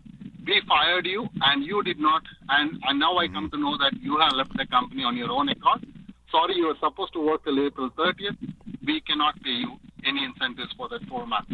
we 0.45 0.61
fired 0.67 1.05
you 1.05 1.27
and 1.41 1.63
you 1.63 1.83
did 1.83 1.99
not. 1.99 2.23
And, 2.49 2.79
and 2.83 2.99
now 2.99 3.17
I 3.17 3.27
come 3.27 3.49
to 3.51 3.57
know 3.57 3.77
that 3.77 3.93
you 4.01 4.17
have 4.19 4.33
left 4.33 4.55
the 4.57 4.65
company 4.67 5.03
on 5.03 5.17
your 5.17 5.31
own 5.31 5.49
account. 5.49 5.85
Sorry, 6.31 6.55
you 6.55 6.67
were 6.67 6.79
supposed 6.79 7.13
to 7.13 7.25
work 7.25 7.43
till 7.43 7.63
April 7.65 7.89
30th. 7.91 8.37
We 8.85 9.01
cannot 9.01 9.41
pay 9.43 9.51
you 9.63 9.77
any 10.05 10.23
incentives 10.25 10.73
for 10.77 10.89
that 10.89 11.07
four 11.07 11.25
months. 11.25 11.53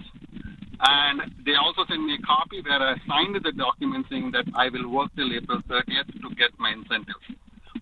And 0.82 1.22
they 1.46 1.56
also 1.56 1.86
sent 1.90 2.04
me 2.04 2.16
a 2.16 2.26
copy 2.26 2.62
where 2.62 2.82
I 2.82 2.96
signed 3.08 3.36
the 3.44 3.52
document 3.52 4.06
saying 4.10 4.32
that 4.32 4.46
I 4.56 4.70
will 4.70 4.90
work 4.90 5.12
till 5.16 5.32
April 5.34 5.60
30th 5.70 6.22
to 6.22 6.36
get 6.36 6.52
my 6.58 6.72
incentives. 6.72 7.26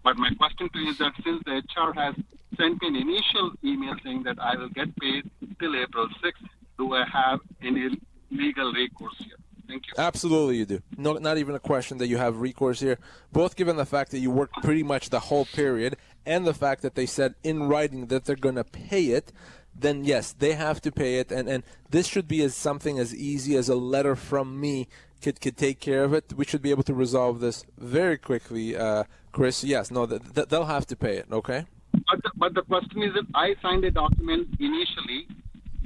But 0.03 0.17
my 0.17 0.31
question 0.37 0.69
to 0.73 0.79
you 0.79 0.91
is 0.91 0.97
that 0.97 1.13
since 1.23 1.43
the 1.45 1.61
HR 1.61 1.93
has 1.93 2.15
sent 2.57 2.81
me 2.81 2.87
an 2.87 2.95
initial 2.95 3.51
email 3.63 3.95
saying 4.03 4.23
that 4.23 4.39
I 4.39 4.55
will 4.57 4.69
get 4.69 4.95
paid 4.97 5.29
till 5.59 5.75
April 5.75 6.07
6th, 6.23 6.49
do 6.79 6.93
I 6.95 7.05
have 7.05 7.39
any 7.61 7.89
legal 8.31 8.73
recourse? 8.73 9.26
Thank 9.67 9.87
you. 9.87 9.93
Absolutely, 9.97 10.57
you 10.57 10.65
do. 10.65 10.81
No, 10.97 11.13
not 11.13 11.37
even 11.37 11.55
a 11.55 11.59
question 11.59 11.97
that 11.97 12.07
you 12.07 12.17
have 12.17 12.39
recourse 12.39 12.79
here. 12.79 12.97
Both 13.31 13.55
given 13.55 13.75
the 13.75 13.85
fact 13.85 14.11
that 14.11 14.19
you 14.19 14.31
worked 14.31 14.53
pretty 14.63 14.83
much 14.83 15.09
the 15.09 15.19
whole 15.19 15.45
period, 15.45 15.97
and 16.25 16.45
the 16.45 16.53
fact 16.53 16.81
that 16.81 16.95
they 16.95 17.05
said 17.05 17.35
in 17.43 17.63
writing 17.63 18.07
that 18.07 18.25
they're 18.25 18.35
going 18.35 18.55
to 18.55 18.63
pay 18.63 19.07
it. 19.07 19.31
Then 19.79 20.03
yes, 20.03 20.33
they 20.33 20.53
have 20.53 20.81
to 20.81 20.91
pay 20.91 21.19
it, 21.19 21.31
and 21.31 21.47
and 21.47 21.63
this 21.91 22.07
should 22.07 22.27
be 22.27 22.41
as 22.41 22.55
something 22.55 22.97
as 22.97 23.13
easy 23.13 23.55
as 23.55 23.69
a 23.69 23.75
letter 23.75 24.15
from 24.15 24.59
me 24.59 24.87
could 25.21 25.39
could 25.39 25.57
take 25.57 25.79
care 25.79 26.03
of 26.03 26.13
it. 26.13 26.33
We 26.35 26.45
should 26.45 26.61
be 26.61 26.71
able 26.71 26.83
to 26.83 26.93
resolve 26.93 27.39
this 27.39 27.63
very 27.77 28.17
quickly, 28.17 28.75
uh, 28.75 29.03
Chris. 29.31 29.63
Yes, 29.63 29.91
no, 29.91 30.05
th- 30.05 30.21
th- 30.33 30.47
they'll 30.47 30.65
have 30.65 30.87
to 30.87 30.95
pay 30.95 31.17
it. 31.17 31.27
Okay. 31.31 31.65
But 31.93 32.23
the, 32.23 32.31
but 32.35 32.53
the 32.53 32.61
question 32.63 33.03
is 33.03 33.13
that 33.13 33.25
I 33.35 33.55
signed 33.61 33.83
a 33.85 33.91
document 33.91 34.47
initially. 34.59 35.27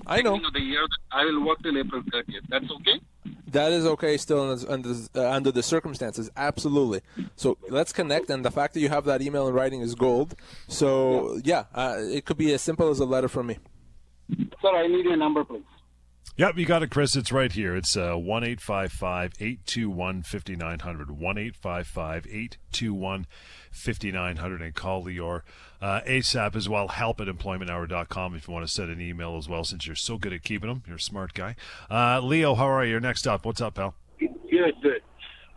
I 0.07 0.21
know. 0.21 0.35
Of 0.35 0.53
the 0.53 0.61
year 0.61 0.85
I 1.11 1.25
will 1.25 1.45
work 1.45 1.61
till 1.63 1.77
April 1.77 2.01
30th. 2.03 2.41
That's 2.49 2.65
okay. 2.71 2.99
That 3.47 3.71
is 3.71 3.85
okay 3.85 4.17
still 4.17 4.49
under, 4.49 4.71
under, 4.71 4.89
uh, 5.15 5.29
under 5.29 5.51
the 5.51 5.63
circumstances. 5.63 6.29
Absolutely. 6.35 7.01
So 7.35 7.57
let's 7.69 7.91
connect. 7.91 8.29
And 8.29 8.45
the 8.45 8.51
fact 8.51 8.73
that 8.73 8.79
you 8.79 8.89
have 8.89 9.05
that 9.05 9.21
email 9.21 9.47
in 9.47 9.53
writing 9.53 9.81
is 9.81 9.93
gold. 9.95 10.35
So, 10.67 11.39
yeah, 11.43 11.65
uh, 11.75 11.97
it 11.99 12.25
could 12.25 12.37
be 12.37 12.53
as 12.53 12.61
simple 12.61 12.89
as 12.89 12.99
a 12.99 13.05
letter 13.05 13.27
from 13.27 13.47
me. 13.47 13.57
Sir, 14.61 14.69
I 14.73 14.87
need 14.87 15.05
your 15.05 15.17
number, 15.17 15.43
please. 15.43 15.63
Yep, 16.37 16.57
you 16.57 16.65
got 16.65 16.81
it, 16.81 16.89
Chris. 16.89 17.15
It's 17.15 17.31
right 17.31 17.51
here. 17.51 17.75
It's 17.75 17.95
uh, 17.97 18.15
one 18.15 18.43
eight 18.43 18.61
five 18.61 18.91
five 18.91 19.33
eight 19.39 19.65
two 19.65 19.89
one 19.89 20.23
fifty 20.23 20.55
nine 20.55 20.79
hundred. 20.79 21.11
One 21.11 21.37
eight 21.37 21.55
five 21.55 21.87
five 21.87 22.25
eight 22.31 22.57
two 22.71 22.93
one 22.93 23.27
fifty 23.69 24.11
nine 24.11 24.37
hundred, 24.37 24.61
and 24.61 24.73
call 24.73 25.03
Lior 25.03 25.41
uh, 25.81 26.01
ASAP 26.07 26.55
as 26.55 26.69
well. 26.69 26.87
Help 26.87 27.19
at 27.19 27.27
employmenthour.com 27.27 28.35
if 28.35 28.47
you 28.47 28.53
want 28.53 28.65
to 28.65 28.71
send 28.71 28.89
an 28.89 29.01
email 29.01 29.37
as 29.37 29.49
well. 29.49 29.63
Since 29.63 29.85
you're 29.85 29.95
so 29.95 30.17
good 30.17 30.33
at 30.33 30.43
keeping 30.43 30.69
them, 30.69 30.83
you're 30.87 30.95
a 30.95 31.01
smart 31.01 31.33
guy. 31.33 31.55
Uh, 31.89 32.21
Leo, 32.21 32.55
how 32.55 32.65
are 32.65 32.85
you? 32.85 32.91
You're 32.91 32.99
next 33.01 33.27
up. 33.27 33.45
What's 33.45 33.61
up, 33.61 33.75
pal? 33.75 33.93
Good, 34.19 34.73
good. 34.81 35.01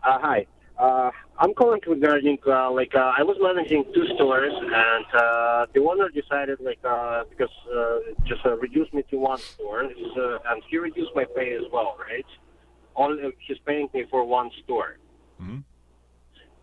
Uh, 0.03 0.19
hi. 0.19 0.45
Uh, 0.77 1.09
I'm 1.39 1.53
calling 1.53 1.79
regarding 1.87 2.37
uh, 2.45 2.69
like 2.71 2.93
uh, 2.95 3.13
I 3.17 3.23
was 3.23 3.37
managing 3.41 3.85
two 3.93 4.05
stores, 4.15 4.51
and 4.53 5.05
uh, 5.13 5.65
the 5.73 5.79
owner 5.81 6.09
decided 6.09 6.59
like 6.59 6.79
uh, 6.83 7.23
because 7.29 7.53
uh, 7.73 7.99
just 8.25 8.45
uh, 8.45 8.57
reduced 8.57 8.93
me 8.93 9.03
to 9.09 9.17
one 9.17 9.41
store, 9.55 9.83
uh, 9.85 10.37
and 10.49 10.61
he 10.69 10.77
reduced 10.77 11.11
my 11.15 11.25
pay 11.35 11.53
as 11.53 11.63
well, 11.71 11.95
right? 11.99 12.25
All 12.93 13.15
he's 13.47 13.57
paying 13.65 13.89
me 13.93 14.05
for 14.09 14.25
one 14.25 14.51
store, 14.63 14.97
Mhm. 15.41 15.63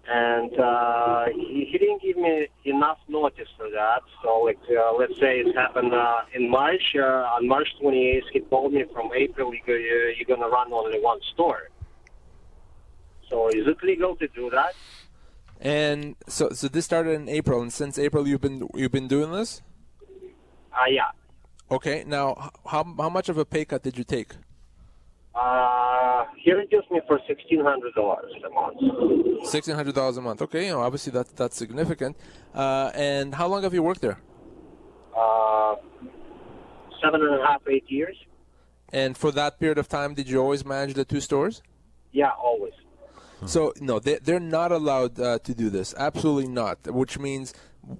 and 0.08 0.58
uh, 0.60 1.24
he, 1.34 1.68
he 1.70 1.78
didn't 1.78 2.02
give 2.02 2.18
me 2.18 2.48
enough 2.66 2.98
notice 3.08 3.48
for 3.56 3.70
that. 3.70 4.02
So 4.22 4.40
like 4.40 4.60
uh, 4.70 4.92
let's 4.98 5.18
say 5.20 5.40
it 5.40 5.56
happened 5.56 5.94
uh, 5.94 6.20
in 6.34 6.50
March. 6.50 6.94
Uh, 6.94 7.36
on 7.36 7.48
March 7.48 7.68
28th, 7.82 8.28
he 8.30 8.40
told 8.40 8.74
me 8.74 8.84
from 8.92 9.10
April 9.14 9.54
you 9.54 9.60
go, 9.66 9.72
you're 9.72 10.28
gonna 10.28 10.50
run 10.50 10.70
only 10.70 11.00
one 11.00 11.20
store. 11.32 11.68
So 13.32 13.48
is 13.48 13.66
it 13.66 13.82
legal 13.82 14.14
to 14.16 14.28
do 14.28 14.50
that? 14.50 14.74
And 15.58 16.16
so, 16.26 16.50
so 16.50 16.68
this 16.68 16.84
started 16.84 17.12
in 17.12 17.30
April, 17.30 17.62
and 17.62 17.72
since 17.72 17.98
April, 17.98 18.28
you've 18.28 18.42
been 18.42 18.68
you've 18.74 18.92
been 18.92 19.08
doing 19.08 19.32
this. 19.32 19.62
Uh, 20.70 20.84
yeah. 20.90 21.10
Okay. 21.70 22.04
Now, 22.06 22.50
how 22.66 22.84
how 22.98 23.08
much 23.08 23.30
of 23.30 23.38
a 23.38 23.46
pay 23.46 23.64
cut 23.64 23.82
did 23.82 23.96
you 23.96 24.04
take? 24.04 24.34
Uh, 25.34 26.24
he 26.36 26.52
reduced 26.52 26.90
me 26.90 27.00
for 27.06 27.18
sixteen 27.26 27.60
hundred 27.60 27.94
dollars 27.94 28.32
a 28.44 28.50
month. 28.50 29.48
Sixteen 29.48 29.76
hundred 29.76 29.94
dollars 29.94 30.18
a 30.18 30.20
month. 30.20 30.42
Okay. 30.42 30.66
You 30.66 30.72
know, 30.72 30.82
obviously 30.82 31.12
that's 31.12 31.32
that's 31.32 31.56
significant. 31.56 32.18
Uh, 32.54 32.90
and 32.94 33.34
how 33.34 33.46
long 33.46 33.62
have 33.62 33.72
you 33.72 33.82
worked 33.82 34.02
there? 34.02 34.18
Uh, 35.16 35.76
seven 37.02 37.22
and 37.22 37.40
a 37.40 37.46
half, 37.46 37.62
eight 37.66 37.88
years. 37.88 38.16
And 38.92 39.16
for 39.16 39.30
that 39.32 39.58
period 39.58 39.78
of 39.78 39.88
time, 39.88 40.12
did 40.12 40.28
you 40.28 40.38
always 40.38 40.66
manage 40.66 40.92
the 40.92 41.06
two 41.06 41.20
stores? 41.20 41.62
Yeah, 42.10 42.32
always. 42.38 42.74
So 43.46 43.72
no, 43.80 43.98
they 43.98 44.18
they're 44.18 44.40
not 44.40 44.72
allowed 44.72 45.18
uh, 45.18 45.38
to 45.40 45.54
do 45.54 45.70
this. 45.70 45.94
Absolutely 45.96 46.48
not. 46.48 46.86
Which 46.86 47.18
means 47.18 47.54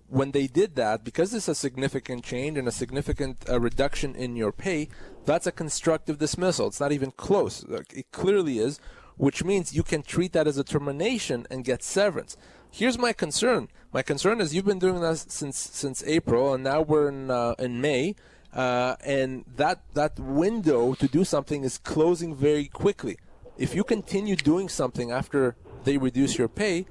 when 0.08 0.30
they 0.30 0.46
did 0.46 0.76
that, 0.76 1.04
because 1.04 1.34
it's 1.34 1.48
a 1.48 1.54
significant 1.54 2.24
change 2.24 2.56
and 2.56 2.68
a 2.68 2.72
significant 2.72 3.44
uh, 3.48 3.58
reduction 3.58 4.14
in 4.14 4.36
your 4.36 4.52
pay, 4.52 4.88
that's 5.24 5.46
a 5.46 5.52
constructive 5.52 6.18
dismissal. 6.18 6.68
It's 6.68 6.80
not 6.80 6.92
even 6.92 7.10
close. 7.12 7.64
It 7.92 8.12
clearly 8.12 8.58
is, 8.58 8.78
which 9.16 9.42
means 9.42 9.74
you 9.74 9.82
can 9.82 10.02
treat 10.02 10.32
that 10.34 10.46
as 10.46 10.56
a 10.56 10.64
termination 10.64 11.46
and 11.50 11.64
get 11.64 11.82
severance. 11.82 12.36
Here's 12.70 12.96
my 12.96 13.12
concern. 13.12 13.68
My 13.92 14.02
concern 14.02 14.40
is 14.40 14.54
you've 14.54 14.64
been 14.64 14.78
doing 14.78 15.00
this 15.00 15.26
since 15.28 15.58
since 15.58 16.02
April, 16.06 16.54
and 16.54 16.64
now 16.64 16.80
we're 16.80 17.08
in 17.08 17.30
uh, 17.30 17.54
in 17.58 17.80
May, 17.80 18.14
uh, 18.54 18.96
and 19.04 19.44
that 19.56 19.82
that 19.94 20.18
window 20.18 20.94
to 20.94 21.08
do 21.08 21.24
something 21.24 21.64
is 21.64 21.76
closing 21.76 22.34
very 22.34 22.66
quickly. 22.66 23.18
If 23.62 23.76
you 23.76 23.84
continue 23.84 24.34
doing 24.34 24.68
something 24.68 25.12
after 25.12 25.54
they 25.84 25.96
reduce 25.96 26.36
your 26.36 26.48
pay, 26.48 26.84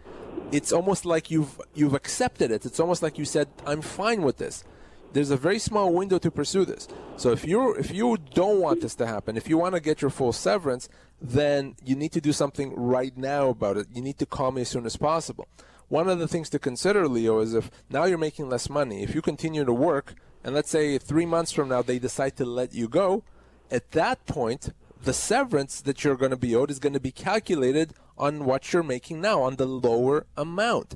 it's 0.53 0.71
almost 0.71 1.05
like 1.05 1.29
you've 1.29 1.59
you've 1.73 1.93
accepted 1.93 2.49
it. 2.49 2.65
It's 2.65 2.79
almost 2.79 3.03
like 3.03 3.17
you 3.17 3.25
said, 3.25 3.49
"I'm 3.65 3.81
fine 3.81 4.21
with 4.21 4.37
this." 4.37 4.63
There's 5.11 5.31
a 5.31 5.35
very 5.35 5.59
small 5.59 5.91
window 5.93 6.17
to 6.19 6.31
pursue 6.31 6.63
this. 6.63 6.87
So 7.17 7.31
if 7.33 7.43
you 7.45 7.73
if 7.73 7.91
you 7.91 8.15
don't 8.33 8.61
want 8.61 8.79
this 8.79 8.95
to 8.95 9.05
happen, 9.05 9.35
if 9.35 9.49
you 9.49 9.57
want 9.57 9.75
to 9.75 9.81
get 9.81 10.01
your 10.01 10.11
full 10.11 10.31
severance, 10.31 10.87
then 11.19 11.75
you 11.83 11.93
need 11.97 12.13
to 12.13 12.21
do 12.21 12.31
something 12.31 12.73
right 12.73 13.17
now 13.17 13.49
about 13.49 13.75
it. 13.75 13.87
You 13.93 14.01
need 14.01 14.17
to 14.19 14.25
call 14.25 14.51
me 14.53 14.61
as 14.61 14.69
soon 14.69 14.85
as 14.85 14.95
possible. 14.95 15.49
One 15.89 16.07
of 16.07 16.19
the 16.19 16.27
things 16.33 16.49
to 16.51 16.59
consider, 16.69 17.05
Leo, 17.05 17.41
is 17.41 17.53
if 17.53 17.69
now 17.89 18.05
you're 18.05 18.25
making 18.29 18.47
less 18.47 18.69
money, 18.69 19.03
if 19.03 19.13
you 19.13 19.21
continue 19.21 19.65
to 19.65 19.73
work, 19.73 20.15
and 20.41 20.55
let's 20.55 20.69
say 20.69 20.97
three 20.97 21.25
months 21.25 21.51
from 21.51 21.67
now 21.67 21.81
they 21.81 21.99
decide 21.99 22.37
to 22.37 22.45
let 22.45 22.73
you 22.73 22.87
go, 22.87 23.23
at 23.69 23.91
that 23.91 24.25
point, 24.25 24.71
the 25.03 25.13
severance 25.13 25.81
that 25.81 26.03
you're 26.03 26.15
going 26.15 26.31
to 26.31 26.37
be 26.37 26.55
owed 26.55 26.71
is 26.71 26.79
going 26.79 26.93
to 26.93 26.99
be 26.99 27.11
calculated 27.11 27.93
on 28.17 28.45
what 28.45 28.71
you're 28.71 28.83
making 28.83 29.21
now, 29.21 29.41
on 29.41 29.55
the 29.55 29.65
lower 29.65 30.25
amount. 30.37 30.95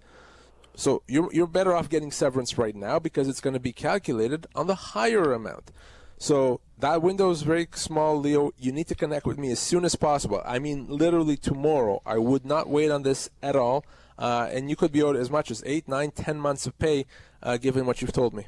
So 0.76 1.04
you're, 1.08 1.32
you're 1.34 1.48
better 1.48 1.74
off 1.74 1.90
getting 1.90 2.12
severance 2.12 2.58
right 2.58 2.76
now 2.76 3.00
because 3.00 3.28
it's 3.28 3.42
going 3.42 3.54
to 3.54 3.60
be 3.60 3.72
calculated 3.72 4.46
on 4.56 4.68
the 4.68 4.76
higher 4.76 5.32
amount. 5.32 5.72
So 6.18 6.62
that 6.78 7.02
window 7.02 7.30
is 7.32 7.42
very 7.42 7.68
small, 7.74 8.20
Leo. 8.20 8.52
You 8.58 8.72
need 8.72 8.88
to 8.88 8.96
connect 8.96 9.26
with 9.26 9.38
me 9.38 9.52
as 9.52 9.60
soon 9.60 9.86
as 9.86 9.96
possible. 9.96 10.42
I 10.46 10.60
mean, 10.60 10.88
literally 10.88 11.38
tomorrow. 11.38 12.02
I 12.06 12.18
would 12.18 12.46
not 12.46 12.70
wait 12.70 12.92
on 12.92 13.04
this 13.04 13.30
at 13.42 13.56
all. 13.56 13.86
Uh, 14.18 14.50
and 14.52 14.70
you 14.70 14.76
could 14.76 14.92
be 14.92 15.04
owed 15.04 15.18
as 15.18 15.30
much 15.30 15.52
as 15.52 15.62
eight, 15.66 15.88
nine, 15.88 16.12
ten 16.12 16.40
months 16.40 16.66
of 16.66 16.78
pay, 16.80 17.06
uh, 17.44 17.58
given 17.58 17.86
what 17.86 18.02
you've 18.02 18.14
told 18.14 18.34
me. 18.34 18.46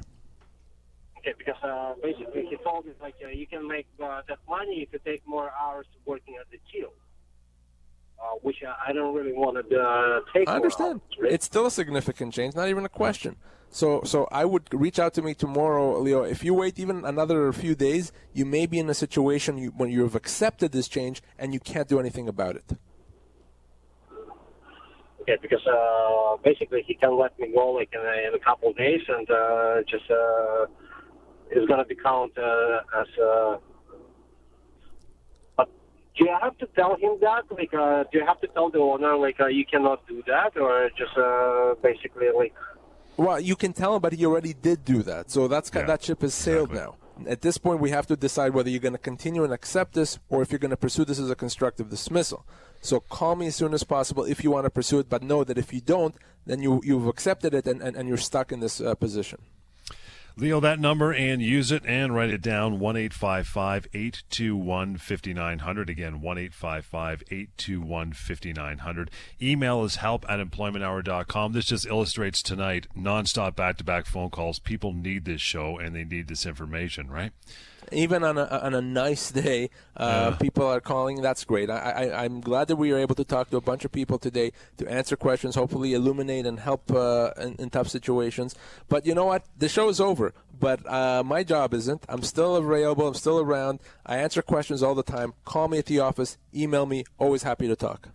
Okay, 1.18 1.34
because 1.36 1.60
uh, 1.62 1.94
basically 2.02 2.46
he 2.46 2.56
told 2.58 2.86
me 2.86 2.92
like 3.00 3.14
uh, 3.24 3.28
you 3.28 3.46
can 3.46 3.66
make 3.66 3.86
uh, 4.02 4.22
that 4.28 4.38
money 4.48 4.82
if 4.82 4.92
you 4.92 5.00
take 5.04 5.26
more 5.26 5.50
hours 5.60 5.86
working 6.04 6.36
at 6.40 6.50
the 6.50 6.58
till, 6.70 6.92
uh, 8.20 8.36
which 8.42 8.56
I, 8.66 8.90
I 8.90 8.92
don't 8.92 9.14
really 9.14 9.32
want 9.32 9.56
to 9.68 9.80
uh, 9.80 10.20
take. 10.32 10.48
I 10.48 10.54
understand. 10.56 11.00
hours. 11.20 11.32
It's 11.32 11.46
still 11.46 11.66
a 11.66 11.70
significant 11.70 12.34
change, 12.34 12.54
not 12.54 12.68
even 12.68 12.84
a 12.84 12.88
question. 12.88 13.36
So, 13.70 14.02
so 14.04 14.26
I 14.32 14.44
would 14.44 14.68
reach 14.72 14.98
out 14.98 15.14
to 15.14 15.22
me 15.22 15.34
tomorrow, 15.34 15.98
Leo. 16.00 16.22
If 16.22 16.42
you 16.42 16.54
wait 16.54 16.78
even 16.78 17.04
another 17.04 17.52
few 17.52 17.74
days, 17.74 18.12
you 18.32 18.46
may 18.46 18.66
be 18.66 18.78
in 18.78 18.88
a 18.88 18.94
situation 18.94 19.58
you, 19.58 19.72
when 19.76 19.90
you've 19.90 20.14
accepted 20.14 20.72
this 20.72 20.88
change 20.88 21.22
and 21.38 21.52
you 21.52 21.60
can't 21.60 21.86
do 21.86 22.00
anything 22.00 22.28
about 22.28 22.56
it. 22.56 22.64
Okay, 25.20 25.36
because 25.42 25.66
uh, 25.66 26.36
basically 26.42 26.82
he 26.86 26.94
can 26.94 27.18
let 27.18 27.38
me 27.38 27.52
go 27.54 27.72
like 27.72 27.90
in 27.92 28.00
a, 28.00 28.28
in 28.28 28.34
a 28.34 28.38
couple 28.38 28.70
of 28.70 28.76
days, 28.78 29.02
and 29.06 29.30
uh, 29.30 29.82
just 29.86 30.10
uh, 30.10 30.64
it's 31.50 31.66
gonna 31.66 31.84
be 31.84 31.94
counted 31.94 32.38
uh, 32.38 33.00
as. 33.00 33.06
Uh, 33.18 33.58
but 35.56 35.68
do 36.16 36.24
you 36.24 36.36
have 36.40 36.56
to 36.58 36.66
tell 36.76 36.96
him 36.96 37.18
that? 37.20 37.44
Like, 37.50 37.72
uh, 37.74 38.04
do 38.10 38.18
you 38.18 38.26
have 38.26 38.40
to 38.40 38.48
tell 38.48 38.70
the 38.70 38.78
owner 38.78 39.16
like 39.16 39.40
uh, 39.40 39.46
you 39.46 39.64
cannot 39.64 40.06
do 40.06 40.22
that, 40.26 40.56
or 40.56 40.90
just 40.96 41.16
uh, 41.16 41.74
basically 41.82 42.28
like? 42.36 42.54
Well, 43.16 43.40
you 43.40 43.56
can 43.56 43.72
tell 43.72 43.96
him, 43.96 44.02
but 44.02 44.12
he 44.12 44.24
already 44.24 44.54
did 44.54 44.84
do 44.84 45.02
that. 45.02 45.30
So 45.30 45.48
that's 45.48 45.70
kind 45.70 45.88
that 45.88 46.04
ship 46.04 46.22
has 46.22 46.34
sailed 46.34 46.72
now. 46.72 46.96
At 47.26 47.40
this 47.40 47.58
point, 47.58 47.80
we 47.80 47.90
have 47.90 48.06
to 48.06 48.16
decide 48.16 48.54
whether 48.54 48.70
you're 48.70 48.78
going 48.78 48.92
to 48.92 48.98
continue 48.98 49.42
and 49.42 49.52
accept 49.52 49.94
this, 49.94 50.20
or 50.28 50.40
if 50.40 50.52
you're 50.52 50.60
going 50.60 50.70
to 50.70 50.76
pursue 50.76 51.04
this 51.04 51.18
as 51.18 51.28
a 51.28 51.34
constructive 51.34 51.90
dismissal. 51.90 52.46
So 52.80 53.00
call 53.00 53.34
me 53.34 53.48
as 53.48 53.56
soon 53.56 53.74
as 53.74 53.82
possible 53.82 54.24
if 54.24 54.44
you 54.44 54.52
want 54.52 54.66
to 54.66 54.70
pursue 54.70 55.00
it, 55.00 55.08
but 55.08 55.24
know 55.24 55.42
that 55.42 55.58
if 55.58 55.72
you 55.72 55.80
don't, 55.80 56.14
then 56.46 56.62
you 56.62 56.80
you've 56.84 57.08
accepted 57.08 57.54
it 57.54 57.66
and, 57.66 57.82
and, 57.82 57.96
and 57.96 58.08
you're 58.08 58.16
stuck 58.16 58.52
in 58.52 58.60
this 58.60 58.80
uh, 58.80 58.94
position. 58.94 59.40
Leo, 60.38 60.60
that 60.60 60.78
number 60.78 61.12
and 61.12 61.42
use 61.42 61.72
it 61.72 61.82
and 61.84 62.14
write 62.14 62.30
it 62.30 62.40
down 62.40 62.78
1 62.78 62.96
821 62.96 64.96
5900. 64.96 65.90
Again, 65.90 66.20
1 66.20 66.38
821 66.38 68.12
5900. 68.12 69.10
Email 69.42 69.82
is 69.82 69.96
help 69.96 70.24
at 70.28 70.38
employmenthour.com. 70.38 71.52
This 71.52 71.66
just 71.66 71.86
illustrates 71.86 72.40
tonight 72.40 72.86
nonstop 72.96 73.56
back 73.56 73.78
to 73.78 73.84
back 73.84 74.06
phone 74.06 74.30
calls. 74.30 74.60
People 74.60 74.92
need 74.92 75.24
this 75.24 75.40
show 75.40 75.76
and 75.76 75.92
they 75.92 76.04
need 76.04 76.28
this 76.28 76.46
information, 76.46 77.10
right? 77.10 77.32
Even 77.92 78.22
on 78.24 78.36
a, 78.38 78.44
on 78.44 78.74
a 78.74 78.80
nice 78.80 79.30
day, 79.30 79.70
uh, 79.96 80.30
Yeah. 80.32 80.36
people 80.38 80.66
are 80.66 80.80
calling. 80.80 81.22
That's 81.22 81.44
great. 81.44 81.70
I, 81.70 81.78
I, 82.10 82.24
I'm 82.24 82.40
glad 82.40 82.68
that 82.68 82.76
we 82.76 82.92
were 82.92 82.98
able 82.98 83.14
to 83.14 83.24
talk 83.24 83.50
to 83.50 83.56
a 83.56 83.60
bunch 83.60 83.84
of 83.84 83.92
people 83.92 84.18
today 84.18 84.52
to 84.76 84.86
answer 84.90 85.16
questions, 85.16 85.54
hopefully 85.54 85.94
illuminate 85.94 86.44
and 86.46 86.60
help 86.60 86.90
uh, 86.92 87.30
in, 87.40 87.54
in 87.58 87.70
tough 87.70 87.88
situations. 87.88 88.54
But 88.88 89.06
you 89.06 89.14
know 89.14 89.24
what? 89.24 89.44
The 89.56 89.68
show 89.68 89.88
is 89.88 90.00
over. 90.00 90.34
But 90.60 90.84
uh, 90.90 91.22
my 91.24 91.44
job 91.44 91.72
isn't. 91.72 92.02
I'm 92.08 92.22
still 92.22 92.56
available. 92.56 93.06
I'm 93.06 93.14
still 93.14 93.38
around. 93.38 93.78
I 94.04 94.16
answer 94.18 94.42
questions 94.42 94.82
all 94.82 94.96
the 94.96 95.04
time. 95.04 95.34
Call 95.44 95.68
me 95.68 95.78
at 95.78 95.86
the 95.86 96.00
office. 96.00 96.36
Email 96.54 96.84
me. 96.84 97.04
Always 97.16 97.44
happy 97.44 97.68
to 97.68 97.76
talk. 97.76 98.08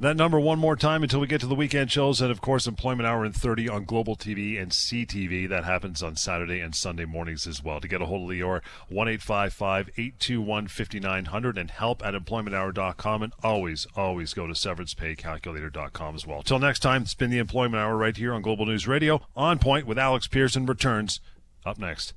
That 0.00 0.16
number 0.16 0.38
one 0.38 0.60
more 0.60 0.76
time 0.76 1.02
until 1.02 1.18
we 1.18 1.26
get 1.26 1.40
to 1.40 1.48
the 1.48 1.56
weekend 1.56 1.90
shows, 1.90 2.20
and 2.20 2.30
of 2.30 2.40
course, 2.40 2.68
Employment 2.68 3.08
Hour 3.08 3.24
in 3.24 3.32
30 3.32 3.68
on 3.68 3.84
Global 3.84 4.14
TV 4.14 4.60
and 4.60 4.70
CTV. 4.70 5.48
That 5.48 5.64
happens 5.64 6.04
on 6.04 6.14
Saturday 6.14 6.60
and 6.60 6.72
Sunday 6.72 7.04
mornings 7.04 7.48
as 7.48 7.64
well. 7.64 7.80
To 7.80 7.88
get 7.88 8.00
a 8.00 8.06
hold 8.06 8.30
of 8.30 8.36
Lior, 8.36 8.60
1 8.88 9.08
821 9.08 10.68
5900 10.68 11.58
and 11.58 11.70
help 11.72 12.06
at 12.06 12.14
employmenthour.com. 12.14 13.22
And 13.24 13.32
always, 13.42 13.88
always 13.96 14.34
go 14.34 14.46
to 14.46 14.52
severancepaycalculator.com 14.52 16.14
as 16.14 16.24
well. 16.24 16.42
Till 16.44 16.60
next 16.60 16.78
time, 16.78 17.02
it's 17.02 17.14
been 17.14 17.30
the 17.30 17.38
Employment 17.38 17.82
Hour 17.82 17.96
right 17.96 18.16
here 18.16 18.32
on 18.32 18.42
Global 18.42 18.66
News 18.66 18.86
Radio. 18.86 19.22
On 19.34 19.58
Point 19.58 19.84
with 19.84 19.98
Alex 19.98 20.28
Pierson 20.28 20.64
returns 20.64 21.18
up 21.66 21.76
next. 21.76 22.14